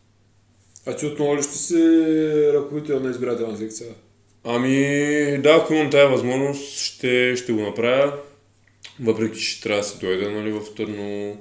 А 0.86 0.96
ти 0.96 1.06
отново 1.06 1.38
ли 1.38 1.44
ще 1.44 1.58
си 1.58 1.76
ръководител 2.54 3.00
на 3.00 3.10
избирателна 3.10 3.58
секция? 3.58 3.90
Ами 4.44 4.78
да, 5.44 5.50
ако 5.50 5.74
имам 5.74 5.90
тази 5.90 6.12
възможност, 6.12 6.78
ще, 6.78 7.36
ще 7.36 7.54
го 7.54 7.62
направя. 7.62 8.14
Въпреки, 9.00 9.40
че 9.40 9.62
трябва 9.62 9.82
да 9.82 9.88
си 9.88 10.00
дойда 10.00 10.32
нали, 10.32 10.52
в 10.52 10.62
Търно. 10.78 11.38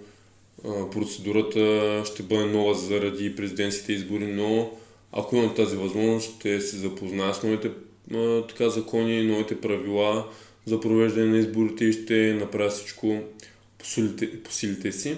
Процедурата 0.92 2.02
ще 2.06 2.22
бъде 2.22 2.44
нова 2.44 2.74
заради 2.74 3.36
президентските 3.36 3.92
избори, 3.92 4.26
но 4.26 4.70
ако 5.12 5.36
имам 5.36 5.54
тази 5.54 5.76
възможност, 5.76 6.34
ще 6.38 6.60
се 6.60 6.76
запозная 6.76 7.34
с 7.34 7.42
новите 7.42 7.70
а, 8.14 8.46
така, 8.46 8.68
закони, 8.68 9.22
новите 9.22 9.60
правила 9.60 10.26
за 10.66 10.80
провеждане 10.80 11.26
на 11.26 11.38
изборите 11.38 11.84
и 11.84 11.92
ще 11.92 12.34
направя 12.40 12.70
всичко 12.70 13.18
по 13.78 13.86
силите, 13.86 14.42
по 14.42 14.52
силите 14.52 14.92
си. 14.92 15.16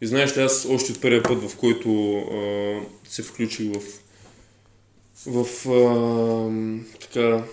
И 0.00 0.06
знаеш 0.06 0.36
ли, 0.36 0.40
аз 0.40 0.66
още 0.70 0.92
от 0.92 1.00
първия 1.00 1.22
път, 1.22 1.50
в 1.50 1.56
който 1.56 2.18
а, 2.18 2.80
се 3.04 3.22
включих 3.22 3.72
в 3.72 3.82
в 5.26 5.46
а, 5.68 6.50
така, 7.00 7.44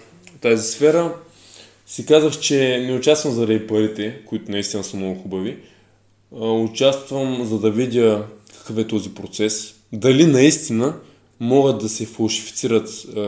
тази 0.42 0.72
сфера, 0.72 1.16
си 1.86 2.06
казах, 2.06 2.40
че 2.40 2.86
не 2.88 2.94
участвам 2.94 3.34
заради 3.34 3.68
парите, 3.68 4.22
които 4.26 4.52
наистина 4.52 4.84
са 4.84 4.98
много 4.98 5.22
хубави. 5.22 5.58
А, 6.36 6.52
участвам 6.52 7.46
за 7.46 7.60
да 7.60 7.72
видя 7.72 8.28
какъв 8.58 8.78
е 8.78 8.88
този 8.88 9.14
процес. 9.14 9.76
Дали 9.94 10.26
наистина 10.26 11.00
могат 11.40 11.82
да 11.82 11.90
се 11.90 12.06
фалшифицират 12.06 13.06
а, 13.16 13.20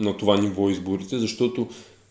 на 0.00 0.16
това 0.16 0.36
ниво 0.36 0.70
изборите, 0.70 1.18
защото 1.18 1.68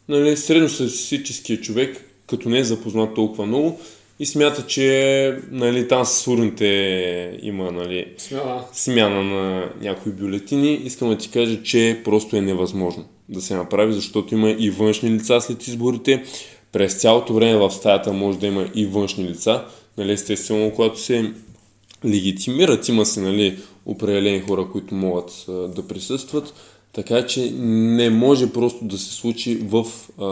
нали, 0.10 0.38
средностатистическият 0.38 1.64
човек, 1.64 2.10
като 2.28 2.50
не 2.50 2.60
е 2.60 2.64
запознат 2.64 3.16
толкова 3.16 3.46
много, 3.46 3.80
и 4.20 4.26
смята, 4.26 4.68
че 4.68 5.38
нали, 5.52 5.88
там 5.88 6.06
с 6.06 6.28
урните 6.28 7.40
има 7.42 7.72
нали, 7.72 8.06
Смяна. 8.18 8.62
смяна 8.74 9.24
на 9.24 9.70
някои 9.82 10.12
бюлетини, 10.12 10.74
искам 10.74 11.10
да 11.10 11.18
ти 11.18 11.30
кажа, 11.30 11.64
че 11.64 12.02
просто 12.04 12.36
е 12.36 12.42
невъзможно 12.42 13.06
да 13.30 13.42
се 13.42 13.56
направи, 13.56 13.94
защото 13.94 14.36
има 14.36 14.50
и 14.52 14.70
външни 14.70 15.12
лица 15.12 15.42
след 15.42 15.68
изборите. 15.68 16.24
През 16.72 16.94
цялото 16.94 17.34
време 17.34 17.58
в 17.58 17.72
стаята 17.72 18.14
може 18.14 18.40
да 18.40 18.48
има 18.48 18.70
и 18.76 18.86
външни 18.86 19.24
лица. 19.24 19.66
Нали, 19.98 20.12
естествено, 20.12 20.72
когато 20.72 21.00
се 21.00 21.32
легитимират, 22.06 22.90
има 22.90 23.06
се 23.06 23.22
нали, 23.22 23.58
определени 23.86 24.40
хора, 24.40 24.68
които 24.72 24.96
могат 24.96 25.46
а, 25.50 25.52
да 25.52 25.88
присъстват. 25.88 26.54
Така 26.94 27.26
че 27.26 27.52
не 27.60 28.10
може 28.10 28.54
просто 28.54 28.86
да 28.86 28.98
се 28.98 29.14
случи 29.14 29.56
в, 29.56 29.86
а, 30.18 30.26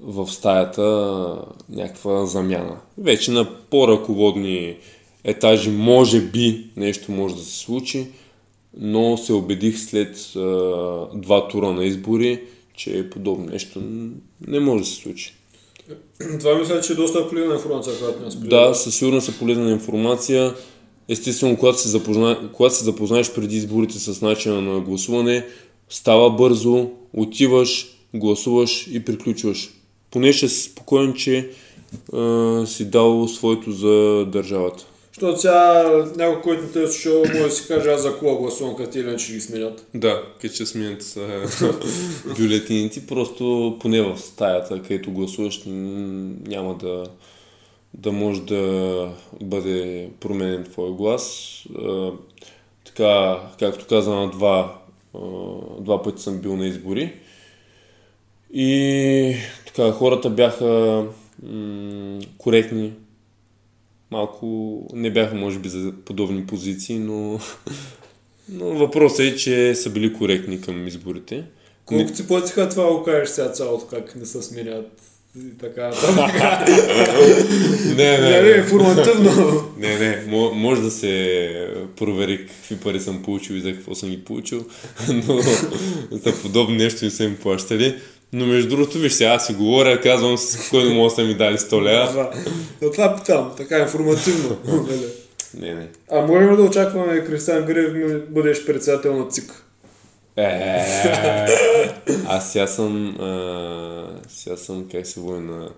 в 0.00 0.32
стаята 0.32 1.38
някаква 1.68 2.26
замяна. 2.26 2.76
Вече 2.98 3.30
на 3.30 3.54
по-ръководни 3.70 4.76
етажи 5.24 5.70
може 5.70 6.20
би 6.20 6.70
нещо 6.76 7.12
може 7.12 7.34
да 7.34 7.40
се 7.40 7.58
случи, 7.58 8.06
но 8.76 9.16
се 9.16 9.32
убедих 9.32 9.78
след 9.78 10.16
а, 10.36 10.40
два 11.14 11.48
тура 11.48 11.72
на 11.72 11.84
избори, 11.84 12.40
че 12.74 13.10
подобно 13.10 13.46
нещо 13.46 13.82
не 14.46 14.60
може 14.60 14.84
да 14.84 14.90
се 14.90 14.96
случи. 14.96 15.34
Това 16.38 16.54
мисля, 16.54 16.80
че 16.80 16.92
е 16.92 16.96
доста 16.96 17.28
полезна 17.28 17.54
информация, 17.54 17.98
която 17.98 18.22
нас 18.22 18.36
Да, 18.36 18.74
със 18.74 18.94
сигурност 18.94 19.28
е 19.28 19.38
полезна 19.38 19.70
информация. 19.70 20.54
Естествено, 21.08 21.56
когато 21.56 21.80
се, 21.80 21.88
запозна... 21.88 22.50
когато 22.52 22.74
се 22.74 22.84
запознаеш 22.84 23.32
преди 23.32 23.56
изборите 23.56 23.98
с 23.98 24.20
начина 24.20 24.60
на 24.60 24.80
гласуване, 24.80 25.46
става 25.88 26.30
бързо, 26.30 26.90
отиваш, 27.12 27.96
гласуваш 28.14 28.86
и 28.92 29.04
приключваш. 29.04 29.70
Поне 30.10 30.32
ще 30.32 30.48
си 30.48 30.62
спокоен, 30.62 31.14
че 31.14 31.50
а, 32.12 32.66
си 32.66 32.84
дал 32.84 33.28
своето 33.28 33.72
за 33.72 34.26
държавата. 34.32 34.84
Защото 35.12 35.40
сега 35.40 35.84
някой, 36.16 36.42
който 36.42 36.62
не 36.62 36.68
те 36.68 36.82
е 36.82 36.86
слушал, 36.86 37.18
може 37.18 37.38
да 37.38 37.50
си 37.50 37.68
каже 37.68 37.90
аз 37.90 38.02
за 38.02 38.18
кога 38.18 38.34
гласувам, 38.34 38.76
като 38.76 38.98
или 38.98 39.18
ще 39.18 39.32
ги 39.32 39.40
сменят. 39.40 39.86
Да, 39.94 40.22
като 40.40 40.54
ще 40.54 40.66
сменят 40.66 41.18
бюлетините, 42.38 43.06
просто 43.06 43.76
поне 43.80 44.02
в 44.02 44.18
стаята, 44.18 44.82
където 44.82 45.10
гласуваш, 45.10 45.62
няма 45.66 46.74
да, 46.74 47.04
да 47.94 48.12
може 48.12 48.42
да 48.42 49.08
бъде 49.40 50.10
променен 50.20 50.64
твой 50.64 50.90
глас. 50.90 51.56
Така, 52.84 53.40
както 53.58 53.86
каза 53.86 54.10
на 54.10 54.30
два, 54.30 54.82
два 55.80 56.02
пъти 56.02 56.22
съм 56.22 56.38
бил 56.38 56.56
на 56.56 56.66
избори. 56.66 57.12
И 58.54 59.36
така, 59.66 59.92
хората 59.92 60.30
бяха 60.30 61.04
м- 61.42 62.20
коректни, 62.38 62.92
малко 64.10 64.46
не 64.92 65.12
бяха, 65.12 65.34
може 65.34 65.58
би, 65.58 65.68
за 65.68 65.92
подобни 66.04 66.46
позиции, 66.46 66.98
но, 66.98 67.38
но 68.48 68.66
въпросът 68.66 69.20
е, 69.20 69.36
че 69.36 69.74
са 69.74 69.90
били 69.90 70.12
коректни 70.12 70.60
към 70.60 70.86
изборите. 70.86 71.44
Колко 71.84 72.12
ти 72.12 72.26
платиха 72.26 72.68
това, 72.68 72.92
го 72.92 73.02
кажеш 73.02 73.28
сега 73.28 73.48
цялото, 73.48 73.86
как 73.86 74.16
не 74.16 74.26
се 74.26 74.42
сменят 74.42 75.11
и 75.38 75.58
така. 75.58 75.90
така. 75.90 76.64
не, 77.96 78.18
не, 78.18 78.30
не, 78.30 78.42
не, 78.42 78.50
информативно. 78.50 79.64
не, 79.78 79.98
не, 79.98 80.22
може 80.54 80.82
да 80.82 80.90
се 80.90 81.68
провери 81.96 82.46
какви 82.46 82.76
пари 82.76 83.00
съм 83.00 83.22
получил 83.22 83.54
и 83.54 83.60
за 83.60 83.72
какво 83.72 83.94
съм 83.94 84.08
ги 84.08 84.24
получил, 84.24 84.64
но 85.08 85.40
за 86.10 86.42
подобно 86.42 86.76
нещо 86.76 87.04
не 87.04 87.10
са 87.10 87.24
им 87.24 87.36
плащали. 87.42 87.94
Но 88.32 88.46
между 88.46 88.68
другото, 88.68 88.98
виж 88.98 89.12
сега, 89.12 89.30
аз 89.30 89.46
си 89.46 89.54
говоря, 89.54 90.00
казвам 90.00 90.38
си 90.38 90.52
спокойно, 90.52 90.94
може 90.94 91.14
да 91.14 91.24
ми 91.24 91.34
дали 91.34 91.58
100 91.58 91.82
лева. 91.82 92.30
Да, 92.82 92.90
това 92.90 93.16
питам, 93.16 93.52
така 93.56 93.78
информативно. 93.78 94.56
не, 95.60 95.74
не. 95.74 95.88
А 96.10 96.26
можем 96.26 96.56
да 96.56 96.62
очакваме 96.62 97.24
Кристиан 97.24 97.64
Грев 97.64 98.22
бъдеш 98.28 98.64
председател 98.64 99.16
на 99.16 99.28
ЦИК? 99.28 99.64
Е, 100.36 100.84
аз 102.26 102.52
сега 102.52 102.66
съм, 102.66 103.20
а, 103.20 104.20
сега 104.28 104.56
съм, 104.56 104.88
как 104.92 105.06
се 105.06 105.20
води 105.20 105.40
на... 105.40 105.68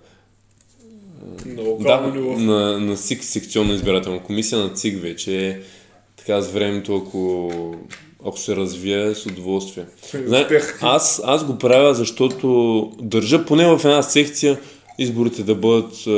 да, 1.80 2.00
на, 2.38 2.80
на 2.80 2.96
СИК, 2.96 3.24
секционна 3.24 3.74
избирателна 3.74 4.22
комисия, 4.22 4.58
на 4.58 4.72
ЦИК 4.72 5.02
вече, 5.02 5.60
така 6.16 6.40
с 6.40 6.48
времето, 6.48 6.96
ако 6.96 7.50
ако 8.26 8.38
се 8.38 8.56
развие 8.56 9.14
с 9.14 9.26
удоволствие. 9.26 9.84
Знае, 10.26 10.46
аз, 10.80 11.22
аз 11.24 11.44
го 11.44 11.58
правя, 11.58 11.94
защото 11.94 12.92
държа 13.00 13.44
поне 13.44 13.66
в 13.66 13.80
една 13.84 14.02
секция 14.02 14.60
изборите 14.98 15.42
да 15.42 15.54
бъдат 15.54 16.06
а, 16.06 16.10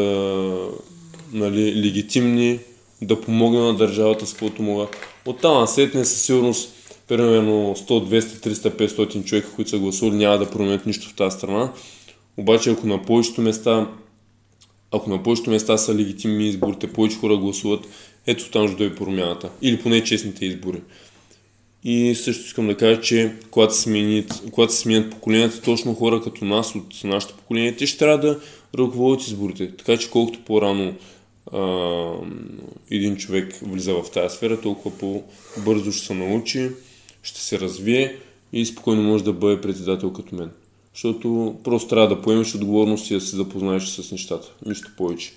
нали, 1.33 1.87
легитимни, 1.87 2.59
да 3.03 3.21
помогна 3.21 3.61
на 3.61 3.75
държавата 3.75 4.27
с 4.27 4.33
каквото 4.33 4.63
мога. 4.63 4.87
От 5.27 5.41
там 5.41 5.67
сетне 5.67 6.05
със 6.05 6.23
сигурност 6.23 6.73
примерно 7.09 7.75
100, 7.75 7.87
200, 7.87 8.21
300, 8.21 8.87
500 8.87 9.25
човека, 9.25 9.53
които 9.57 9.71
са 9.71 9.79
гласували, 9.79 10.17
няма 10.17 10.39
да 10.39 10.51
променят 10.51 10.87
нищо 10.87 11.09
в 11.09 11.15
тази 11.15 11.37
страна. 11.37 11.73
Обаче 12.37 12.71
ако 12.71 12.87
на 12.87 13.03
повечето 13.03 13.41
места 13.41 13.89
ако 14.91 15.11
на 15.11 15.23
повечето 15.23 15.51
места 15.51 15.79
са 15.79 15.95
легитимни 15.95 16.49
изборите, 16.49 16.93
повече 16.93 17.17
хора 17.17 17.37
гласуват, 17.37 17.89
ето 18.27 18.51
там 18.51 18.69
ще 18.69 18.77
дойде 18.77 18.97
промяната. 18.97 19.51
Или 19.63 19.83
поне 19.83 20.05
честните 20.05 20.47
избори. 20.47 20.81
И 21.85 22.15
също 22.15 22.47
искам 22.47 22.67
да 22.67 22.77
кажа, 22.77 23.01
че 23.01 23.33
когато 23.51 23.75
се 23.75 23.81
сменят, 23.81 24.43
когато 24.53 24.73
се 24.73 24.79
сменят 24.79 25.11
поколенията, 25.11 25.63
точно 25.63 25.95
хора 25.95 26.21
като 26.23 26.45
нас 26.45 26.75
от 26.75 27.05
нашето 27.05 27.37
поколение, 27.37 27.77
те 27.77 27.87
ще 27.87 27.99
трябва 27.99 28.19
да 28.19 28.41
ръководят 28.79 29.27
изборите. 29.27 29.77
Така 29.77 29.97
че 29.97 30.11
колкото 30.11 30.41
по-рано 30.45 30.95
а, 31.53 32.13
един 32.91 33.17
човек 33.17 33.59
влиза 33.63 33.95
в 33.95 34.11
тази 34.11 34.37
сфера, 34.37 34.61
толкова 34.61 34.99
по-бързо 34.99 35.93
ще 35.93 36.07
се 36.07 36.15
научи, 36.15 36.71
ще 37.27 37.41
се 37.41 37.61
развие 37.61 38.17
и 38.53 38.67
спокойно 38.67 39.03
може 39.03 39.25
да 39.25 39.33
бъде 39.33 39.61
председател 39.61 40.13
като 40.13 40.35
мен. 40.35 40.51
Защото 40.95 41.57
просто 41.65 41.89
трябва 41.89 42.09
да 42.09 42.23
поемеш 42.23 42.55
отговорност 42.55 43.11
и 43.11 43.15
да 43.15 43.21
се 43.21 43.37
запознаеш 43.37 43.87
с 43.87 44.13
нещата. 44.13 44.53
Нищо 44.67 44.91
повече. 44.97 45.33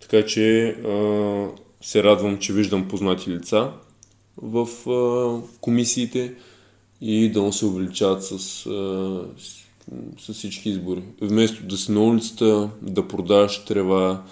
Така 0.00 0.26
че 0.26 0.68
а, 0.68 1.48
се 1.80 2.02
радвам, 2.02 2.38
че 2.38 2.52
виждам 2.52 2.88
познати 2.88 3.30
лица 3.30 3.70
в 4.36 4.90
а, 4.90 5.40
комисиите 5.60 6.34
и 7.00 7.30
да 7.30 7.52
се 7.52 7.66
увеличават 7.66 8.24
с, 8.24 8.32
а, 8.32 8.38
с, 9.38 10.26
с 10.26 10.32
всички 10.32 10.68
избори. 10.68 11.02
Вместо 11.20 11.62
да 11.62 11.76
си 11.76 11.92
на 11.92 12.04
улицата, 12.04 12.70
да 12.82 13.08
продаваш 13.08 13.64
трева 13.64 14.22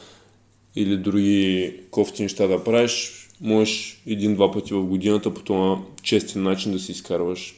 или 0.77 0.97
други 0.97 1.75
кофти 1.91 2.23
неща 2.23 2.47
да 2.47 2.65
правиш, 2.65 3.20
можеш 3.41 4.03
един-два 4.07 4.53
пъти 4.53 4.75
в 4.75 4.83
годината 4.83 5.35
по 5.35 5.43
този 5.43 5.81
честен 6.03 6.43
начин 6.43 6.73
да 6.73 6.79
си 6.79 6.93
изкарваш 6.93 7.55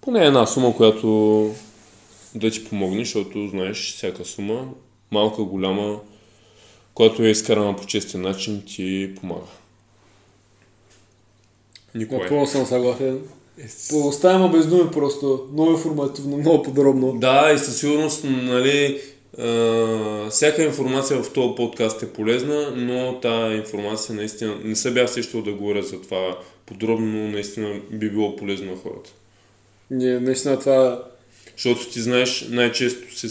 поне 0.00 0.26
една 0.26 0.46
сума, 0.46 0.76
която 0.76 1.50
да 2.34 2.50
ти 2.50 2.64
помогне, 2.64 3.04
защото 3.04 3.48
знаеш 3.48 3.94
всяка 3.96 4.24
сума, 4.24 4.68
малка, 5.10 5.42
голяма, 5.42 6.00
която 6.94 7.22
е 7.22 7.30
изкарана 7.30 7.76
по 7.76 7.86
честен 7.86 8.22
начин, 8.22 8.62
ти 8.66 9.14
помага. 9.20 9.46
Никой. 11.94 12.18
Напълно 12.18 12.46
съм 12.46 12.66
съгласен. 12.66 13.20
Оставяме 13.92 14.48
без 14.48 14.66
думи 14.66 14.90
просто. 14.90 15.48
Много 15.52 15.70
информативно, 15.70 16.36
много 16.36 16.62
подробно. 16.62 17.12
Да, 17.12 17.52
и 17.54 17.58
със 17.58 17.78
сигурност, 17.78 18.24
нали, 18.24 19.00
Uh, 19.38 20.28
всяка 20.30 20.62
информация 20.62 21.22
в 21.22 21.32
този 21.32 21.54
подкаст 21.56 22.02
е 22.02 22.12
полезна, 22.12 22.72
но 22.76 23.20
тази 23.20 23.56
информация 23.56 24.14
наистина 24.14 24.56
не 24.64 24.76
се 24.76 24.90
бях 24.90 25.10
сещал 25.10 25.42
да 25.42 25.52
говоря 25.52 25.82
за 25.82 26.02
това 26.02 26.38
подробно, 26.66 27.06
но 27.06 27.28
наистина 27.28 27.80
би 27.90 28.10
било 28.10 28.36
полезно 28.36 28.70
на 28.70 28.76
хората. 28.76 29.10
Не, 29.90 30.20
наистина 30.20 30.60
това... 30.60 31.04
Защото 31.56 31.90
ти 31.90 32.00
знаеш, 32.00 32.48
най-често 32.50 33.18
се, 33.18 33.28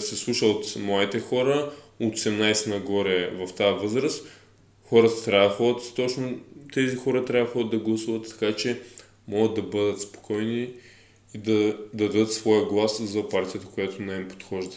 се, 0.00 0.16
слуша 0.16 0.46
от 0.46 0.76
моите 0.76 1.20
хора, 1.20 1.70
от 2.00 2.14
18 2.14 2.66
нагоре 2.66 3.30
в 3.30 3.52
тази 3.52 3.78
възраст, 3.78 4.26
хората 4.84 5.24
трябва 5.24 5.48
да 5.48 5.54
ходят 5.54 5.92
точно 5.96 6.38
тези 6.72 6.96
хора 6.96 7.24
трябва 7.24 7.64
да 7.64 7.78
гласуват 7.78 8.28
така, 8.28 8.56
че 8.56 8.80
могат 9.28 9.54
да 9.54 9.62
бъдат 9.62 10.00
спокойни 10.00 10.70
и 11.34 11.38
да, 11.38 11.76
да 11.94 12.08
дадат 12.08 12.32
своя 12.32 12.64
глас 12.64 13.02
за 13.02 13.28
партията, 13.28 13.66
която 13.66 14.02
не 14.02 14.14
им 14.14 14.28
подхожда. 14.28 14.76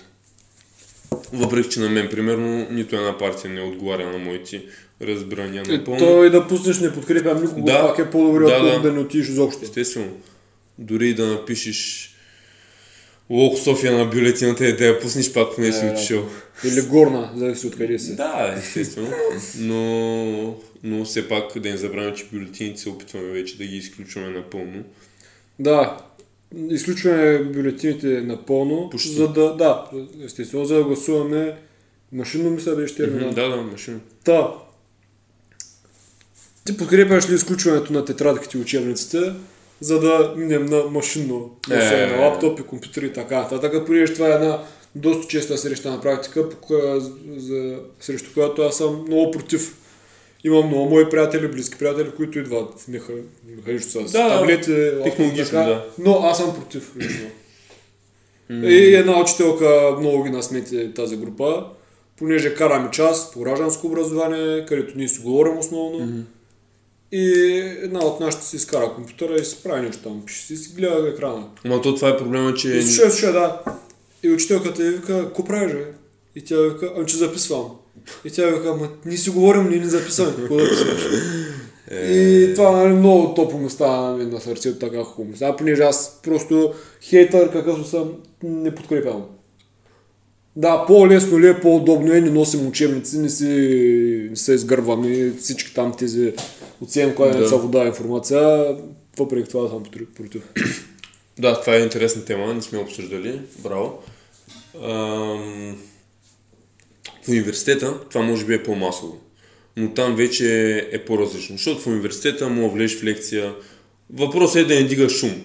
Въпреки, 1.34 1.70
че 1.70 1.80
на 1.80 1.90
мен, 1.90 2.10
примерно, 2.10 2.68
нито 2.72 2.96
една 2.96 3.18
партия 3.18 3.52
не 3.52 3.62
отговаря 3.62 4.12
на 4.12 4.18
моите 4.18 4.64
разбирания 5.02 5.64
е, 5.70 5.78
напълно. 5.78 6.00
Той 6.00 6.30
да 6.30 6.48
пуснеш 6.48 6.80
не 6.80 6.94
подкрепям 6.94 7.42
никого, 7.42 7.66
да, 7.66 7.88
пак 7.88 8.00
е 8.00 8.10
по-добре, 8.10 8.44
да, 8.44 8.64
да, 8.64 8.80
да 8.80 8.92
не 8.92 9.00
отидеш 9.00 9.28
изобщо. 9.28 9.60
Естествено. 9.64 10.12
Дори 10.80 11.14
да 11.14 11.28
напишеш 11.28 12.12
Локо 13.30 13.58
София 13.58 13.98
на 13.98 14.06
бюлетината 14.06 14.66
и 14.66 14.76
да 14.76 14.86
я 14.86 15.00
пуснеш 15.00 15.34
пак, 15.34 15.56
поне 15.56 15.72
си 15.72 15.86
отишъл. 15.86 16.26
Или 16.66 16.82
горна, 16.82 17.32
зависи 17.36 17.68
от 17.68 17.78
къде 17.78 18.00
си. 18.00 18.16
Да, 18.16 18.56
естествено. 18.58 19.12
Но, 19.60 20.56
но 20.84 21.06
все 21.06 21.28
пак 21.28 21.60
да 21.60 21.70
не 21.70 21.78
забравяме, 21.78 22.16
че 22.16 22.26
бюлетините 22.32 22.82
се 22.82 22.90
опитваме 22.90 23.28
вече 23.28 23.58
да 23.58 23.66
ги 23.66 23.78
изключваме 23.78 24.30
напълно. 24.30 24.84
Да, 25.60 25.98
изключваме 26.70 27.40
бюлетините 27.40 28.22
напълно, 28.22 28.90
Почти. 28.90 29.14
за 29.14 29.28
да, 29.28 29.56
да, 29.56 29.86
естествено, 30.26 30.66
за 30.66 30.76
да 30.76 30.84
гласуваме 30.84 31.58
машинно, 32.12 32.50
мисля 32.50 32.76
беше 32.76 32.96
термина. 32.96 33.34
Да, 33.34 33.50
да, 33.50 33.62
машинно. 33.62 34.00
Та, 34.24 34.54
ти 36.66 36.78
подкрепяш 36.78 37.30
ли 37.30 37.36
изключването 37.36 37.94
на 37.94 38.06
тетрадките 38.06 38.58
и 38.58 38.62
учебниците? 38.62 39.34
за 39.82 40.00
да 40.00 40.34
минем 40.38 40.66
на 40.66 40.84
машинно 40.84 41.50
е, 41.72 42.08
на 42.08 42.22
лаптопи, 42.22 42.64
компютри 42.64 43.06
и 43.06 43.14
така 43.14 43.38
нататък. 43.42 43.86
Понеже 43.86 44.14
това 44.14 44.28
е 44.28 44.32
една 44.32 44.60
доста 44.96 45.28
честа 45.28 45.58
среща 45.58 45.92
на 45.92 46.02
практика, 46.02 46.50
за, 47.38 47.80
срещу 48.00 48.34
която 48.34 48.62
аз 48.62 48.78
съм 48.78 49.06
много 49.08 49.32
против. 49.32 49.76
Имам 50.44 50.68
много 50.68 50.90
мои 50.90 51.10
приятели, 51.10 51.48
близки 51.48 51.78
приятели, 51.80 52.12
които 52.18 52.40
идват 52.40 52.86
механично 52.88 54.08
с 54.08 54.12
да, 54.12 54.30
таблети, 54.30 54.92
технологично, 55.04 55.60
да. 55.60 55.86
но 56.00 56.20
аз 56.24 56.38
съм 56.38 56.56
против. 56.56 56.96
И 58.50 58.96
една 58.96 59.22
учителка 59.22 59.96
много 60.00 60.24
ги 60.24 60.30
насмети 60.30 60.94
тази 60.94 61.18
група, 61.18 61.66
понеже 62.18 62.56
караме 62.56 62.92
час 62.92 63.32
по 63.32 63.40
гражданско 63.40 63.88
образование, 63.88 64.66
където 64.66 64.98
ние 64.98 65.08
си 65.08 65.22
говорим 65.22 65.58
основно. 65.58 66.00
Mm-hmm 66.00 66.24
и 67.12 67.32
една 67.82 68.00
от 68.00 68.20
нашите 68.20 68.46
си 68.46 68.56
изкара 68.56 68.94
компютъра 68.96 69.36
и 69.36 69.46
си 69.46 69.58
прави 69.64 69.82
нещо 69.82 70.04
там. 70.04 70.24
Пише 70.26 70.46
си, 70.46 70.58
си 70.58 70.74
гледа 70.76 71.10
екрана. 71.10 71.44
Ма 71.66 71.82
то 71.82 71.96
това 71.96 72.10
е 72.10 72.18
проблема, 72.18 72.54
че... 72.54 72.70
И 72.70 72.82
слушай, 72.82 73.10
слушай, 73.10 73.34
да. 73.34 73.62
И 74.24 74.32
учителката 74.32 74.84
я 74.84 74.92
вика, 74.92 75.26
какво 75.26 75.46
правиш, 75.46 75.74
бе? 75.74 75.86
И 76.36 76.46
тя 76.46 76.56
вика, 76.56 76.94
ами 76.96 77.06
че 77.06 77.18
записвам. 77.18 77.72
И 78.26 78.32
тя 78.32 78.48
вика, 78.48 78.70
ама 78.70 78.90
ние 79.06 79.18
си 79.18 79.30
говорим, 79.30 79.70
ние 79.70 79.80
не 79.80 79.90
записваме. 79.90 80.36
Какво 80.36 80.56
да 80.56 80.70
писваш? 80.70 81.02
Е... 81.92 82.14
И 82.14 82.54
това 82.56 82.72
нали, 82.72 82.94
много 82.94 83.34
топло 83.34 83.60
ми 83.60 83.70
става 83.70 84.18
нали, 84.18 84.26
на 84.26 84.42
сърцето 84.42 84.80
така 84.80 85.04
хубаво. 85.04 85.38
А 85.42 85.56
понеже 85.56 85.82
аз 85.82 86.20
просто 86.24 86.74
хейтър 87.02 87.52
какъвто 87.52 87.88
съм, 87.88 88.14
не 88.44 88.76
подкрепям. 88.76 89.26
Да, 90.56 90.86
по-лесно 90.88 91.40
ли 91.40 91.48
е, 91.48 91.60
по-удобно 91.60 92.14
е, 92.14 92.22
не 92.22 92.30
носим 92.30 92.68
учебници, 92.68 93.20
не, 93.20 93.30
си, 93.30 93.48
не 94.30 94.36
са 94.36 94.54
изгървани 94.54 95.32
всички 95.40 95.74
там 95.74 95.94
тези 95.98 96.34
оценки, 96.82 97.16
кой 97.16 97.32
не 97.32 97.48
са 97.48 97.58
вода 97.58 97.86
информация. 97.86 98.76
Въпреки 99.18 99.50
това 99.50 99.70
съм 99.70 99.84
против. 100.16 100.42
Да, 101.40 101.62
това 101.62 101.76
е 101.76 101.80
интересна 101.80 102.26
тема, 102.26 102.54
не 102.54 102.62
сме 102.62 102.80
обсъждали. 102.80 103.42
Браво. 103.64 104.00
Ам... 104.84 105.78
В 107.24 107.30
университета 107.30 108.00
това 108.10 108.26
може 108.26 108.46
би 108.46 108.54
е 108.54 108.64
по-масово, 108.64 109.20
но 109.78 109.94
там 109.94 110.16
вече 110.16 110.78
е 110.92 111.06
по-различно, 111.06 111.58
защото 111.58 111.82
в 111.82 111.88
университета 111.88 112.50
му 112.50 112.72
влезеш 112.72 113.00
в 113.00 113.04
лекция. 113.04 113.56
Въпросът 114.14 114.56
е 114.56 114.66
да 114.66 114.76
не 114.76 114.84
дига 114.84 115.10
шум. 115.10 115.44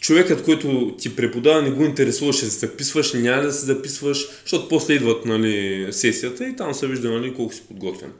Човекът, 0.00 0.44
който 0.44 0.94
ти 0.98 1.16
преподава, 1.16 1.62
не 1.62 1.70
го 1.70 1.84
интересува, 1.84 2.32
ще 2.32 2.44
се 2.44 2.58
записваш, 2.58 3.12
няма 3.12 3.42
да 3.42 3.52
се 3.52 3.66
записваш, 3.66 4.28
защото 4.42 4.68
после 4.68 4.94
идват 4.94 5.24
нали, 5.24 5.86
сесията 5.90 6.48
и 6.48 6.56
там 6.56 6.74
се 6.74 6.86
вижда 6.86 7.10
нали, 7.10 7.34
колко 7.34 7.54
си 7.54 7.62
подготвен. 7.68 8.12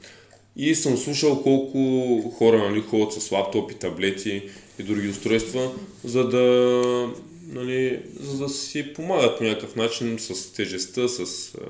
И 0.56 0.74
съм 0.74 0.96
слушал 0.96 1.42
колко 1.42 2.34
хора 2.38 2.70
нали, 2.70 2.80
ходят 2.80 3.12
с 3.12 3.30
лаптопи, 3.30 3.74
таблети 3.74 4.42
и 4.78 4.82
други 4.82 5.08
устройства, 5.08 5.70
за 6.04 6.28
да, 6.28 7.08
нали, 7.50 8.02
за 8.20 8.38
да 8.38 8.48
си 8.48 8.92
помагат 8.92 9.38
по 9.38 9.44
някакъв 9.44 9.76
начин 9.76 10.18
с 10.18 10.52
тежестта, 10.52 11.08
с 11.08 11.54
а, 11.54 11.60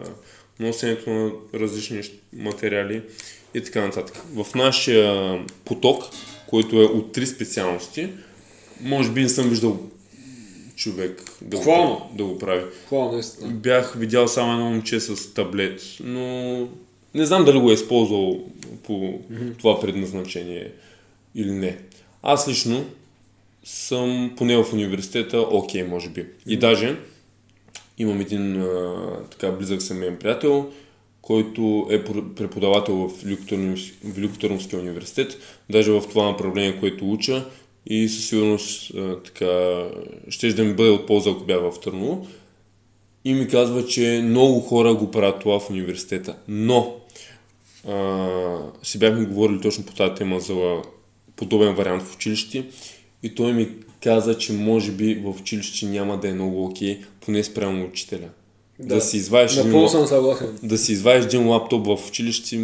носенето 0.61 1.11
на 1.11 1.31
различни 1.55 2.03
материали 2.33 3.03
и 3.55 3.61
така 3.61 3.81
нататък. 3.81 4.23
В 4.35 4.55
нашия 4.55 5.39
поток, 5.65 6.05
който 6.47 6.77
е 6.83 6.85
от 6.85 7.13
три 7.13 7.27
специалности, 7.27 8.09
може 8.81 9.11
би 9.11 9.23
не 9.23 9.29
съм 9.29 9.49
виждал 9.49 9.91
човек 10.77 11.23
да, 11.43 11.57
го, 11.57 12.11
да 12.15 12.25
го 12.25 12.39
прави. 12.39 12.65
Хвално, 12.87 13.23
Бях 13.45 13.95
видял 13.99 14.29
само 14.29 14.53
едно 14.53 14.71
момче 14.71 15.01
с 15.01 15.35
таблет, 15.35 15.83
но 16.01 16.69
не 17.15 17.27
знам 17.27 17.45
дали 17.45 17.59
го 17.59 17.71
е 17.71 17.75
използвал 17.75 18.45
по 18.83 18.93
mm-hmm. 18.93 19.59
това 19.59 19.81
предназначение 19.81 20.73
или 21.35 21.51
не. 21.51 21.79
Аз 22.23 22.49
лично 22.49 22.85
съм 23.73 24.33
поне 24.37 24.57
в 24.57 24.73
университета 24.73 25.41
окей, 25.41 25.83
okay, 25.83 25.89
може 25.89 26.09
би. 26.09 26.27
И 26.47 26.57
даже 26.57 26.97
имам 27.99 28.21
един 28.21 28.63
а, 28.63 28.95
така 29.31 29.51
близък 29.53 29.83
семейен 29.83 30.17
приятел, 30.17 30.71
който 31.23 31.89
е 31.91 32.05
преподавател 32.35 32.95
в 32.95 33.25
Люкотърновския 34.19 34.81
университет, 34.81 35.39
даже 35.71 35.93
в 35.93 36.03
това 36.09 36.25
направление, 36.25 36.81
което 36.81 37.11
уча 37.11 37.45
и 37.87 38.09
със 38.09 38.29
сигурност 38.29 38.95
а, 38.95 39.23
така, 39.23 39.85
ще 40.29 40.53
да 40.53 40.65
ми 40.65 40.75
бъде 40.75 40.91
от 40.91 41.07
полза, 41.07 41.31
ако 41.31 41.45
бях 41.45 41.61
в 41.61 41.81
Търново. 41.81 42.27
И 43.25 43.35
ми 43.35 43.49
казва, 43.49 43.87
че 43.87 44.23
много 44.25 44.61
хора 44.61 44.95
го 44.95 45.11
правят 45.11 45.41
това 45.41 45.61
в 45.61 45.71
университета. 45.71 46.37
Но 46.49 46.97
а, 47.89 48.59
си 48.83 48.99
бяхме 48.99 49.25
говорили 49.25 49.61
точно 49.61 49.85
по 49.85 49.95
тази 49.95 50.15
тема 50.15 50.41
за 50.41 50.83
подобен 51.37 51.75
вариант 51.75 52.03
в 52.03 52.15
училище 52.15 52.65
и 53.23 53.35
той 53.35 53.53
ми 53.53 53.69
каза, 54.03 54.39
че 54.39 54.53
може 54.53 54.93
би 54.93 55.15
в 55.15 55.35
училище 55.41 55.87
няма 55.87 56.21
да 56.21 56.29
е 56.29 56.33
много 56.33 56.65
окей, 56.65 57.01
поне 57.21 57.45
спрямо 57.45 57.85
учителя. 57.85 58.29
Да, 58.79 58.95
да 58.95 59.01
си 59.01 59.17
извадиш 59.17 59.57
един, 59.57 59.89
съм 59.89 60.07
съгласен. 60.07 60.59
Да 60.63 60.79
си 60.79 60.93
извадиш 60.93 61.25
един 61.25 61.49
лаптоп 61.49 61.87
в 61.87 62.09
училище, 62.09 62.59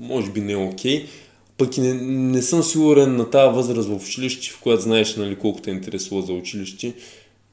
може 0.00 0.30
би 0.30 0.40
не 0.40 0.52
е 0.52 0.56
окей. 0.56 1.06
Пък 1.56 1.76
и 1.76 1.80
не, 1.80 1.94
не 2.04 2.42
съм 2.42 2.62
сигурен 2.62 3.16
на 3.16 3.30
тази 3.30 3.54
възраст 3.54 3.88
в 3.88 4.06
училище, 4.06 4.50
в 4.50 4.60
която 4.60 4.82
знаеш 4.82 5.16
нали, 5.16 5.36
колко 5.36 5.60
те 5.60 5.70
интересува 5.70 6.22
за 6.22 6.32
училище. 6.32 6.94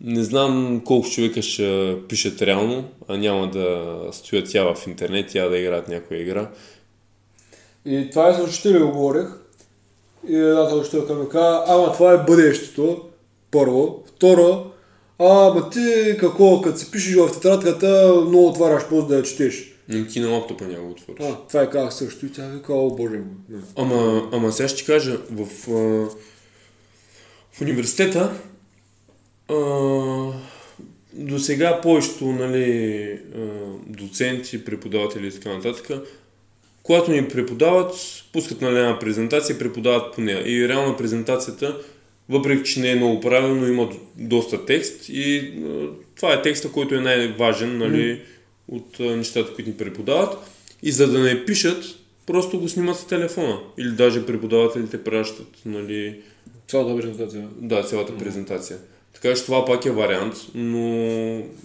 Не 0.02 0.24
знам 0.24 0.82
колко 0.86 1.10
човека 1.10 1.42
ще 1.42 1.96
пишат 2.10 2.42
реално, 2.42 2.84
а 3.08 3.18
няма 3.18 3.52
да 3.52 3.98
стоят 4.12 4.54
я 4.54 4.76
в 4.76 4.88
интернет, 4.88 5.36
я 5.36 5.50
да 5.50 5.58
играят 5.58 5.88
някоя 5.88 6.22
игра. 6.22 6.50
И 7.86 8.10
това 8.10 8.30
е 8.30 8.34
за 8.34 8.44
учителя 8.44 8.86
го 8.86 8.92
говорих. 8.92 9.28
И 10.30 10.36
едната 10.36 10.76
учителка 10.76 11.14
ми 11.14 11.30
каза, 11.30 11.64
ама 11.68 11.94
това 11.94 12.14
е 12.14 12.18
бъдещето, 12.18 13.02
първо. 13.52 14.04
Второ, 14.08 14.66
ама 15.20 15.70
ти 15.70 16.18
какво, 16.20 16.62
като 16.62 16.78
си 16.80 16.92
пишеш 16.92 17.16
в 17.16 17.32
тетрадката, 17.34 18.14
много 18.28 18.48
отваряш 18.48 18.84
после 18.90 19.08
да 19.08 19.18
я 19.18 19.24
четеш. 19.24 19.74
Не 19.90 20.08
ти 20.08 20.20
на 20.20 20.30
лаптопа 20.30 20.66
няма 20.66 20.90
отвориш. 20.90 21.22
А, 21.22 21.36
това 21.48 21.62
е 21.62 21.70
как 21.70 21.94
също. 21.94 22.26
И 22.26 22.32
тя 22.32 22.48
вика, 22.48 22.74
о 22.74 22.96
боже. 22.96 23.20
Ама, 23.76 24.30
ама 24.34 24.52
сега 24.52 24.68
ще 24.68 24.78
ти 24.78 24.86
кажа, 24.86 25.20
в, 25.32 25.46
в 27.52 27.62
университета 27.62 28.32
до 31.14 31.40
сега 31.40 31.82
повечето 31.82 32.26
нали, 32.26 33.20
доценти, 33.88 34.66
преподаватели 34.66 35.28
и 35.28 35.32
така 35.32 35.54
нататък, 35.54 35.90
когато 36.88 37.12
ни 37.12 37.28
преподават, 37.28 37.94
пускат 38.34 38.62
нали, 38.62 38.78
една 38.78 39.00
презентация 39.00 39.56
и 39.56 39.60
преподават 39.60 40.16
по 40.16 40.22
нея. 40.22 40.44
И 40.46 40.68
реално 40.68 40.98
презентацията, 40.98 41.78
въпреки 42.30 42.70
че 42.70 42.80
не 42.80 42.92
е 42.92 42.96
много 42.96 43.20
правилно, 43.22 43.68
има 43.68 43.90
доста 44.16 44.66
текст 44.66 45.10
и 45.10 45.54
това 46.16 46.34
е 46.34 46.42
текста, 46.42 46.72
който 46.72 46.96
е 46.96 47.00
най-важен 47.00 47.78
нали, 47.78 48.04
mm. 48.04 48.20
от 48.68 49.00
нещата, 49.00 49.54
които 49.54 49.70
ни 49.70 49.78
преподават. 49.78 50.38
И 50.84 50.92
за 50.92 51.12
да 51.12 51.20
не 51.20 51.46
пишат, 51.46 51.84
просто 52.26 52.60
го 52.60 52.70
снимат 52.70 52.98
с 52.98 53.08
телефона. 53.08 53.60
Или 53.78 53.92
даже 53.92 54.26
преподавателите 54.26 55.04
пращат 55.04 55.62
нали, 55.66 56.20
цялата 56.68 57.02
презентация. 57.02 57.48
Да, 57.58 57.84
цялата 57.84 58.14
mm. 58.14 58.20
презентация. 58.20 58.78
Така 59.14 59.36
че 59.36 59.44
това 59.44 59.66
пак 59.66 59.86
е 59.86 59.92
вариант, 59.92 60.36
но, 60.56 60.80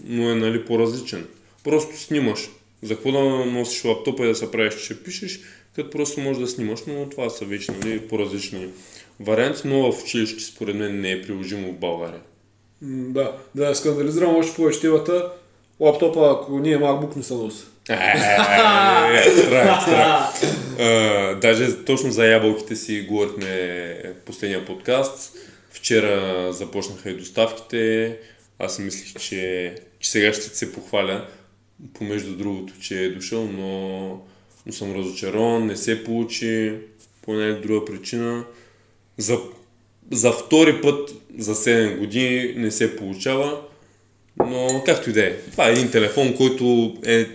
но 0.05 0.31
е 0.31 0.35
нали, 0.35 0.64
по-различен. 0.64 1.27
Просто 1.64 1.99
снимаш. 2.01 2.49
За 2.83 2.95
какво 2.95 3.12
да 3.12 3.20
носиш 3.47 3.85
лаптопа 3.85 4.24
и 4.24 4.28
да 4.28 4.35
се 4.35 4.51
правиш, 4.51 4.87
че 4.87 5.03
пишеш, 5.03 5.41
като 5.74 5.91
просто 5.91 6.20
можеш 6.20 6.41
да 6.41 6.49
снимаш, 6.49 6.80
но 6.87 7.09
това 7.09 7.30
са 7.30 7.45
вече 7.45 7.72
нали, 7.72 8.01
по-различни 8.01 8.68
варианти, 9.20 9.61
но 9.64 9.93
в 9.93 10.03
училище 10.03 10.45
според 10.45 10.76
мен 10.76 11.01
не 11.01 11.12
е 11.12 11.22
приложимо 11.22 11.72
в 11.72 11.78
България. 11.78 12.20
Да, 12.83 13.33
да 13.55 13.74
скандализирам 13.74 14.37
още 14.37 14.57
повече 14.57 14.80
темата. 14.80 15.33
Лаптопа, 15.80 16.39
ако 16.41 16.59
ние 16.59 16.78
MacBook 16.78 17.16
не 17.16 17.22
се 17.22 17.35
носи. 17.35 17.64
Страх, 17.85 19.83
страх. 19.83 20.41
Даже 21.41 21.85
точно 21.85 22.11
за 22.11 22.26
ябълките 22.26 22.76
си 22.76 23.07
говорихме 23.09 24.03
последния 24.26 24.64
подкаст. 24.64 25.37
Вчера 25.70 26.49
започнаха 26.53 27.11
и 27.11 27.16
доставките. 27.16 28.16
Аз 28.59 28.76
си 28.76 28.83
мислих, 28.83 29.14
че, 29.14 29.74
че 30.01 30.11
сега 30.11 30.33
ще 30.33 30.43
се 30.43 30.72
похваля, 30.72 31.26
помежду 31.95 32.37
другото, 32.37 32.74
че 32.80 33.05
е 33.05 33.09
дошъл, 33.09 33.49
но, 33.53 34.09
но 34.66 34.72
съм 34.72 34.95
разочарован, 34.95 35.66
не 35.66 35.76
се 35.76 36.05
получи 36.05 36.74
по 37.22 37.33
една 37.33 37.47
или 37.47 37.62
друга 37.62 37.85
причина. 37.85 38.45
За, 39.18 39.39
за 40.11 40.33
втори 40.33 40.80
път 40.80 41.14
за 41.39 41.55
7 41.55 41.99
години 41.99 42.55
не 42.57 42.70
се 42.70 42.97
получава, 42.97 43.61
но 44.47 44.83
както 44.87 45.11
и 45.11 45.12
да 45.12 45.26
е. 45.26 45.37
Това 45.37 45.68
е 45.68 45.72
един 45.72 45.91
телефон, 45.91 46.37
който 46.37 46.95
е 47.07 47.26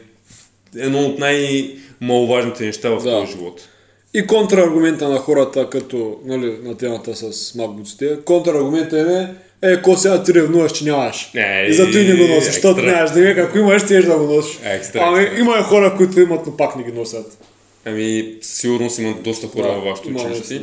едно 0.75 0.99
от 0.99 1.19
най-маловажните 1.19 2.65
неща 2.65 2.89
в 2.89 3.03
да. 3.03 3.11
този 3.11 3.31
живот. 3.31 3.69
И 4.13 4.27
контраргумента 4.27 5.09
на 5.09 5.17
хората, 5.17 5.69
като 5.69 6.19
нали, 6.25 6.57
на 6.63 6.77
темата 6.77 7.15
с 7.15 7.55
макбуците, 7.55 8.17
контраргумента 8.25 8.99
е 8.99 9.46
е, 9.61 9.81
ко 9.81 9.95
сега 9.95 10.23
ти 10.23 10.33
ревнуваш, 10.33 10.71
че 10.71 10.85
нямаш. 10.85 11.31
Е, 11.35 11.67
и 11.69 11.73
зато 11.73 11.97
и 11.97 12.07
не 12.07 12.15
го 12.15 12.33
носиш, 12.33 12.53
защото 12.53 12.81
нямаш 12.81 13.11
да 13.11 13.29
ако 13.29 13.57
имаш, 13.57 13.85
ти 13.85 14.01
да 14.01 14.17
го 14.17 14.35
носиш. 14.35 14.59
Екстра, 14.63 15.01
ами, 15.03 15.23
екстра. 15.23 15.39
има 15.39 15.63
хора, 15.63 15.95
които 15.97 16.19
имат, 16.19 16.45
но 16.45 16.57
пак 16.57 16.75
не 16.75 16.83
ги 16.83 16.91
носят. 16.91 17.37
Ами, 17.85 18.35
сигурно 18.41 18.89
си 18.89 19.01
имат 19.01 19.23
доста 19.23 19.47
хора 19.47 19.67
да, 19.67 19.73
във 19.73 19.83
вашето 19.83 20.09
училище. 20.09 20.61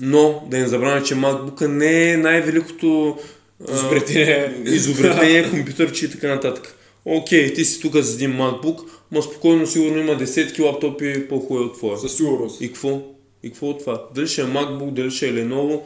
Но, 0.00 0.42
да 0.50 0.58
не 0.58 0.66
забравяме, 0.66 1.02
че 1.02 1.14
MacBook 1.14 1.66
не 1.66 2.10
е 2.10 2.16
най-великото 2.16 3.18
изобретение, 3.72 4.52
изобретение 4.64 5.50
компютърче 5.50 6.04
и 6.04 6.10
така 6.10 6.28
нататък. 6.28 6.76
Окей, 7.04 7.54
ти 7.54 7.64
си 7.64 7.80
тук 7.80 7.96
с 7.96 8.14
един 8.14 8.32
MacBook, 8.32 8.80
Ма 9.12 9.22
спокойно 9.22 9.66
сигурно 9.66 9.98
има 9.98 10.16
десетки 10.16 10.62
лаптопи 10.62 11.28
по-хубави 11.28 11.64
от 11.64 11.76
твоя. 11.76 11.98
Със 11.98 12.16
сигурност. 12.16 12.60
И 12.60 12.68
какво? 12.68 13.02
И 13.42 13.50
какво 13.50 13.68
от 13.68 13.80
това? 13.80 14.02
Дали 14.14 14.26
ще 14.26 14.40
е 14.40 14.44
MacBook, 14.44 14.90
дали 14.90 15.10
ще 15.10 15.28
е 15.28 15.32
Lenovo, 15.32 15.80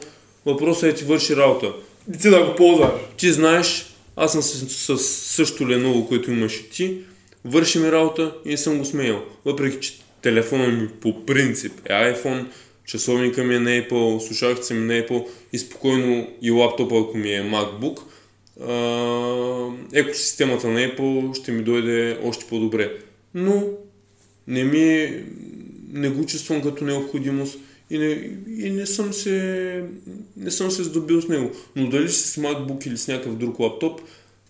въпросът 0.45 0.83
е 0.83 0.95
ти 0.95 1.03
върши 1.03 1.35
работа. 1.35 1.73
Ти 2.21 2.29
да 2.29 2.45
го 2.45 2.55
ползваш. 2.55 2.89
Ти 3.17 3.31
знаеш, 3.31 3.85
аз 4.15 4.31
съм 4.31 4.41
с, 4.41 4.69
с, 4.69 5.03
същото 5.07 5.63
Lenovo, 5.63 6.07
което 6.07 6.31
имаш 6.31 6.57
и 6.57 6.69
ти, 6.69 6.97
върши 7.45 7.79
ми 7.79 7.91
работа 7.91 8.33
и 8.45 8.57
съм 8.57 8.77
го 8.77 8.85
смеял. 8.85 9.23
Въпреки, 9.45 9.79
че 9.79 9.99
телефона 10.21 10.67
ми 10.67 10.87
по 10.87 11.25
принцип 11.25 11.73
е 11.85 11.89
iPhone, 11.89 12.45
часовника 12.85 13.43
ми 13.43 13.55
е 13.55 13.59
на 13.59 13.69
Apple, 13.69 14.19
слушалките 14.19 14.73
ми 14.73 14.79
е 14.79 14.97
на 14.97 15.07
Apple 15.07 15.27
и 15.53 15.59
спокойно 15.59 16.27
и 16.41 16.51
лаптопа, 16.51 16.95
ако 16.99 17.17
ми 17.17 17.33
е 17.33 17.43
MacBook, 17.43 17.99
екосистемата 19.93 20.67
на 20.67 20.79
Apple 20.79 21.41
ще 21.41 21.51
ми 21.51 21.63
дойде 21.63 22.17
още 22.23 22.45
по-добре 22.45 22.91
но 23.33 23.63
Не 24.47 24.63
ми... 24.63 25.13
Не 25.93 26.09
го 26.09 26.25
чувствам 26.25 26.61
като 26.61 26.83
необходимост 26.83 27.59
и 27.89 27.97
не, 27.97 28.09
и 28.65 28.69
не 28.69 28.85
съм 28.85 29.13
се... 29.13 29.83
Не 30.37 30.51
съм 30.51 30.71
се 30.71 30.83
здобил 30.83 31.21
с 31.21 31.27
него. 31.27 31.51
Но 31.75 31.89
дали 31.89 32.09
ще 32.09 32.17
с 32.17 32.35
MacBook 32.35 32.87
или 32.87 32.97
с 32.97 33.07
някакъв 33.07 33.37
друг 33.37 33.59
лаптоп, 33.59 34.01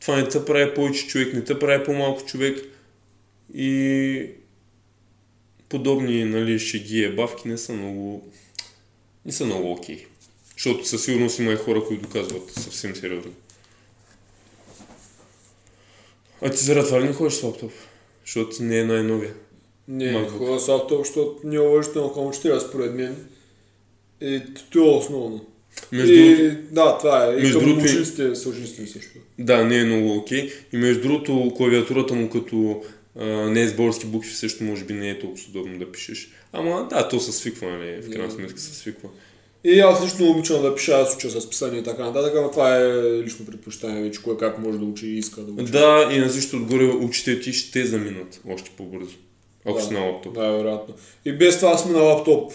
това 0.02 0.18
не 0.18 0.28
те 0.28 0.46
прави 0.46 0.74
повече 0.74 1.08
човек, 1.08 1.34
не 1.34 1.44
те 1.44 1.60
прави 1.60 1.84
по-малко 1.84 2.26
човек. 2.26 2.60
И 3.54 4.26
подобни 5.70 6.26
нали, 6.26 6.60
шеги 6.60 7.00
и 7.00 7.16
бавки 7.16 7.48
не 7.48 7.58
са 7.58 7.74
много, 7.74 8.32
не 9.26 9.32
са 9.32 9.46
много 9.46 9.72
окей. 9.72 10.06
Защото 10.54 10.88
със 10.88 11.06
сигурност 11.06 11.40
има 11.40 11.52
и 11.52 11.56
хора, 11.56 11.84
които 11.88 12.02
доказват 12.02 12.52
съвсем 12.52 12.96
сериозно. 12.96 13.34
А 16.42 16.50
ти 16.52 16.58
заради 16.58 16.88
това 16.88 17.02
ли 17.02 17.06
не 17.06 17.14
ходиш 17.14 17.34
с 17.34 17.44
лаптоп? 17.44 17.72
Защото 18.26 18.64
не 18.64 18.80
е 18.80 18.84
най-новия. 18.84 19.34
Не, 19.90 20.28
хора 20.28 20.60
с 20.60 20.68
лаптоп, 20.68 21.06
защото 21.06 21.36
не 21.44 21.56
е 21.56 21.60
уважително 21.60 22.14
към 22.14 22.28
учителя 22.28 22.60
според 22.60 22.96
мен. 22.96 23.16
И 24.22 24.42
това 24.72 24.86
е 24.86 24.90
основно. 24.90 25.46
Между 25.92 26.14
и, 26.14 26.36
другото, 26.36 26.58
да, 26.72 26.98
това 26.98 27.26
е. 27.26 27.38
И 27.38 27.42
между 27.42 27.60
към 27.60 27.78
учениците 27.78 28.36
са 28.36 28.50
учениците 28.50 28.88
също. 28.88 29.20
да, 29.40 29.66
не 29.66 29.80
е 29.80 29.86
много 29.86 30.18
окей. 30.18 30.52
И 30.74 30.78
между 30.78 31.02
другото, 31.02 31.54
клавиатурата 31.58 32.14
му 32.14 32.30
като 32.30 32.82
а, 33.20 33.26
не 33.26 33.62
е 33.62 33.68
с 33.68 33.74
български 33.74 34.06
букви 34.06 34.32
също 34.32 34.64
може 34.64 34.86
би 34.86 34.94
не 34.94 35.10
е 35.10 35.20
толкова 35.20 35.44
удобно 35.50 35.80
да 35.80 35.92
пишеш. 35.92 36.32
Ама 36.54 36.88
да, 36.90 37.08
то 37.08 37.20
се 37.20 37.32
свиква, 37.32 37.70
нали? 37.70 38.02
В 38.02 38.10
крайна 38.10 38.32
сметка 38.32 38.60
се 38.60 38.76
свиква. 38.76 39.10
И 39.64 39.80
аз 39.80 40.06
лично 40.06 40.32
обичам 40.32 40.62
да 40.62 40.76
пиша, 40.76 40.92
аз 40.92 41.16
уча 41.16 41.30
с 41.30 41.50
писание 41.50 41.80
и 41.80 41.84
така 41.84 42.06
нататък, 42.06 42.34
ама 42.38 42.52
това 42.52 42.78
е 42.78 42.84
лично 43.24 43.46
предпочитание 43.46 44.04
вече, 44.04 44.22
кой 44.24 44.38
как 44.38 44.60
може 44.60 44.80
да 44.80 44.86
учи 44.86 45.08
и 45.08 45.18
иска 45.18 45.42
да 45.42 45.52
учи. 45.52 45.72
Да, 45.72 46.10
и 46.12 46.20
на 46.20 46.30
всичко 46.30 46.56
отгоре 46.56 46.84
учителите 46.86 47.42
ти 47.42 47.54
ще 47.54 47.86
заминат 47.86 48.42
още 48.50 48.72
по-бързо. 48.78 49.16
Ако 49.66 49.74
Да. 49.74 49.84
си 49.84 49.94
на 49.94 50.00
лаптоп. 50.02 50.34
Да, 50.34 50.52
вероятно. 50.52 50.94
И 51.26 51.34
без 51.34 51.58
това 51.58 51.78
сме 51.78 51.92
на 51.92 52.00
лаптоп. 52.00 52.52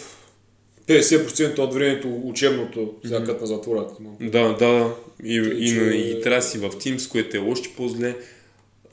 50% 0.87 1.59
от 1.59 1.73
времето 1.73 2.21
учебното, 2.23 2.93
сега 3.05 3.23
като 3.23 3.41
на 3.41 3.47
затвора. 3.47 3.87
Да, 4.21 4.53
да. 4.53 4.93
И, 5.23 5.41
Тъй, 5.43 5.51
и, 5.53 5.67
че- 5.67 5.75
на- 5.75 5.95
и 5.95 6.21
трябва 6.21 6.41
си 6.41 6.57
в 6.57 6.69
Teams, 6.69 7.11
което 7.11 7.37
е 7.37 7.41
още 7.41 7.69
по-зле. 7.77 8.15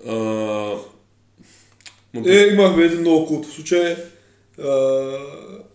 А, 0.06 0.74
Е, 2.26 2.46
имахме 2.46 2.84
един 2.84 3.00
много 3.00 3.26
култов 3.26 3.52
случай. 3.52 3.96
А, 4.58 5.10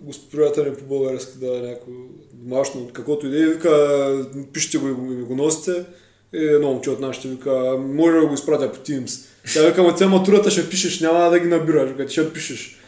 Госпожата 0.02 0.64
ни 0.64 0.76
по 0.76 0.84
български 0.86 1.38
да 1.38 1.58
е 1.58 1.62
някакво 1.62 1.92
домашно, 2.34 2.90
каквото 2.94 3.28
и 3.28 3.32
да 3.32 3.44
е, 3.44 3.48
вика, 3.48 4.26
пишете 4.54 4.78
го 4.78 4.88
и 4.88 4.92
го, 4.92 5.04
и 5.04 5.16
ми 5.16 5.24
го 5.24 5.36
носите. 5.36 5.86
И 6.34 6.38
едно 6.38 6.68
момче 6.68 6.90
от 6.90 7.00
нашите 7.00 7.28
вика, 7.28 7.78
може 7.80 8.20
да 8.20 8.28
го 8.28 8.34
изпратя 8.34 8.72
по 8.72 8.80
Teams. 8.80 9.26
Тя 9.54 9.68
вика, 9.68 9.84
ма 9.84 10.08
матурата 10.10 10.52
ще 10.52 10.70
пишеш, 10.70 11.00
няма 11.00 11.30
да 11.30 11.40
ги 11.40 11.48
набираш, 11.48 11.90
вика, 11.90 12.10
ще 12.10 12.34
пишеш. 12.34 12.80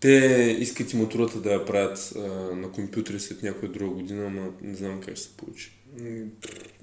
Те 0.00 0.56
искат 0.60 0.92
и 0.92 0.96
матурата 0.96 1.38
да 1.38 1.52
я 1.52 1.64
правят 1.64 2.12
а, 2.16 2.20
на 2.56 2.72
компютри 2.72 3.20
след 3.20 3.42
някоя 3.42 3.72
друга 3.72 3.94
година, 3.94 4.26
ама 4.26 4.48
не 4.62 4.74
знам 4.74 5.00
как 5.00 5.16
ще 5.16 5.24
се 5.24 5.36
получи. 5.36 5.75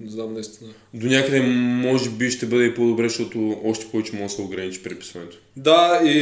Не 0.00 0.10
знам 0.10 0.34
наистина. 0.34 0.70
До 0.94 1.06
някъде 1.06 1.40
може 1.40 2.10
би 2.10 2.30
ще 2.30 2.46
бъде 2.46 2.64
и 2.64 2.74
по-добре, 2.74 3.08
защото 3.08 3.60
още 3.64 3.86
повече 3.86 4.12
може 4.12 4.24
да 4.24 4.30
се 4.30 4.42
ограничи 4.42 4.82
преписването. 4.82 5.36
Да, 5.56 6.00
и 6.04 6.18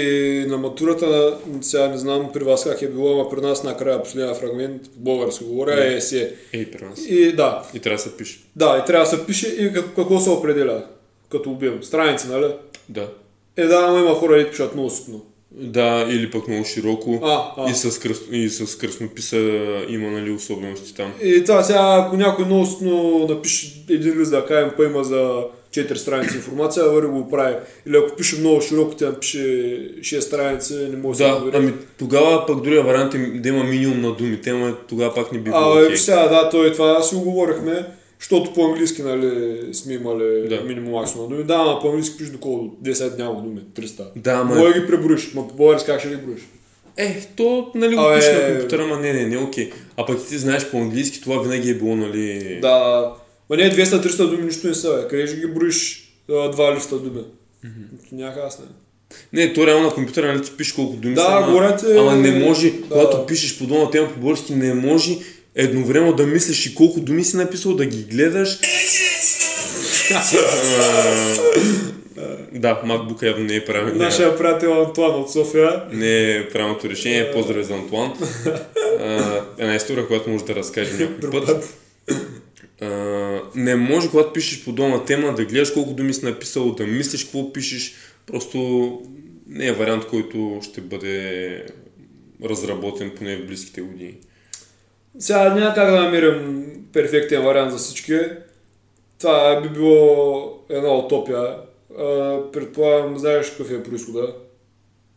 на 0.48 0.58
матурата, 0.58 1.38
сега 1.60 1.88
не 1.88 1.98
знам 1.98 2.30
при 2.32 2.44
вас 2.44 2.64
как 2.64 2.82
е 2.82 2.88
било, 2.88 3.12
ама 3.12 3.30
при 3.30 3.40
нас 3.40 3.64
накрая 3.64 4.02
последния 4.02 4.34
фрагмент, 4.34 4.82
български 4.96 5.44
говоря, 5.44 5.76
Да. 5.76 5.84
е 5.84 5.96
есе. 5.96 6.34
Ей, 6.52 6.70
при 6.70 6.84
нас. 6.84 7.00
И 7.00 7.32
да, 7.32 7.62
И 7.74 7.78
трябва 7.78 7.96
да 7.96 8.02
се 8.02 8.16
пише. 8.16 8.40
да, 8.56 8.78
и 8.78 8.86
трябва 8.86 9.04
да 9.04 9.18
се 9.18 9.26
пише 9.26 9.48
и 9.48 9.72
как- 9.72 9.94
какво 9.96 10.20
се 10.20 10.30
определя 10.30 10.86
като 11.30 11.50
обем. 11.50 11.82
Страници, 11.82 12.28
нали? 12.28 12.46
Да. 12.88 13.12
Е, 13.56 13.64
да, 13.64 13.76
ама 13.78 13.98
има 14.00 14.14
хора, 14.14 14.34
които 14.34 14.50
пишат 14.50 14.74
много. 14.74 14.90
Да, 15.54 16.06
или 16.10 16.30
пък 16.30 16.48
много 16.48 16.64
широко. 16.64 17.20
А, 17.22 17.52
а. 17.56 17.70
И 17.70 17.74
с, 17.74 18.00
кръст, 18.00 18.22
и 18.32 18.48
с 18.48 18.78
кръстнописа 18.78 19.36
има 19.88 20.10
нали, 20.10 20.30
особености 20.30 20.94
там. 20.94 21.12
И 21.22 21.44
това 21.44 21.62
сега, 21.62 22.04
ако 22.06 22.16
някой 22.16 22.44
много 22.44 22.66
ситно 22.66 23.26
напише 23.28 23.72
един 23.90 24.20
лист, 24.20 24.30
да 24.30 24.46
кажем, 24.46 24.70
па 24.76 24.84
има 24.84 25.04
за 25.04 25.44
4 25.72 25.94
страници 25.94 26.36
информация, 26.36 26.84
върви 26.84 27.08
го 27.08 27.30
прави. 27.30 27.54
Или 27.86 27.96
ако 27.96 28.16
пише 28.16 28.40
много 28.40 28.60
широко, 28.60 28.94
тя 28.96 29.20
пише 29.20 29.38
6 30.00 30.20
страници, 30.20 30.74
не 30.74 30.96
може 30.96 31.18
да 31.18 31.24
се 31.24 31.50
Да, 31.50 31.58
ами 31.58 31.72
тогава 31.98 32.46
пък 32.46 32.62
другия 32.62 32.82
вариант 32.82 33.14
е 33.14 33.18
да 33.18 33.48
има 33.48 33.64
минимум 33.64 34.00
на 34.00 34.14
думите, 34.14 34.50
ама 34.50 34.74
тогава 34.88 35.14
пак 35.14 35.32
не 35.32 35.38
би 35.38 35.44
било 35.44 35.56
А, 35.56 35.76
okay. 35.76 35.94
сега, 35.94 36.28
да, 36.28 36.50
той 36.50 36.72
това 36.72 37.02
си 37.02 37.14
го 37.14 37.20
говорихме, 37.20 37.86
защото 38.22 38.52
по-английски, 38.52 39.02
нали, 39.02 39.58
сме 39.72 39.94
имали 39.94 40.48
Да. 40.48 40.60
минимум 40.60 40.92
максимум 40.92 41.28
думи. 41.28 41.44
Да, 41.44 41.54
ама 41.54 41.78
по-английски 41.80 42.16
пиш 42.18 42.28
до 42.28 42.38
колко? 42.38 42.76
10 42.82 43.18
няма 43.18 43.42
думи, 43.42 43.60
300. 43.74 44.04
Да, 44.16 44.30
ама- 44.32 44.54
Може 44.54 44.80
ги 44.80 44.86
преброиш, 44.86 45.34
ма 45.34 45.48
по 45.48 45.54
български 45.54 45.86
как 45.86 46.00
ще 46.00 46.08
ги 46.08 46.16
броиш? 46.16 46.40
Е, 46.96 47.20
то 47.36 47.70
нали 47.74 47.96
го 47.96 48.02
пише 48.16 48.32
на 48.32 48.54
компютъра, 48.54 48.82
ама 48.82 48.96
не, 48.96 49.12
не, 49.12 49.26
не, 49.26 49.38
окей. 49.38 49.70
А 49.96 50.06
пък 50.06 50.26
ти 50.28 50.38
знаеш 50.38 50.70
по-английски, 50.70 51.22
това 51.22 51.42
винаги 51.42 51.70
е 51.70 51.74
било, 51.74 51.96
нали... 51.96 52.58
Да, 52.62 53.12
ма 53.50 53.56
не 53.56 53.70
200-300 53.70 54.30
думи 54.30 54.44
нищо 54.44 54.66
не 54.66 54.74
са, 54.74 54.92
бе. 54.92 55.08
къде 55.08 55.26
ще 55.26 55.36
ги 55.36 55.46
броиш 55.46 56.08
два 56.28 56.74
листа 56.76 56.98
думи? 56.98 57.20
Mm-hmm. 57.20 58.12
Няма 58.12 58.34
как 58.34 58.50
не. 58.58 58.66
Не, 59.32 59.52
то 59.52 59.66
реално 59.66 59.84
на 59.84 59.94
компютъра, 59.94 60.26
нали 60.26 60.42
ти 60.42 60.52
пишеш 60.52 60.72
колко 60.72 60.96
думи 60.96 61.14
Да, 61.14 61.20
са, 61.20 61.26
ама, 61.30 61.46
говоря 61.46 61.76
ти- 61.76 61.86
ама 61.98 62.16
не 62.16 62.44
може, 62.46 62.70
да. 62.70 62.82
когато 62.88 63.26
пишеш 63.26 63.58
подобна 63.58 63.90
тема 63.90 64.08
по 64.08 64.20
български, 64.20 64.54
не 64.54 64.74
може 64.74 65.18
едновременно 65.54 66.12
да 66.12 66.26
мислиш 66.26 66.66
и 66.66 66.74
колко 66.74 67.00
думи 67.00 67.24
си 67.24 67.36
написал, 67.36 67.74
да 67.74 67.86
ги 67.86 68.02
гледаш. 68.02 68.58
Да, 72.52 72.82
MacBook 72.86 73.22
явно 73.22 73.44
не 73.44 73.56
е 73.56 73.64
правилно. 73.64 73.94
Нашия 73.94 74.38
приятел 74.38 74.82
Антуан 74.82 75.20
от 75.20 75.32
София. 75.32 75.82
Не 75.92 76.36
е 76.36 76.48
правилното 76.48 76.90
решение. 76.90 77.32
Поздрави 77.32 77.64
за 77.64 77.74
Антуан. 77.74 78.12
Една 79.58 79.74
история, 79.74 80.06
която 80.06 80.30
може 80.30 80.44
да 80.44 80.54
разкажем 80.54 80.98
някой 80.98 81.30
път. 81.30 81.74
Не 83.54 83.76
може, 83.76 84.10
когато 84.10 84.32
пишеш 84.32 84.64
подобна 84.64 85.04
тема, 85.04 85.34
да 85.34 85.44
гледаш 85.44 85.70
колко 85.70 85.92
думи 85.92 86.14
си 86.14 86.24
написал, 86.24 86.74
да 86.74 86.86
мислиш 86.86 87.24
какво 87.24 87.52
пишеш. 87.52 87.94
Просто 88.26 88.98
не 89.48 89.66
е 89.66 89.72
вариант, 89.72 90.06
който 90.06 90.60
ще 90.62 90.80
бъде 90.80 91.66
разработен 92.44 93.10
поне 93.16 93.36
в 93.36 93.46
близките 93.46 93.80
години. 93.80 94.14
Сега 95.18 95.54
няма 95.54 95.74
как 95.74 95.90
да 95.90 96.00
намерим 96.00 96.66
перфектен 96.92 97.42
вариант 97.42 97.72
за 97.72 97.78
всички. 97.78 98.18
Това 99.20 99.60
би 99.60 99.68
било 99.68 100.58
една 100.68 100.94
утопия. 100.94 101.56
Предполагам, 102.52 103.18
знаеш 103.18 103.50
какъв 103.50 103.70
е 103.70 103.82
происхода 103.82 104.34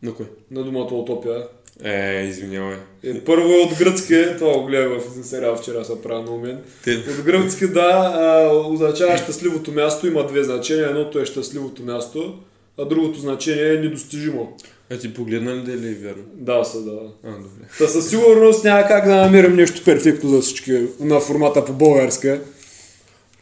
На 0.04 0.14
кой? 0.14 0.26
на 0.52 0.64
думата 0.64 0.94
утопия. 0.94 1.48
Е, 1.84 2.26
извинявай. 2.30 2.78
Е, 3.04 3.22
първо 3.22 3.54
е 3.54 3.62
от 3.62 3.78
гръцки, 3.80 4.26
това 4.38 4.54
го 4.54 4.66
гледах 4.66 5.00
в 5.00 5.12
един 5.12 5.24
сериал 5.24 5.56
вчера, 5.56 5.86
са 5.86 6.02
правил 6.02 6.24
на 6.24 6.32
умен. 6.32 6.64
От 6.88 7.26
гръцки, 7.26 7.68
да, 7.68 8.12
а, 8.16 8.50
означава 8.56 9.18
щастливото 9.18 9.72
място, 9.72 10.08
има 10.08 10.28
две 10.28 10.44
значения. 10.44 10.90
Едното 10.90 11.20
е 11.20 11.26
щастливото 11.26 11.84
място, 11.84 12.40
а 12.80 12.86
другото 12.86 13.20
значение 13.20 13.74
е 13.74 13.80
недостижимо. 13.80 14.58
А 14.90 14.98
ти 14.98 15.14
погледна 15.14 15.56
ли 15.56 15.62
дали 15.62 15.88
е 15.88 15.94
вярно? 15.94 16.24
Да, 16.34 16.64
са, 16.64 16.84
да. 16.84 17.14
А, 17.24 17.32
добре. 17.32 17.68
Та 17.78 17.88
със 17.88 18.10
сигурност 18.10 18.64
няма 18.64 18.88
как 18.88 19.06
да 19.06 19.16
намерим 19.16 19.56
нещо 19.56 19.84
перфектно 19.86 20.30
за 20.30 20.42
всички 20.42 20.88
на 21.00 21.20
формата 21.20 21.66
по 21.66 21.74
българска. 21.74 22.42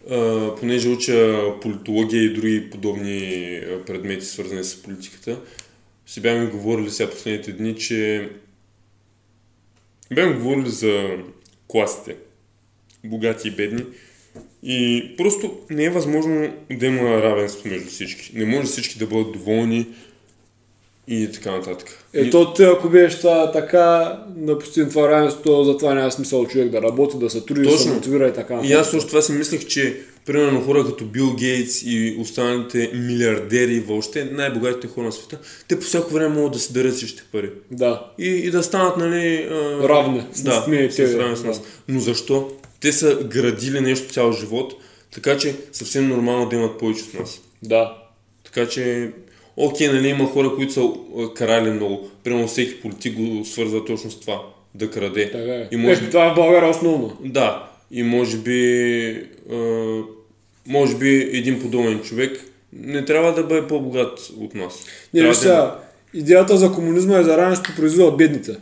А, 0.09 0.49
понеже 0.55 0.89
уча 0.89 1.43
политология 1.61 2.23
и 2.23 2.33
други 2.33 2.69
подобни 2.71 3.61
предмети, 3.85 4.25
свързани 4.25 4.63
с 4.63 4.83
политиката, 4.83 5.39
си 6.07 6.21
бяхме 6.21 6.45
говорили 6.45 6.91
сега 6.91 7.09
последните 7.09 7.51
дни, 7.51 7.75
че 7.75 8.29
бяхме 10.13 10.33
говорили 10.33 10.69
за 10.69 11.17
класите, 11.67 12.15
богати 13.05 13.47
и 13.47 13.51
бедни. 13.51 13.83
И 14.63 15.03
просто 15.17 15.59
не 15.69 15.83
е 15.83 15.89
възможно 15.89 16.53
да 16.71 16.85
има 16.85 17.21
равенство 17.21 17.69
между 17.69 17.89
всички. 17.89 18.31
Не 18.35 18.45
може 18.45 18.67
всички 18.67 18.99
да 18.99 19.07
бъдат 19.07 19.31
доволни 19.31 19.87
и 21.07 21.31
така 21.31 21.51
нататък. 21.51 22.03
Ето, 22.13 22.53
ти, 22.53 22.63
ако 22.63 22.89
беше 22.89 23.17
това 23.19 23.51
така, 23.51 24.17
да 24.27 24.59
постигне 24.59 24.89
това 24.89 25.09
равенство, 25.09 25.63
затова 25.63 25.93
няма 25.93 26.11
смисъл 26.11 26.47
човек 26.47 26.69
да 26.69 26.81
работи, 26.81 27.17
да 27.17 27.29
се 27.29 27.41
труди, 27.45 27.61
да 27.61 27.77
се 27.77 27.89
мотивира 27.89 28.27
и 28.27 28.33
така. 28.33 28.61
И 28.63 28.73
аз 28.73 28.91
също 28.91 29.07
това 29.07 29.21
си 29.21 29.31
мислех, 29.31 29.65
че 29.65 30.01
примерно 30.25 30.61
хора 30.61 30.85
като 30.85 31.05
Бил 31.05 31.35
Гейтс 31.35 31.81
и 31.85 32.17
останалите 32.19 32.91
милиардери 32.93 33.79
въобще, 33.79 34.29
най-богатите 34.31 34.87
хора 34.87 35.05
на 35.05 35.11
света, 35.11 35.39
те 35.67 35.79
по 35.79 35.85
всяко 35.85 36.13
време 36.13 36.35
могат 36.35 36.53
да 36.53 36.59
си 36.59 36.73
дарят 36.73 36.97
същите 36.97 37.23
пари. 37.31 37.49
Да. 37.71 38.11
И, 38.19 38.27
и 38.27 38.51
да 38.51 38.63
станат, 38.63 38.97
нали... 38.97 39.47
А, 39.51 39.87
Равни. 39.89 40.23
С 40.33 40.43
Да, 40.43 40.65
ние, 40.69 40.91
с, 40.91 40.95
те, 40.95 41.17
равни 41.17 41.37
с 41.37 41.43
нас. 41.43 41.59
да. 41.59 41.65
Но 41.87 41.99
защо? 41.99 42.51
Те 42.79 42.91
са 42.91 43.15
градили 43.23 43.81
нещо 43.81 44.13
цял 44.13 44.31
живот, 44.31 44.73
така 45.13 45.37
че 45.37 45.55
съвсем 45.71 46.07
нормално 46.09 46.49
да 46.49 46.55
имат 46.55 46.77
повече 46.77 47.03
от 47.03 47.19
нас. 47.19 47.41
Да. 47.63 47.97
Така 48.43 48.67
че, 48.67 49.11
окей, 49.57 49.87
нали, 49.87 50.07
има 50.07 50.25
хора, 50.25 50.55
които 50.55 50.73
са 50.73 50.81
а, 50.81 51.33
карали 51.33 51.71
много. 51.71 52.09
Примерно 52.23 52.47
всеки 52.47 52.81
политик 52.81 53.15
го 53.19 53.45
свързва 53.45 53.85
точно 53.85 54.11
с 54.11 54.19
това. 54.19 54.41
Да 54.75 54.89
краде. 54.91 55.31
Така 55.31 55.43
е. 55.55 55.67
И 55.71 55.77
може 55.77 56.05
Е, 56.05 56.09
това 56.09 56.25
е 56.27 56.31
в 56.31 56.35
България 56.35 56.69
основно. 56.69 57.17
да, 57.25 57.69
и 57.91 58.03
може 58.03 58.37
би, 58.37 59.27
а, 59.51 59.55
може 60.67 60.95
би 60.97 61.29
един 61.33 61.61
подобен 61.61 61.99
човек 61.99 62.45
не 62.73 63.05
трябва 63.05 63.33
да 63.33 63.43
бъде 63.43 63.67
по-богат 63.67 64.19
от 64.39 64.55
нас. 64.55 64.85
Не, 65.13 65.21
виж 65.21 65.29
да 65.29 65.35
сега, 65.35 65.79
идеята 66.13 66.57
за 66.57 66.71
комунизма 66.71 67.19
и 67.19 67.23
за 67.23 67.37
равенството 67.37 67.75
произлиза 67.75 68.05
от 68.05 68.17
бедните. 68.17 68.55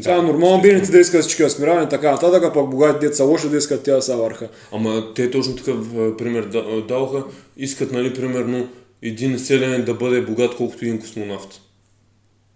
Сега 0.00 0.16
Да, 0.16 0.22
нормално 0.22 0.62
бедните 0.62 0.90
да 0.90 0.98
искат 1.00 1.20
всички 1.20 1.42
да 1.42 1.48
така 1.88 2.10
нататък, 2.10 2.44
а 2.44 2.52
пък 2.52 2.70
богатите 2.70 3.06
деца 3.06 3.24
лоши 3.24 3.48
да 3.48 3.56
искат 3.56 3.82
тя 3.84 3.94
да 3.94 4.02
са 4.02 4.16
върха. 4.16 4.48
Ама 4.72 5.14
те 5.14 5.30
точно 5.30 5.56
такъв 5.56 5.76
пример 6.18 6.42
да- 6.42 6.62
дадоха. 6.88 7.24
Искат, 7.56 7.92
нали, 7.92 8.14
примерно, 8.14 8.68
един 9.04 9.38
селянин 9.38 9.84
да 9.84 9.94
бъде 9.94 10.20
богат, 10.20 10.56
колкото 10.56 10.84
един 10.84 11.00
космонавт. 11.00 11.60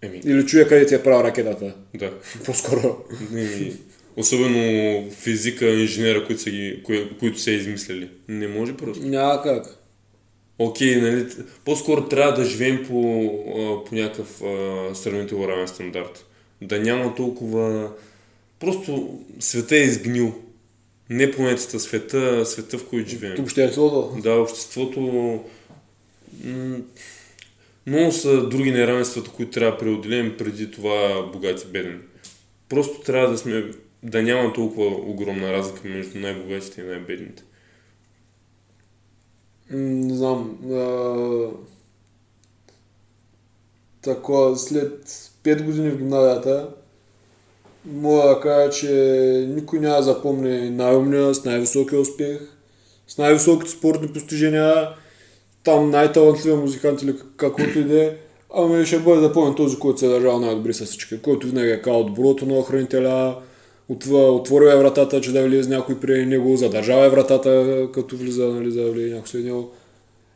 Еми, 0.02 0.20
Или 0.24 0.46
чуя 0.46 0.68
къде 0.68 0.86
ти 0.86 0.94
е 0.94 1.02
правил 1.02 1.24
ракетата. 1.24 1.74
да. 1.94 2.12
По-скоро. 2.44 2.96
Еми, 3.32 3.72
особено 4.16 5.10
физика, 5.10 5.68
инженера, 5.70 6.26
които 6.26 6.42
са, 6.42 6.50
ги, 6.50 6.82
кои, 6.84 7.16
които 7.18 7.40
са 7.40 7.50
измислили. 7.50 8.10
Не 8.28 8.48
може 8.48 8.76
просто. 8.76 9.06
Няма 9.06 9.42
как. 9.42 9.78
Окей, 10.58 10.96
нали, 10.96 11.26
по-скоро 11.64 12.08
трябва 12.08 12.32
да 12.32 12.44
живеем 12.44 12.84
по, 12.88 13.84
по 13.88 13.94
някакъв 13.94 14.42
сравнително 14.94 15.48
равен 15.48 15.68
стандарт. 15.68 16.26
Да 16.62 16.78
няма 16.80 17.14
толкова... 17.14 17.92
Просто 18.60 19.18
света 19.40 19.76
е 19.76 19.80
изгнил. 19.80 20.34
Не 21.10 21.30
планетата, 21.30 21.80
света, 21.80 22.46
света 22.46 22.78
в 22.78 22.86
който 22.88 23.10
живеем. 23.10 23.40
Обществото. 23.40 24.20
Да, 24.22 24.32
обществото... 24.32 25.40
Много 27.86 28.12
са 28.12 28.48
други 28.48 28.70
неравенствата, 28.70 29.30
които 29.30 29.50
трябва 29.50 29.72
да 29.72 29.78
преодолеем 29.78 30.34
преди 30.38 30.70
това 30.70 31.30
богати 31.32 31.66
и 31.68 31.72
бедни. 31.72 31.96
Просто 32.68 33.00
трябва 33.00 33.30
да 33.30 33.38
сме... 33.38 33.70
да 34.02 34.22
няма 34.22 34.52
толкова 34.52 34.86
огромна 34.86 35.52
разлика 35.52 35.88
между 35.88 36.18
най-богатите 36.18 36.80
и 36.80 36.84
най-бедните. 36.84 37.42
Не 39.70 40.14
знам. 40.14 40.58
А... 40.72 41.50
Такова, 44.02 44.56
след 44.56 45.06
5 45.44 45.62
години 45.62 45.90
в 45.90 45.98
гимназията, 45.98 46.68
мога 47.84 48.28
да 48.28 48.40
кажа, 48.40 48.70
че 48.70 48.92
никой 49.48 49.80
няма 49.80 49.96
да 49.96 50.02
запомни 50.02 50.70
най-умния, 50.70 51.34
с 51.34 51.44
най-високия 51.44 52.00
успех, 52.00 52.38
с 53.06 53.18
най-високите 53.18 53.70
спортни 53.70 54.12
постижения, 54.12 54.88
там 55.68 55.90
най-талантливия 55.90 56.56
музикант 56.56 57.02
или 57.02 57.14
каквото 57.36 57.78
и 57.78 57.84
да 57.84 58.04
е. 58.04 58.10
Ами 58.54 58.86
ще 58.86 58.98
бъде 58.98 59.20
запомнен 59.20 59.54
този, 59.54 59.78
който 59.78 59.98
се 59.98 60.06
е 60.06 60.08
държал 60.08 60.40
най-добре 60.40 60.72
с 60.72 60.84
всички, 60.86 61.18
който 61.22 61.46
винаги 61.46 61.70
е 61.70 61.82
казал 61.82 62.04
доброто 62.04 62.46
на 62.46 62.58
охранителя, 62.58 63.36
отворил 64.12 64.66
е 64.66 64.76
вратата, 64.76 65.20
че 65.20 65.32
да 65.32 65.48
влезе 65.48 65.70
някой 65.70 66.00
при 66.00 66.26
него, 66.26 66.56
задържава 66.56 67.06
е 67.06 67.10
вратата, 67.10 67.88
като 67.94 68.16
влиза, 68.16 68.46
нали, 68.46 68.70
за 68.70 68.82
да 68.82 68.90
влезе 68.90 69.14
някой 69.14 69.28
след 69.28 69.44
него. 69.44 69.70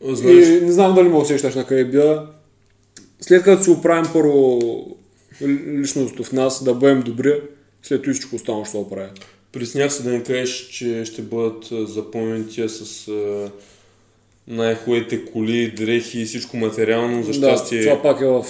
Знаеш, 0.02 0.48
И 0.48 0.60
не 0.64 0.72
знам 0.72 0.94
дали 0.94 1.08
му 1.08 1.20
усещаш 1.20 1.54
на 1.54 1.66
къде 1.66 1.84
бия. 1.84 2.22
След 3.20 3.42
като 3.42 3.64
си 3.64 3.70
оправим 3.70 4.10
първо 4.12 4.58
ли- 5.42 5.80
личността 5.80 6.22
в 6.22 6.32
нас, 6.32 6.64
да 6.64 6.74
бъдем 6.74 7.02
добри, 7.02 7.40
след 7.82 8.02
това 8.02 8.14
всичко 8.14 8.36
останало 8.36 8.64
ще 8.64 8.70
се 8.70 8.76
оправи. 8.76 9.10
Приснях 9.52 9.92
се 9.92 10.02
да 10.02 10.10
ни 10.10 10.22
кажеш, 10.22 10.68
че 10.68 11.04
ще 11.04 11.22
бъдат 11.22 11.68
запомнени 11.88 12.48
тия 12.48 12.68
с 12.68 13.08
най-хубавите 14.49 15.24
коли, 15.24 15.70
дрехи 15.70 16.20
и 16.20 16.24
всичко 16.24 16.57
материално. 16.57 17.22
За 17.22 17.32
щастие... 17.32 17.80
Да, 17.80 17.88
това 17.88 18.03
пак 18.03 18.20
е 18.20 18.26
в... 18.26 18.45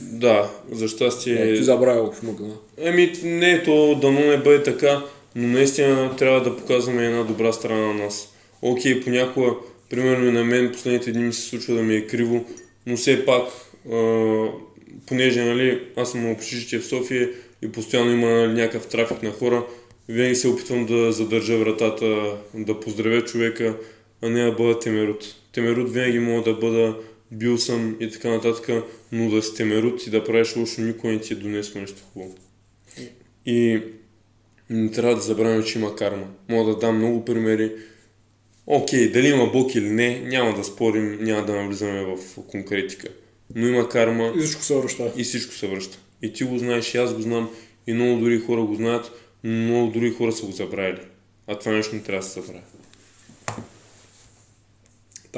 Да, 0.00 0.50
за 0.72 0.88
щастие... 0.88 1.54
Ти 1.56 1.62
забравя 1.62 2.12
в 2.12 2.20
шмъкна. 2.20 2.54
Еми, 2.78 3.12
не, 3.22 3.62
то 3.62 3.94
дано 3.94 4.20
не 4.20 4.36
бъде 4.36 4.62
така, 4.62 5.02
но 5.34 5.48
наистина 5.48 6.16
трябва 6.16 6.42
да 6.42 6.56
показваме 6.56 7.06
една 7.06 7.22
добра 7.22 7.52
страна 7.52 7.86
на 7.86 7.94
нас. 7.94 8.32
Окей, 8.62 9.00
понякога, 9.00 9.50
примерно 9.90 10.32
на 10.32 10.44
мен 10.44 10.72
последните 10.72 11.12
дни 11.12 11.24
ми 11.24 11.32
се 11.32 11.42
случва 11.42 11.74
да 11.74 11.82
ми 11.82 11.94
е 11.94 12.06
криво, 12.06 12.44
но 12.86 12.96
все 12.96 13.24
пак, 13.24 13.44
а, 13.92 14.44
понеже 15.06 15.44
нали, 15.44 15.80
аз 15.96 16.10
съм 16.10 16.30
общежитие 16.30 16.78
в 16.78 16.86
София 16.86 17.30
и 17.62 17.72
постоянно 17.72 18.12
има 18.12 18.28
нали, 18.28 18.52
някакъв 18.52 18.86
трафик 18.86 19.22
на 19.22 19.30
хора, 19.30 19.66
винаги 20.08 20.34
се 20.34 20.48
опитвам 20.48 20.86
да 20.86 21.12
задържа 21.12 21.58
вратата, 21.58 22.36
да 22.54 22.80
поздравя 22.80 23.24
човека, 23.24 23.76
а 24.22 24.28
не 24.28 24.44
да 24.44 24.52
бъда 24.52 24.78
темерут. 24.78 25.36
Темерут 25.52 25.92
винаги 25.92 26.18
мога 26.18 26.42
да 26.42 26.54
бъда, 26.54 26.96
бил 27.32 27.58
съм 27.58 27.96
и 28.00 28.10
така 28.10 28.28
нататък, 28.28 28.84
но 29.12 29.30
да 29.30 29.42
си 29.42 29.54
темерут 29.54 30.06
и 30.06 30.10
да 30.10 30.24
правиш 30.24 30.56
лошо, 30.56 30.80
никой 30.80 31.12
не 31.12 31.20
ти 31.20 31.32
е 31.32 31.36
донесло 31.36 31.80
нещо 31.80 32.02
хубаво. 32.12 32.34
И 33.46 33.82
не 34.70 34.90
трябва 34.90 35.14
да 35.14 35.20
забравяме, 35.20 35.64
че 35.64 35.78
има 35.78 35.96
карма. 35.96 36.26
Мога 36.48 36.70
да 36.72 36.78
дам 36.78 36.96
много 36.96 37.24
примери. 37.24 37.72
Окей, 38.66 39.12
дали 39.12 39.28
има 39.28 39.46
Бог 39.46 39.74
или 39.74 39.90
не, 39.90 40.20
няма 40.20 40.54
да 40.54 40.64
спорим, 40.64 41.18
няма 41.20 41.46
да 41.46 41.56
навлизаме 41.56 42.04
в 42.04 42.42
конкретика. 42.46 43.08
Но 43.54 43.68
има 43.68 43.88
карма 43.88 44.32
И 44.36 44.40
всичко 44.40 44.62
се 44.62 44.76
връща. 44.76 45.12
и 45.16 45.24
всичко 45.24 45.54
се 45.54 45.66
връща. 45.66 45.98
И 46.22 46.32
ти 46.32 46.44
го 46.44 46.58
знаеш, 46.58 46.94
и 46.94 46.98
аз 46.98 47.14
го 47.14 47.22
знам, 47.22 47.50
и 47.86 47.92
много 47.92 48.20
други 48.20 48.38
хора 48.38 48.62
го 48.62 48.74
знаят, 48.74 49.12
но 49.44 49.52
много 49.52 49.92
други 49.92 50.10
хора 50.10 50.32
са 50.32 50.46
го 50.46 50.52
забравили. 50.52 51.00
А 51.46 51.58
това 51.58 51.72
нещо 51.72 51.94
не 51.94 52.02
трябва 52.02 52.20
да 52.20 52.26
се 52.28 52.40
забравя. 52.40 52.64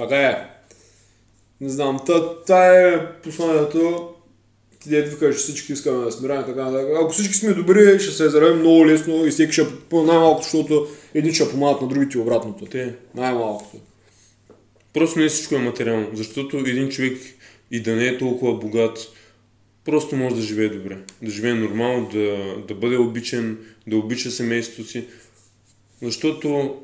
Така 0.01 0.17
е. 0.17 0.49
Не 1.61 1.69
знам, 1.69 2.01
та, 2.07 2.35
та 2.37 2.89
е 2.89 3.13
посланието. 3.23 4.15
Ти 4.81 4.89
дед 4.89 5.09
викаш, 5.09 5.37
че 5.37 5.43
всички 5.43 5.73
искаме 5.73 6.05
да 6.05 6.13
сме 6.13 6.29
така 6.29 6.65
нататък. 6.65 6.89
Ако 7.03 7.13
всички 7.13 7.35
сме 7.35 7.55
добри, 7.55 7.99
ще 7.99 8.13
се 8.13 8.29
заравим 8.29 8.59
много 8.59 8.87
лесно 8.87 9.27
и 9.27 9.31
всеки 9.31 9.53
ще, 9.53 9.67
най-малко, 9.93 10.43
защото 10.43 10.87
едни 11.15 11.35
ще 11.35 11.51
помагат 11.51 11.83
на 11.83 11.89
другите 11.89 12.19
обратното. 12.19 12.67
Те, 12.67 12.95
Най-малкото. 13.15 13.77
Просто 14.95 15.19
не 15.19 15.29
всичко 15.29 15.55
е 15.55 15.59
материално, 15.59 16.09
защото 16.15 16.57
един 16.57 16.89
човек 16.89 17.19
и 17.71 17.83
да 17.83 17.97
не 17.97 18.07
е 18.07 18.19
толкова 18.19 18.55
богат, 18.55 18.99
просто 19.85 20.17
може 20.17 20.37
да 20.37 20.43
живее 20.43 20.69
добре. 20.69 20.99
Да 21.23 21.31
живее 21.31 21.55
нормално, 21.55 22.09
да, 22.13 22.57
да 22.69 22.75
бъде 22.75 22.97
обичен, 22.97 23.59
да 23.87 23.97
обича 23.97 24.31
семейството 24.31 24.91
си. 24.91 25.05
Защото 26.03 26.77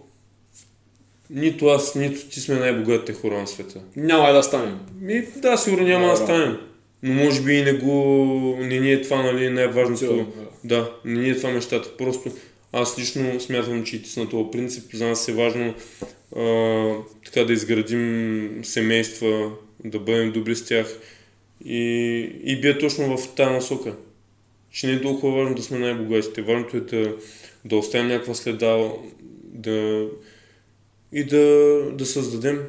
нито 1.31 1.67
аз, 1.67 1.95
нито 1.95 2.29
ти 2.29 2.41
сме 2.41 2.55
най-богатите 2.55 3.13
хора 3.13 3.39
на 3.39 3.47
света. 3.47 3.81
Няма 3.97 4.33
да 4.33 4.43
станем. 4.43 4.79
Ми, 5.01 5.27
да, 5.37 5.57
сигурно 5.57 5.87
няма 5.87 6.07
да, 6.07 6.13
Да, 6.13 6.15
да 6.15 6.21
да. 6.21 6.25
станем. 6.27 6.59
Но 7.03 7.15
може 7.15 7.43
би 7.43 7.53
и 7.53 7.63
не 7.63 7.73
го... 7.73 8.57
Не 8.61 8.81
ни 8.81 8.93
е 8.93 9.03
това, 9.03 9.23
нали, 9.23 9.51
най-важното. 9.51 9.99
Цел, 9.99 10.27
Да, 10.65 10.93
не 11.05 11.21
ни 11.21 11.31
е 11.31 11.37
това 11.37 11.51
мечтата. 11.51 11.97
Просто 11.97 12.31
аз 12.73 12.99
лично 12.99 13.41
смятам, 13.41 13.85
че 13.85 13.97
и 13.97 14.03
ти 14.03 14.11
си 14.11 14.21
на 14.21 14.29
този 14.29 14.51
принцип. 14.53 14.85
За 14.95 15.07
нас 15.07 15.29
е 15.29 15.33
важно 15.33 15.75
а, 16.37 16.95
така 17.25 17.45
да 17.45 17.53
изградим 17.53 18.61
семейства, 18.63 19.51
да 19.85 19.99
бъдем 19.99 20.33
добри 20.33 20.57
с 20.57 20.65
тях. 20.65 20.99
И, 21.65 22.21
и 22.45 22.61
бия 22.61 22.79
точно 22.79 23.17
в 23.17 23.35
тази 23.35 23.53
насока. 23.53 23.95
Че 24.71 24.87
не 24.87 24.93
е 24.93 25.03
толкова 25.03 25.39
важно 25.39 25.55
да 25.55 25.63
сме 25.63 25.79
най-богатите. 25.79 26.43
Важното 26.43 26.77
е 26.77 26.81
да, 26.81 27.17
да 27.65 27.77
оставим 27.77 28.09
някаква 28.09 28.35
следа 28.35 28.91
да, 29.45 30.07
и 31.15 31.25
да, 31.25 31.79
да 31.93 32.07
създадем. 32.07 32.63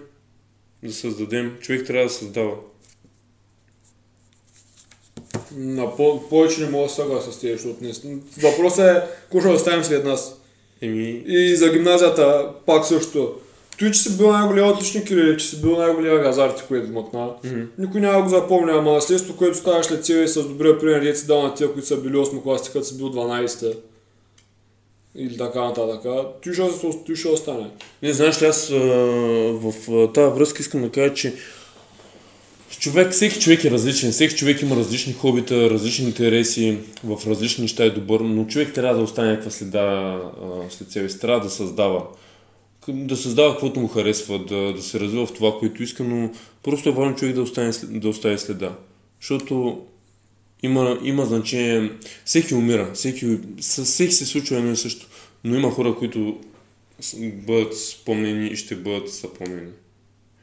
Да 0.84 0.94
създадем. 0.94 1.58
Човек 1.62 1.88
трябва 1.88 2.04
да 2.04 2.14
създава. 2.14 2.54
На 5.56 5.96
по- 5.96 6.30
повече 6.30 6.62
не 6.62 6.70
мога 6.70 6.84
да 6.84 6.94
съглася 6.94 7.32
с 7.32 7.40
тези, 7.40 7.54
защото 7.54 7.84
не... 7.84 8.18
Въпросът 8.42 8.86
е, 8.86 9.02
какво 9.22 9.40
ще 9.40 9.50
оставим 9.50 9.84
след 9.84 10.06
нас. 10.06 10.42
Еми, 10.82 11.24
И 11.28 11.56
за 11.56 11.70
гимназията 11.70 12.50
пак 12.66 12.86
също. 12.86 13.36
Той, 13.80 13.92
че 13.92 14.00
си 14.00 14.18
бил 14.18 14.32
най-голям 14.32 14.70
отличник 14.70 15.10
или 15.10 15.38
че 15.38 15.46
си 15.46 15.62
бил 15.62 15.78
най-голям 15.78 16.24
газар, 16.24 16.50
ти, 16.50 16.64
което 16.68 16.92
мъкна. 16.92 17.30
Мгм. 17.44 17.62
Никой 17.78 18.02
няма 18.02 18.22
го 18.24 18.30
запомня, 18.30 18.74
ама 18.74 18.94
наследство, 18.94 19.36
което 19.38 19.58
ставаш 19.58 19.86
след 19.86 20.06
себе 20.06 20.28
с 20.28 20.44
добрия 20.48 20.80
пример, 20.80 21.00
дете 21.02 21.20
си 21.20 21.28
дал 21.28 21.44
на 21.44 21.54
тия, 21.54 21.74
които 21.74 21.88
са 21.88 21.98
били 21.98 22.14
8 22.14 22.44
класи, 22.44 22.72
като 22.72 22.86
си 22.86 22.98
бил 22.98 23.08
12 23.12 23.78
или 25.18 25.38
така 25.38 25.62
нататък. 25.62 26.02
Той 26.44 26.54
ще, 26.54 26.62
той 27.06 27.16
ще 27.16 27.28
остане. 27.28 27.70
Не, 28.02 28.14
знаеш 28.14 28.42
ли, 28.42 28.46
аз 28.46 28.70
в 28.70 29.74
тази 30.14 30.36
връзка 30.36 30.62
искам 30.62 30.82
да 30.82 30.90
кажа, 30.90 31.14
че 31.14 31.34
човек, 32.80 33.12
всеки 33.12 33.40
човек 33.40 33.64
е 33.64 33.72
различен, 33.72 34.12
всеки 34.12 34.36
човек 34.36 34.62
има 34.62 34.76
различни 34.76 35.14
хобита, 35.14 35.70
различни 35.70 36.06
интереси, 36.06 36.78
в 37.04 37.28
различни 37.28 37.62
неща 37.62 37.84
е 37.84 37.90
добър, 37.90 38.20
но 38.20 38.46
човек 38.46 38.74
трябва 38.74 38.98
да 38.98 39.04
остане 39.04 39.30
някаква 39.30 39.52
следа 39.52 40.20
след 40.70 40.92
себе 40.92 41.10
си, 41.10 41.20
трябва 41.20 41.40
да 41.40 41.50
създава. 41.50 42.04
Да 42.88 43.18
създава 43.18 43.52
каквото 43.52 43.80
му 43.80 43.88
харесва, 43.88 44.40
да, 44.40 44.74
да 44.74 44.82
се 44.82 45.00
развива 45.00 45.26
в 45.26 45.34
това, 45.34 45.60
което 45.60 45.84
иска, 45.84 46.04
но 46.04 46.30
просто 46.64 46.90
е 46.90 46.92
важно 46.92 47.16
човек 47.16 47.36
да, 47.36 47.42
остане, 47.42 47.72
да 47.90 48.10
остави 48.10 48.38
следа. 48.38 48.72
Защото 49.22 49.82
има, 50.66 51.00
има 51.04 51.26
значение, 51.26 51.92
всеки 52.26 52.56
умира, 52.56 52.92
всеки, 52.94 53.38
с 53.60 53.86
всеки 53.86 54.14
се 54.14 54.26
случва 54.26 54.58
едно 54.58 54.72
и 54.72 54.78
също, 54.78 55.08
но 55.44 55.56
има 55.56 55.72
хора, 55.72 55.96
които 55.96 56.40
бъдат 57.22 57.78
спомнени 57.80 58.48
и 58.48 58.56
ще 58.56 58.76
бъдат 58.76 59.10
запомнени. 59.10 59.72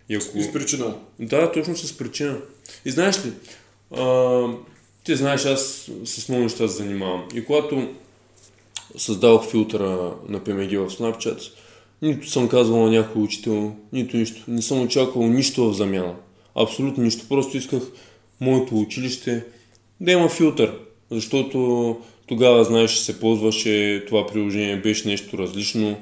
И 0.09 0.15
ако... 0.15 0.39
И 0.39 0.43
с 0.43 0.53
причина. 0.53 0.97
Да, 1.19 1.53
точно 1.53 1.77
с 1.77 1.99
причина. 1.99 2.39
И 2.85 2.91
знаеш 2.91 3.27
ли, 3.27 3.33
а, 4.01 4.47
ти 5.05 5.17
знаеш, 5.17 5.45
аз 5.45 5.91
с 6.05 6.29
много 6.29 6.43
неща 6.43 6.69
се 6.69 6.77
занимавам. 6.77 7.29
И 7.35 7.45
когато 7.45 7.95
създавах 8.97 9.51
филтъра 9.51 10.13
на 10.29 10.41
PMG 10.41 10.79
в 10.79 10.99
Snapchat, 10.99 11.51
нито 12.03 12.31
съм 12.31 12.49
казвал 12.49 12.85
на 12.85 12.91
някой 12.91 13.23
учител, 13.23 13.77
нито 13.93 14.17
нищо. 14.17 14.43
Не 14.49 14.63
съм 14.63 14.83
очаквал 14.83 15.27
нищо 15.27 15.71
в 15.71 15.75
замяна. 15.75 16.15
Абсолютно 16.55 17.05
нищо. 17.05 17.29
Просто 17.29 17.57
исках 17.57 17.83
моето 18.41 18.81
училище, 18.81 19.45
да 20.03 20.13
има 20.13 20.29
филтър, 20.29 20.73
защото 21.11 21.97
тогава, 22.27 22.65
знаеш, 22.65 22.97
се 22.97 23.21
ползваше 23.21 24.05
това 24.09 24.27
приложение, 24.27 24.77
беше 24.77 25.09
нещо 25.09 25.39
различно 25.39 25.97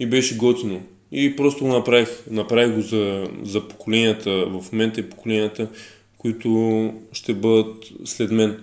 и 0.00 0.06
беше 0.06 0.36
готино. 0.36 0.82
И 1.12 1.36
просто 1.36 1.64
го 1.64 1.70
направих. 1.70 2.08
Направих 2.30 2.74
го 2.74 2.80
за, 2.80 3.28
за 3.42 3.68
поколенията 3.68 4.30
в 4.30 4.72
момента 4.72 5.00
и 5.00 5.10
поколенията, 5.10 5.68
които 6.18 6.92
ще 7.12 7.34
бъдат 7.34 7.84
след 8.04 8.30
мен. 8.30 8.58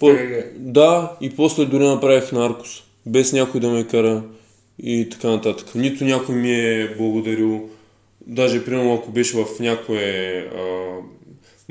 По, 0.00 0.10
да, 0.56 1.16
и 1.20 1.30
после 1.30 1.64
дори 1.64 1.84
направих 1.84 2.32
наркос, 2.32 2.82
без 3.06 3.32
някой 3.32 3.60
да 3.60 3.70
ме 3.70 3.86
кара 3.86 4.22
и 4.82 5.08
така 5.10 5.28
нататък. 5.28 5.74
Нито 5.74 6.04
някой 6.04 6.34
ми 6.34 6.52
е 6.52 6.94
благодарил, 6.98 7.68
даже 8.26 8.64
примерно 8.64 8.94
ако 8.94 9.10
беше 9.10 9.36
в 9.36 9.46
някое, 9.60 10.38
а, 10.56 10.62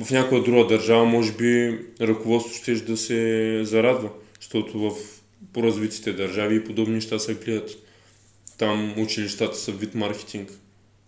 в 0.03 0.11
някоя 0.11 0.43
друга 0.43 0.67
държава, 0.67 1.05
може 1.05 1.31
би 1.31 1.79
ръководството 2.01 2.57
ще 2.57 2.73
да 2.73 2.97
се 2.97 3.59
зарадва, 3.63 4.09
защото 4.39 4.79
в 4.79 4.91
по-развитите 5.53 6.13
държави 6.13 6.55
и 6.55 6.63
подобни 6.63 6.95
неща 6.95 7.19
се 7.19 7.33
гледат. 7.33 7.69
Там 8.57 8.93
училищата 8.97 9.57
са 9.57 9.71
вид 9.71 9.95
маркетинг. 9.95 10.51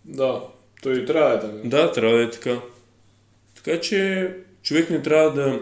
Да, 0.06 0.42
той 0.82 0.94
и 0.94 1.06
трябва 1.06 1.30
да 1.30 1.36
е 1.36 1.40
така. 1.40 1.70
Да, 1.70 1.92
трябва 1.92 2.18
да 2.18 2.24
е 2.24 2.32
така. 2.32 2.60
Така 3.56 3.82
че 3.82 4.30
човек 4.64 4.90
не 4.90 5.02
трябва 5.02 5.34
да... 5.34 5.60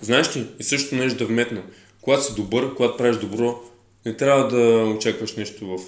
Знаеш 0.00 0.36
ли, 0.36 0.46
и 0.58 0.62
също 0.62 0.94
нещо 0.94 1.18
да 1.18 1.26
вметна. 1.26 1.62
Когато 2.00 2.24
си 2.24 2.34
добър, 2.34 2.74
когато 2.74 2.96
правиш 2.96 3.16
добро, 3.16 3.60
не 4.06 4.16
трябва 4.16 4.48
да 4.48 4.84
очакваш 4.96 5.36
нещо 5.36 5.66
в 5.66 5.78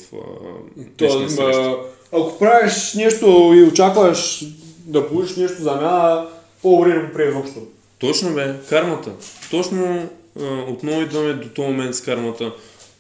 То, 0.97 1.27
а, 1.41 1.77
ако 2.13 2.39
правиш 2.39 2.95
нещо 2.95 3.53
и 3.55 3.63
очакваш 3.63 4.45
да 4.79 5.09
получиш 5.09 5.37
нещо 5.37 5.57
за 5.57 5.63
замяна, 5.63 6.29
по-добре 6.63 6.95
не 6.95 7.03
го 7.03 7.13
приемеш 7.13 7.35
въобще. 7.35 7.61
Точно 7.99 8.35
бе, 8.35 8.55
кармата. 8.69 9.11
Точно 9.51 10.09
а, 10.41 10.65
отново 10.69 11.01
идваме 11.01 11.33
до 11.33 11.49
този 11.49 11.69
момент 11.69 11.95
с 11.95 12.01
кармата. 12.01 12.53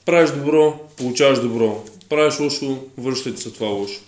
Правиш 0.06 0.30
добро, 0.30 0.80
получаваш 0.96 1.40
добро. 1.40 1.84
Правиш 2.08 2.40
лошо, 2.40 2.78
връщате 2.98 3.40
се 3.40 3.50
това 3.50 3.68
лошо. 3.68 4.00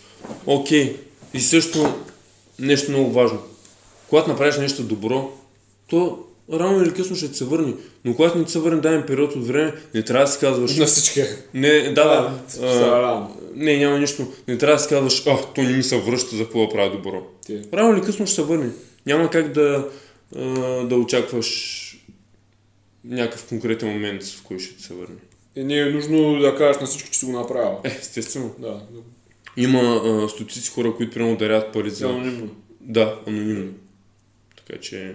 Окей. 0.46 0.96
И 1.34 1.40
също 1.40 1.94
нещо 2.59 2.90
много 2.90 3.12
важно. 3.12 3.38
Когато 4.09 4.30
направиш 4.30 4.57
нещо 4.57 4.82
добро, 4.82 5.30
то 5.88 6.18
рано 6.53 6.82
или 6.82 6.94
късно 6.94 7.16
ще 7.16 7.28
ти 7.30 7.38
се 7.38 7.44
върне. 7.44 7.74
Но 8.05 8.14
когато 8.14 8.38
не 8.38 8.44
ти 8.44 8.53
се 8.53 8.59
върне 8.59 8.80
даден 8.80 9.05
период 9.07 9.36
от 9.36 9.46
време, 9.46 9.74
не 9.94 10.03
трябва 10.03 10.26
да 10.26 10.32
си 10.32 10.38
казваш... 10.40 10.76
На 10.76 10.86
всички. 10.86 11.22
Не, 11.55 11.80
да, 11.82 11.92
да. 11.92 12.32
А, 12.66 13.28
не, 13.55 13.76
няма 13.76 13.98
нищо. 13.98 14.26
Не 14.48 14.59
трябва 14.59 14.76
да 14.76 14.82
си 14.82 14.88
казваш, 14.88 15.26
а, 15.26 15.38
то 15.55 15.62
не 15.62 15.76
ми 15.76 15.82
се 15.82 16.00
връща 16.00 16.36
за 16.36 16.44
какво 16.44 16.66
да 16.66 16.72
правя 16.72 16.90
добро. 16.90 17.22
Ти. 17.46 17.61
Рано 17.72 17.96
или 17.96 18.05
късно 18.05 18.26
ще 18.26 18.34
се 18.34 18.42
върне. 18.42 18.70
Няма 19.07 19.30
как 19.30 19.53
да, 19.53 19.88
а, 20.36 20.40
да 20.86 20.96
очакваш 20.96 21.78
някакъв 23.05 23.48
конкретен 23.48 23.88
момент, 23.88 24.22
в 24.22 24.42
който 24.42 24.62
ще 24.62 24.82
се 24.82 24.94
върне. 24.94 25.16
И 25.57 25.64
не 25.64 25.78
е 25.78 25.84
нужно 25.84 26.38
да 26.38 26.57
кажеш 26.57 26.80
на 26.80 26.86
всички, 26.86 27.11
че 27.11 27.18
си 27.18 27.24
го 27.24 27.32
направил. 27.32 27.78
Е, 27.84 27.88
естествено. 27.88 28.55
Да. 28.59 28.80
Има 29.57 29.80
а, 29.80 30.28
стотици 30.28 30.70
хора, 30.70 30.94
които 30.96 31.12
примерно 31.12 31.36
дарят 31.36 31.72
пари 31.72 31.90
за... 31.90 32.07
Анонимно. 32.09 32.50
Да, 32.80 33.20
анонимно. 33.26 33.72
Така 34.57 34.80
че... 34.80 35.14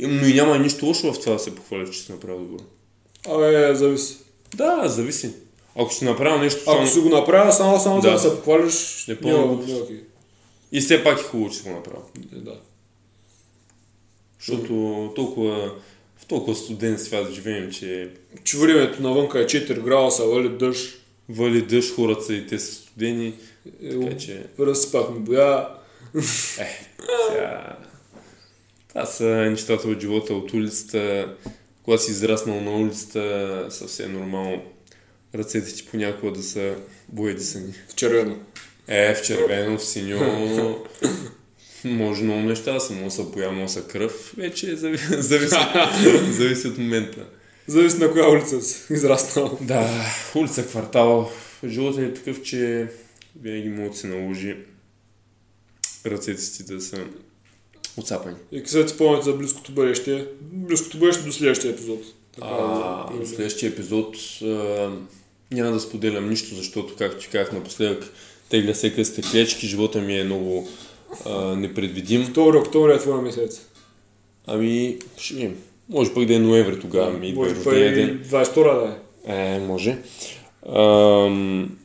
Но 0.00 0.26
и 0.26 0.34
няма 0.34 0.58
нищо 0.58 0.86
лошо 0.86 1.12
в 1.12 1.20
това 1.20 1.32
да 1.32 1.38
се 1.38 1.54
похвалиш, 1.54 1.90
че 1.90 2.02
си 2.02 2.12
направил 2.12 2.40
добро. 2.40 2.64
Абе, 3.28 3.74
зависи. 3.74 4.16
Да, 4.54 4.88
зависи. 4.88 5.30
Ако 5.76 5.92
си 5.92 6.04
направил 6.04 6.38
нещо 6.38 6.60
Ако 6.66 6.76
само... 6.76 6.86
си 6.86 6.98
го 6.98 7.08
направил 7.08 7.52
само, 7.52 7.80
само 7.80 8.00
Да. 8.00 8.10
да 8.10 8.18
се 8.18 8.36
похвалиш, 8.36 9.04
Не 9.08 9.14
не 9.14 9.20
помня. 9.20 9.58
И 10.74 10.80
все 10.80 11.04
пак 11.04 11.20
е 11.20 11.22
хубаво, 11.22 11.50
че 11.50 11.62
го 11.62 11.70
направил. 11.70 12.04
Е, 12.32 12.36
Да. 12.36 12.60
Защото 14.38 15.12
толкова... 15.16 15.74
В 16.16 16.26
толкова 16.26 16.56
студен 16.56 16.98
свят 16.98 17.32
живеем, 17.32 17.70
че 17.70 18.10
Че 18.44 18.58
времето 18.58 19.02
навънка 19.02 19.40
е 19.40 19.46
4 19.46 19.82
градуса, 19.82 20.24
вали 20.24 20.48
дъжд. 20.48 21.00
вали 21.28 21.62
дъжд, 21.62 21.94
хората 21.94 22.24
са 22.24 22.34
и 22.34 22.46
те 22.46 22.58
са 22.58 22.74
студени. 22.74 23.34
Така 23.90 24.06
Е, 24.06 24.16
че... 24.16 24.46
разсипахме 24.58 25.20
боя. 25.20 25.68
Сега... 27.28 27.76
Това 28.88 29.06
са 29.06 29.24
нещата 29.24 29.88
от 29.88 30.00
живота 30.00 30.34
от 30.34 30.52
улицата. 30.52 31.34
Когато 31.82 32.02
си 32.02 32.10
израснал 32.10 32.60
на 32.60 32.76
улицата, 32.76 33.66
съвсем 33.70 34.12
нормално 34.12 34.62
ръцете 35.34 35.74
ти 35.74 35.86
понякога 35.86 36.32
да 36.32 36.42
са 36.42 36.74
боядисани. 37.08 37.72
В 37.88 37.94
червено. 37.94 38.38
Е, 38.88 39.14
в 39.14 39.22
червено, 39.22 39.78
в 39.78 39.84
синьо, 39.84 40.18
може 41.84 42.22
много 42.22 42.40
неща 42.40 42.72
да 42.72 42.80
са, 42.80 42.92
може 42.92 43.16
да 43.16 43.22
да 43.62 43.68
са 43.68 43.82
кръв. 43.82 44.34
Вече 44.36 44.76
зави- 44.76 45.16
зависи, 45.20 45.56
зависи 46.32 46.68
от 46.68 46.78
момента. 46.78 47.26
Зависи 47.66 47.98
на 47.98 48.12
коя 48.12 48.30
улица 48.30 48.62
си 48.62 48.92
израснал. 48.92 49.58
Да, 49.60 49.90
улица, 50.34 50.66
квартал. 50.66 51.30
Животът 51.66 52.00
е 52.00 52.14
такъв, 52.14 52.42
че 52.42 52.88
винаги 53.40 53.68
може 53.68 53.90
да 53.90 53.96
се 53.96 54.06
наложи 54.06 54.56
ръцете 56.06 56.40
си 56.40 56.66
да 56.66 56.80
са 56.80 57.04
отцапани. 57.96 58.36
И 58.52 58.62
къде 58.62 58.86
ти 58.86 58.94
спомняте 58.94 59.24
за 59.24 59.32
близкото 59.32 59.72
бъдеще? 59.72 60.26
Близкото 60.42 60.98
бъдеще 60.98 61.22
до 61.22 61.32
следващия 61.32 61.70
епизод. 61.70 62.00
Така, 62.34 62.46
А, 62.46 62.56
да- 63.12 63.24
в 63.24 63.28
следващия 63.28 63.70
епизод 63.70 64.16
а, 64.42 64.46
няма 65.50 65.70
да 65.72 65.80
споделям 65.80 66.28
нищо, 66.28 66.54
защото, 66.54 66.94
както 66.96 67.18
ти 67.18 67.28
казах 67.28 67.52
напоследък, 67.52 68.04
тегля 68.54 68.74
се 68.74 68.94
късите 68.94 69.22
клечки, 69.30 69.66
живота 69.66 70.00
ми 70.00 70.18
е 70.18 70.24
много 70.24 70.68
а, 71.26 71.56
непредвидим. 71.56 72.24
Втори 72.24 72.58
октомври 72.58 72.92
е 72.92 72.98
твоя 72.98 73.22
месец. 73.22 73.66
Ами, 74.46 74.96
ще 75.16 75.34
видим. 75.34 75.56
Може 75.88 76.14
пък 76.14 76.24
да 76.24 76.34
е 76.34 76.38
ноември 76.38 76.80
тогава 76.80 77.10
ми 77.10 77.28
идва 77.28 77.42
Може 77.42 77.54
рождения 77.54 77.92
и 77.92 77.94
ден. 77.94 78.24
22 78.30 78.54
да 78.54 78.96
е. 79.26 79.54
Е, 79.54 79.58
може. 79.58 79.98
Ам, 80.76 81.76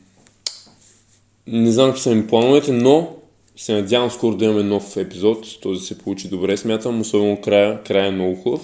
не 1.46 1.72
знам 1.72 1.88
какви 1.88 2.02
са 2.02 2.14
ми 2.14 2.26
плановете, 2.26 2.72
но 2.72 3.16
се 3.56 3.72
надявам 3.72 4.10
скоро 4.10 4.36
да 4.36 4.44
имаме 4.44 4.62
нов 4.62 4.96
епизод. 4.96 5.60
Този 5.60 5.86
се 5.86 5.98
получи 5.98 6.28
добре, 6.28 6.56
смятам, 6.56 7.00
особено 7.00 7.40
края. 7.40 7.82
Края 7.82 8.06
е 8.06 8.10
много 8.10 8.34
хубав. 8.34 8.60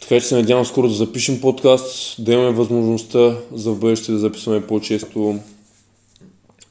Така 0.00 0.20
че 0.20 0.26
се 0.26 0.36
надявам 0.36 0.64
скоро 0.64 0.88
да 0.88 0.94
запишем 0.94 1.40
подкаст, 1.40 2.24
да 2.24 2.32
имаме 2.32 2.50
възможността 2.50 3.36
за 3.52 3.72
в 3.72 3.78
бъдеще 3.78 4.12
да 4.12 4.18
записваме 4.18 4.66
по-често 4.66 5.38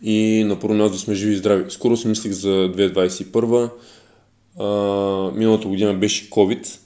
и 0.03 0.43
на 0.43 0.59
първо 0.59 0.75
място 0.75 0.93
да 0.93 0.99
сме 0.99 1.13
живи 1.13 1.33
и 1.33 1.37
здрави. 1.37 1.71
Скоро 1.71 1.97
си 1.97 2.07
мислих 2.07 2.31
за 2.31 2.49
2021. 2.49 3.69
А, 4.59 5.37
миналата 5.37 5.67
година 5.67 5.93
беше 5.93 6.29
COVID 6.29 6.79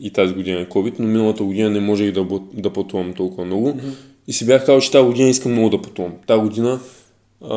и 0.00 0.10
тази 0.10 0.34
година 0.34 0.60
е 0.60 0.66
COVID, 0.66 0.94
но 0.98 1.06
миналата 1.06 1.44
година 1.44 1.70
не 1.70 1.80
можех 1.80 2.12
да, 2.12 2.26
да 2.54 2.72
пътувам 2.72 3.12
толкова 3.12 3.44
много. 3.44 3.68
Mm-hmm. 3.68 3.92
И 4.26 4.32
си 4.32 4.46
бях 4.46 4.66
казал, 4.66 4.80
че 4.80 4.90
тази 4.90 5.06
година 5.06 5.28
искам 5.28 5.52
много 5.52 5.70
да 5.70 5.82
пътувам. 5.82 6.12
Тази 6.26 6.40
година 6.40 6.80
а, 7.44 7.56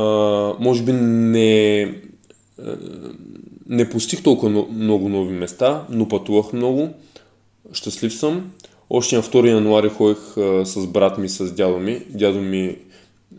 може 0.60 0.84
би 0.84 0.94
не, 0.94 1.96
не 3.70 3.90
постиг 3.90 4.24
толкова 4.24 4.52
но- 4.52 4.68
много 4.72 5.10
нови 5.10 5.34
места, 5.34 5.86
но 5.90 6.08
пътувах 6.08 6.54
много. 6.54 6.90
Щастлив 7.74 8.14
съм. 8.14 8.52
Още 8.90 9.16
на 9.16 9.24
2 9.24 9.48
януари 9.50 9.90
ходих 9.90 10.38
а, 10.38 10.66
с 10.66 10.88
брат 10.88 11.18
ми, 11.18 11.30
с 11.30 11.52
дядо 11.52 11.80
ми. 11.80 12.00
Дядо 12.10 12.42
ми 12.42 12.76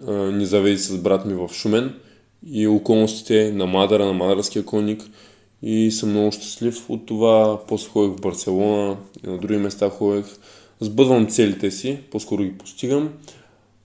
ни 0.09 0.47
заведе 0.47 0.79
с 0.79 0.99
брат 0.99 1.27
ми 1.27 1.35
в 1.35 1.51
Шумен 1.53 1.95
и 2.47 2.67
околностите 2.67 3.53
на 3.53 3.67
Мадара, 3.67 4.07
на 4.07 4.13
Мадарския 4.13 4.65
конник. 4.65 5.03
И 5.63 5.91
съм 5.91 6.11
много 6.11 6.33
щастлив 6.33 6.91
от 6.91 7.07
това. 7.07 7.61
После 7.69 7.89
ходих 7.89 8.17
в 8.17 8.21
Барселона 8.21 8.97
и 9.27 9.31
на 9.31 9.39
други 9.39 9.57
места 9.57 9.91
ходих. 9.91 10.27
Сбъдвам 10.81 11.27
целите 11.27 11.71
си, 11.71 11.99
по-скоро 12.11 12.43
ги 12.43 12.59
постигам. 12.59 13.13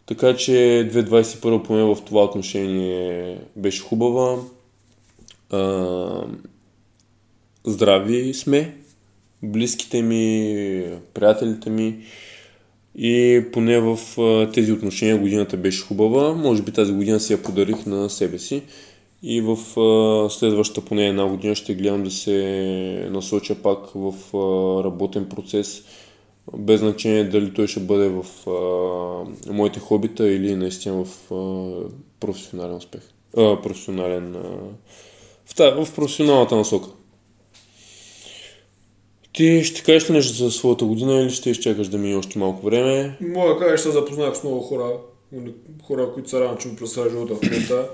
Така 0.05 0.35
че 0.35 0.51
2021 0.93 1.63
поне 1.63 1.83
в 1.83 1.97
това 2.05 2.23
отношение 2.23 3.39
беше 3.55 3.83
хубава. 3.83 4.37
А, 5.51 6.23
здрави 7.65 8.33
сме, 8.33 8.75
близките 9.43 10.01
ми, 10.01 10.85
приятелите 11.13 11.69
ми 11.69 11.97
и 12.97 13.45
поне 13.53 13.79
в 13.79 13.99
тези 14.53 14.71
отношения 14.71 15.17
годината 15.17 15.57
беше 15.57 15.85
хубава. 15.85 16.33
Може 16.33 16.61
би 16.61 16.71
тази 16.71 16.93
година 16.93 17.19
си 17.19 17.33
я 17.33 17.43
подарих 17.43 17.85
на 17.85 18.09
себе 18.09 18.39
си 18.39 18.63
и 19.23 19.41
в 19.41 19.57
следващата 20.29 20.87
поне 20.87 21.07
една 21.07 21.27
година 21.27 21.55
ще 21.55 21.75
гледам 21.75 22.03
да 22.03 22.11
се 22.11 23.07
насоча 23.11 23.55
пак 23.55 23.79
в 23.95 24.13
работен 24.83 25.29
процес, 25.29 25.83
без 26.57 26.79
значение 26.79 27.23
дали 27.23 27.53
той 27.53 27.67
ще 27.67 27.79
бъде 27.79 28.09
в 28.09 28.25
моите 29.49 29.79
хобита 29.79 30.29
или 30.29 30.55
наистина 30.55 31.05
в 31.05 31.29
професионален 32.19 32.75
успех. 32.75 33.01
А, 33.37 33.61
професионален. 33.61 34.35
В, 35.45 35.85
в 35.85 35.95
професионалната 35.95 36.55
насока. 36.55 36.89
Ти 39.37 39.63
ще 39.63 39.83
кажеш 39.83 40.09
ли 40.09 40.13
нещо 40.13 40.33
за 40.33 40.51
своята 40.51 40.85
година 40.85 41.21
или 41.21 41.29
ще 41.29 41.49
изчакаш 41.49 41.87
да 41.87 41.97
мине 41.97 42.15
още 42.15 42.39
малко 42.39 42.65
време? 42.65 43.17
Мога 43.21 43.53
да 43.53 43.59
кажа, 43.59 43.77
ще 43.77 43.91
запознах 43.91 44.35
с 44.35 44.43
много 44.43 44.61
хора, 44.61 44.91
нали, 45.31 45.53
хора, 45.83 46.11
които 46.13 46.29
са 46.29 46.39
рано, 46.39 46.57
че 46.57 46.67
ми 46.67 46.75
представя 46.75 47.09
живота 47.09 47.35
в 47.35 47.41
момента. 47.41 47.89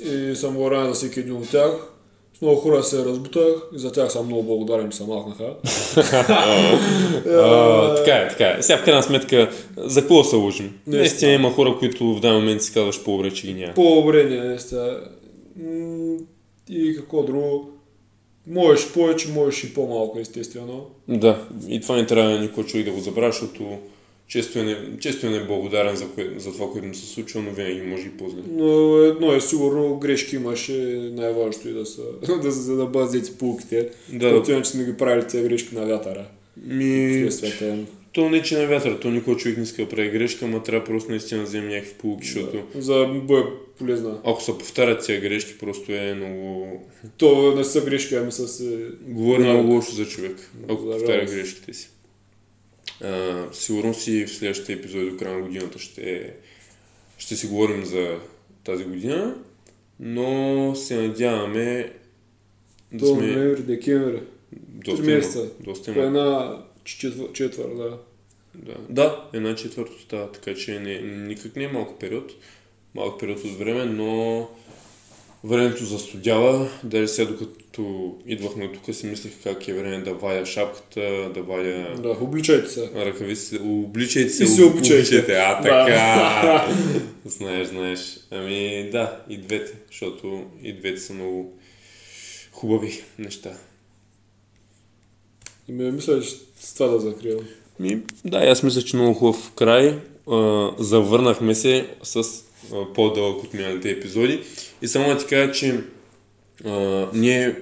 И 0.00 0.36
съм 0.36 0.54
благодарен 0.54 0.86
за 0.86 0.94
всеки 0.94 1.20
един 1.20 1.36
от 1.36 1.50
тях. 1.50 1.70
С 2.38 2.42
много 2.42 2.56
хора 2.56 2.82
се 2.82 3.04
разбутах 3.04 3.54
и 3.74 3.78
за 3.78 3.92
тях 3.92 4.12
съм 4.12 4.26
много 4.26 4.42
благодарен, 4.42 4.90
че 4.90 4.96
се 4.96 5.04
махнаха. 5.04 5.54
Така 7.96 8.16
е, 8.16 8.28
така 8.28 8.44
е. 8.58 8.62
Сега 8.62 8.78
в 8.78 8.84
крайна 8.84 9.02
сметка, 9.02 9.50
за 9.76 10.00
какво 10.00 10.24
се 10.24 10.36
лъжим? 10.36 10.78
Наистина 10.86 11.32
има 11.32 11.50
хора, 11.50 11.76
които 11.78 12.14
в 12.14 12.20
даден 12.20 12.38
момент 12.38 12.62
си 12.62 12.72
казваш 12.72 13.04
по-добре, 13.04 13.30
че 13.30 13.46
ги 13.46 13.54
няма. 13.54 13.74
По-добре 13.74 14.24
не, 14.24 14.36
наистина. 14.36 15.00
И 16.68 16.96
какво 16.96 17.22
друго? 17.22 17.73
Можеш 18.46 18.92
повече, 18.92 19.28
можеш 19.28 19.64
и 19.64 19.74
по-малко, 19.74 20.18
естествено. 20.18 20.86
Да, 21.08 21.48
и 21.68 21.80
това 21.80 21.96
не 21.96 22.06
трябва 22.06 22.38
никой 22.38 22.64
човек 22.64 22.86
да 22.86 22.92
го 22.92 23.00
забравя, 23.00 23.32
защото 23.32 23.78
често 24.28 24.58
е, 24.58 24.62
не, 24.62 24.76
често 25.00 25.26
е 25.26 25.30
неблагодарен 25.30 25.96
за, 25.96 26.08
кое, 26.08 26.34
за 26.36 26.52
това, 26.52 26.70
което 26.70 26.86
му 26.86 26.94
се 26.94 27.06
случва, 27.06 27.42
но 27.42 27.50
винаги 27.50 27.82
може 27.82 28.06
и 28.06 28.10
по-зле. 28.10 28.40
Но 28.50 28.96
едно 28.98 29.34
е 29.34 29.40
сигурно, 29.40 29.98
грешки 29.98 30.36
имаше, 30.36 30.72
най-важното 31.12 31.68
и 31.68 31.72
да 31.72 31.86
са, 31.86 32.02
да, 32.42 32.50
за 32.50 32.76
да 32.76 32.86
бъдат 32.86 33.08
взети 33.08 33.38
полуките. 33.38 33.88
Да. 34.12 34.28
Защото 34.28 34.50
иначе 34.50 34.70
сме 34.70 34.84
ги 34.84 34.96
правили 34.96 35.26
тези 35.28 35.48
грешки 35.48 35.74
на 35.74 35.86
вятъра. 35.86 36.26
Ми, 36.66 37.28
им. 37.60 37.86
то 38.14 38.30
не 38.30 38.42
че 38.42 38.58
на 38.58 38.66
вятъра, 38.66 39.00
то 39.00 39.10
никой 39.10 39.36
човек 39.36 39.56
не 39.56 39.62
иска 39.62 39.82
да 39.82 39.88
прави 39.88 40.10
грешка, 40.10 40.44
ама 40.44 40.62
трябва 40.62 40.84
просто 40.84 41.10
наистина 41.10 41.40
да 41.40 41.46
вземе 41.46 41.68
някакви 41.68 41.94
полуки, 41.94 42.26
защото 42.26 42.62
За 42.74 42.94
да 42.94 43.06
бъде 43.06 43.44
полезна. 43.78 44.20
ако 44.24 44.42
се 44.42 44.58
повтарят 44.58 45.06
тези 45.06 45.20
грешки, 45.20 45.58
просто 45.58 45.92
е 45.92 46.14
много... 46.14 46.82
То 47.16 47.54
не 47.56 47.64
са 47.64 47.80
грешки, 47.80 48.14
ами 48.14 48.32
с... 48.32 48.60
е, 48.62 48.78
Говори 49.02 49.38
много 49.38 49.72
лошо 49.72 49.92
за 49.92 50.06
човек, 50.06 50.36
ако 50.64 50.82
За 50.82 50.90
повтаря 50.90 51.16
жалост. 51.18 51.34
грешките 51.34 51.72
си. 51.72 51.88
А, 53.02 53.44
сигурно 53.52 53.94
си 53.94 54.26
в 54.26 54.30
следващите 54.30 54.72
епизоди 54.72 55.10
до 55.10 55.16
края 55.16 55.34
на 55.34 55.42
годината 55.42 55.78
ще, 55.78 56.32
ще 57.18 57.36
си 57.36 57.46
говорим 57.46 57.84
за 57.84 58.18
тази 58.64 58.84
година, 58.84 59.36
но 60.00 60.72
се 60.74 60.96
надяваме 60.98 61.92
да 62.92 62.98
До 62.98 63.14
сме... 63.14 63.26
ноември, 63.26 63.62
декември. 63.62 64.20
Доста 64.52 65.02
три 65.02 65.14
месеца. 65.14 65.48
доста 65.60 65.90
има. 65.90 66.02
една 66.02 66.58
четвър, 66.84 67.32
четвър, 67.32 67.66
да. 67.68 67.98
Да. 68.56 68.74
да, 68.88 69.24
една 69.32 69.54
четвърта 69.54 69.92
става, 70.02 70.32
така 70.32 70.54
че 70.54 70.78
не, 70.78 70.98
никак 71.00 71.56
не 71.56 71.64
е 71.64 71.68
малък 71.68 72.00
период. 72.00 72.32
Малък 72.94 73.20
период 73.20 73.38
от 73.38 73.58
време, 73.58 73.84
но 73.84 74.48
времето 75.44 75.84
застудява. 75.84 76.68
Даже 76.84 77.08
сега 77.08 77.30
докато 77.30 77.64
идвахме 78.26 78.72
тук 78.74 78.94
си 78.94 79.06
мислех 79.06 79.32
как 79.42 79.68
е 79.68 79.74
време 79.74 79.98
да 79.98 80.14
вая 80.14 80.46
шапката, 80.46 81.00
да 81.34 81.42
вая 81.42 81.96
Да, 81.96 82.08
обличайте 82.10 82.68
се. 82.68 82.90
ръкавиците. 82.96 83.58
Обличайте 83.58 84.28
се, 84.28 84.44
И 84.44 84.46
се 84.46 84.64
об- 84.64 84.74
обучайте. 84.74 85.16
А, 85.28 85.54
Да. 85.54 85.62
така. 85.62 86.74
знаеш, 87.24 87.68
знаеш. 87.68 88.00
Ами 88.30 88.88
да, 88.92 89.20
и 89.28 89.38
двете, 89.38 89.72
защото 89.86 90.44
и 90.62 90.72
двете 90.72 91.00
са 91.00 91.12
много 91.12 91.58
хубави 92.52 93.02
неща. 93.18 93.52
И 95.68 95.72
ме 95.72 95.90
мисля, 95.90 96.20
че 96.20 96.28
с 96.60 96.74
това 96.74 96.86
да 96.86 97.00
закривам. 97.00 97.44
Ми, 97.80 97.98
да, 98.24 98.38
аз 98.38 98.62
мисля, 98.62 98.82
че 98.82 98.96
много 98.96 99.14
хубав 99.14 99.52
край. 99.56 99.98
А, 100.30 100.70
завърнахме 100.78 101.54
се 101.54 101.86
с 102.02 102.16
а, 102.16 102.92
по-дълъг 102.94 103.44
от 103.44 103.54
миналите 103.54 103.90
епизоди. 103.90 104.40
И 104.82 104.88
само 104.88 105.08
да 105.08 105.18
ти 105.18 105.26
кажа, 105.26 105.52
че 105.52 105.80
а, 106.64 107.06
ние 107.14 107.56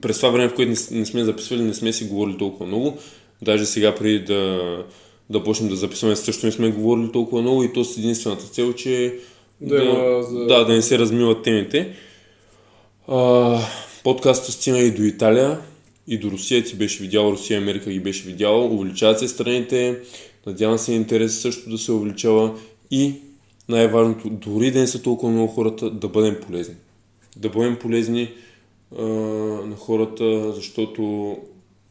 през 0.00 0.16
това 0.16 0.30
време, 0.30 0.48
в 0.48 0.54
което 0.54 0.70
не, 0.92 0.98
не 0.98 1.06
сме 1.06 1.24
записвали, 1.24 1.62
не 1.62 1.74
сме 1.74 1.92
си 1.92 2.04
говорили 2.04 2.38
толкова 2.38 2.66
много. 2.66 2.98
Даже 3.42 3.66
сега 3.66 3.94
преди 3.94 4.18
да, 4.18 4.84
да 5.30 5.44
почнем 5.44 5.68
да 5.68 5.76
записваме, 5.76 6.16
също 6.16 6.46
не 6.46 6.52
сме 6.52 6.70
говорили 6.70 7.12
толкова 7.12 7.42
много 7.42 7.64
и 7.64 7.72
то 7.72 7.84
с 7.84 7.98
единствената 7.98 8.44
цел, 8.44 8.72
че 8.72 9.14
Да 9.60 9.76
има 9.84 10.22
за- 10.22 10.44
да, 10.46 10.64
да 10.64 10.72
не 10.72 10.82
се 10.82 10.98
размиват 10.98 11.42
темите. 11.42 11.94
А, 13.08 13.58
подкастът 14.04 14.54
стигна 14.54 14.78
и 14.78 14.90
до 14.90 15.02
Италия, 15.02 15.58
и 16.06 16.18
до 16.18 16.30
Русия. 16.30 16.64
Ти 16.64 16.76
беше 16.76 17.02
видял, 17.02 17.30
Русия 17.32 17.60
Америка 17.60 17.90
ги 17.90 18.00
беше 18.00 18.24
видял. 18.24 18.74
Увеличават 18.74 19.18
се 19.18 19.28
страните. 19.28 20.00
Надявам 20.46 20.78
се 20.78 20.92
интерес 20.92 21.40
също 21.40 21.70
да 21.70 21.78
се 21.78 21.92
увеличава. 21.92 22.58
И 22.90 23.14
най-важното, 23.68 24.30
дори 24.30 24.70
да 24.70 24.80
не 24.80 24.86
са 24.86 25.02
толкова 25.02 25.32
много 25.32 25.48
хората, 25.48 25.90
да 25.90 26.08
бъдем 26.08 26.36
полезни. 26.46 26.74
Да 27.36 27.48
бъдем 27.48 27.78
полезни 27.78 28.30
а, 28.98 29.02
на 29.66 29.76
хората, 29.76 30.52
защото 30.52 31.36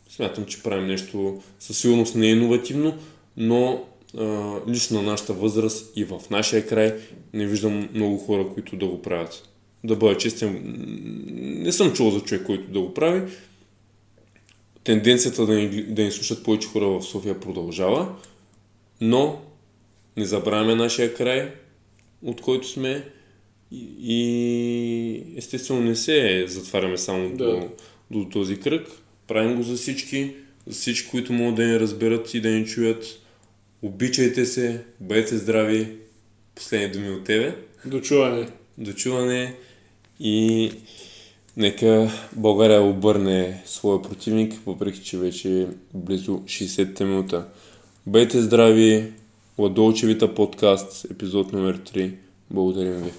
смятам, 0.09 0.45
че 0.45 0.63
правим 0.63 0.87
нещо 0.87 1.41
със 1.59 1.77
сигурност 1.77 2.15
не 2.15 2.27
иновативно, 2.27 2.93
но 3.37 3.83
а, 4.17 4.55
лично 4.69 5.01
на 5.01 5.11
нашата 5.11 5.33
възраст 5.33 5.97
и 5.97 6.03
в 6.03 6.19
нашия 6.31 6.67
край 6.67 6.95
не 7.33 7.45
виждам 7.45 7.89
много 7.93 8.17
хора, 8.17 8.47
които 8.53 8.75
да 8.75 8.85
го 8.85 9.01
правят. 9.01 9.49
Да 9.83 9.95
бъда 9.95 10.17
честен, 10.17 10.61
не 11.63 11.71
съм 11.71 11.93
чул 11.93 12.11
за 12.11 12.19
човек, 12.19 12.45
който 12.45 12.71
да 12.71 12.81
го 12.81 12.93
прави. 12.93 13.21
Тенденцията 14.83 15.45
да 15.45 15.53
ни, 15.55 15.83
да 15.83 16.03
ни 16.03 16.11
слушат 16.11 16.43
повече 16.43 16.67
хора 16.67 16.87
в 16.87 17.01
София 17.01 17.39
продължава, 17.39 18.15
но 19.01 19.41
не 20.17 20.25
забравяме 20.25 20.75
нашия 20.75 21.13
край, 21.13 21.51
от 22.23 22.41
който 22.41 22.67
сме 22.67 23.09
и, 24.01 25.23
естествено 25.37 25.81
не 25.81 25.95
се 25.95 26.45
затваряме 26.47 26.97
само 26.97 27.29
Да. 27.29 27.45
до, 27.45 27.69
до 28.11 28.29
този 28.29 28.59
кръг. 28.59 28.87
Правим 29.27 29.55
го 29.55 29.63
за 29.63 29.75
всички, 29.75 30.35
за 30.67 30.73
всички, 30.73 31.09
които 31.09 31.33
могат 31.33 31.55
да 31.55 31.63
ни 31.63 31.79
разберат 31.79 32.33
и 32.33 32.41
да 32.41 32.49
ни 32.49 32.65
чуят. 32.65 33.05
Обичайте 33.81 34.45
се, 34.45 34.83
бъдете 34.99 35.37
здрави. 35.37 35.97
Последни 36.55 36.91
думи 36.91 37.09
от 37.09 37.23
тебе. 37.23 37.55
До 37.85 38.01
чуване. 38.01 38.47
До 38.77 38.93
чуване 38.93 39.55
и 40.19 40.71
нека 41.57 42.11
България 42.35 42.81
обърне 42.81 43.61
своя 43.65 44.01
противник, 44.01 44.53
въпреки 44.65 45.03
че 45.03 45.17
вече 45.17 45.61
е 45.61 45.67
близо 45.93 46.31
60 46.31 47.03
минута. 47.03 47.45
Бъдете 48.07 48.41
здрави! 48.41 49.13
Ладолчевита 49.59 50.35
подкаст, 50.35 51.05
епизод 51.11 51.53
номер 51.53 51.77
3. 51.77 52.13
Благодарим 52.51 52.93
ви. 52.93 53.11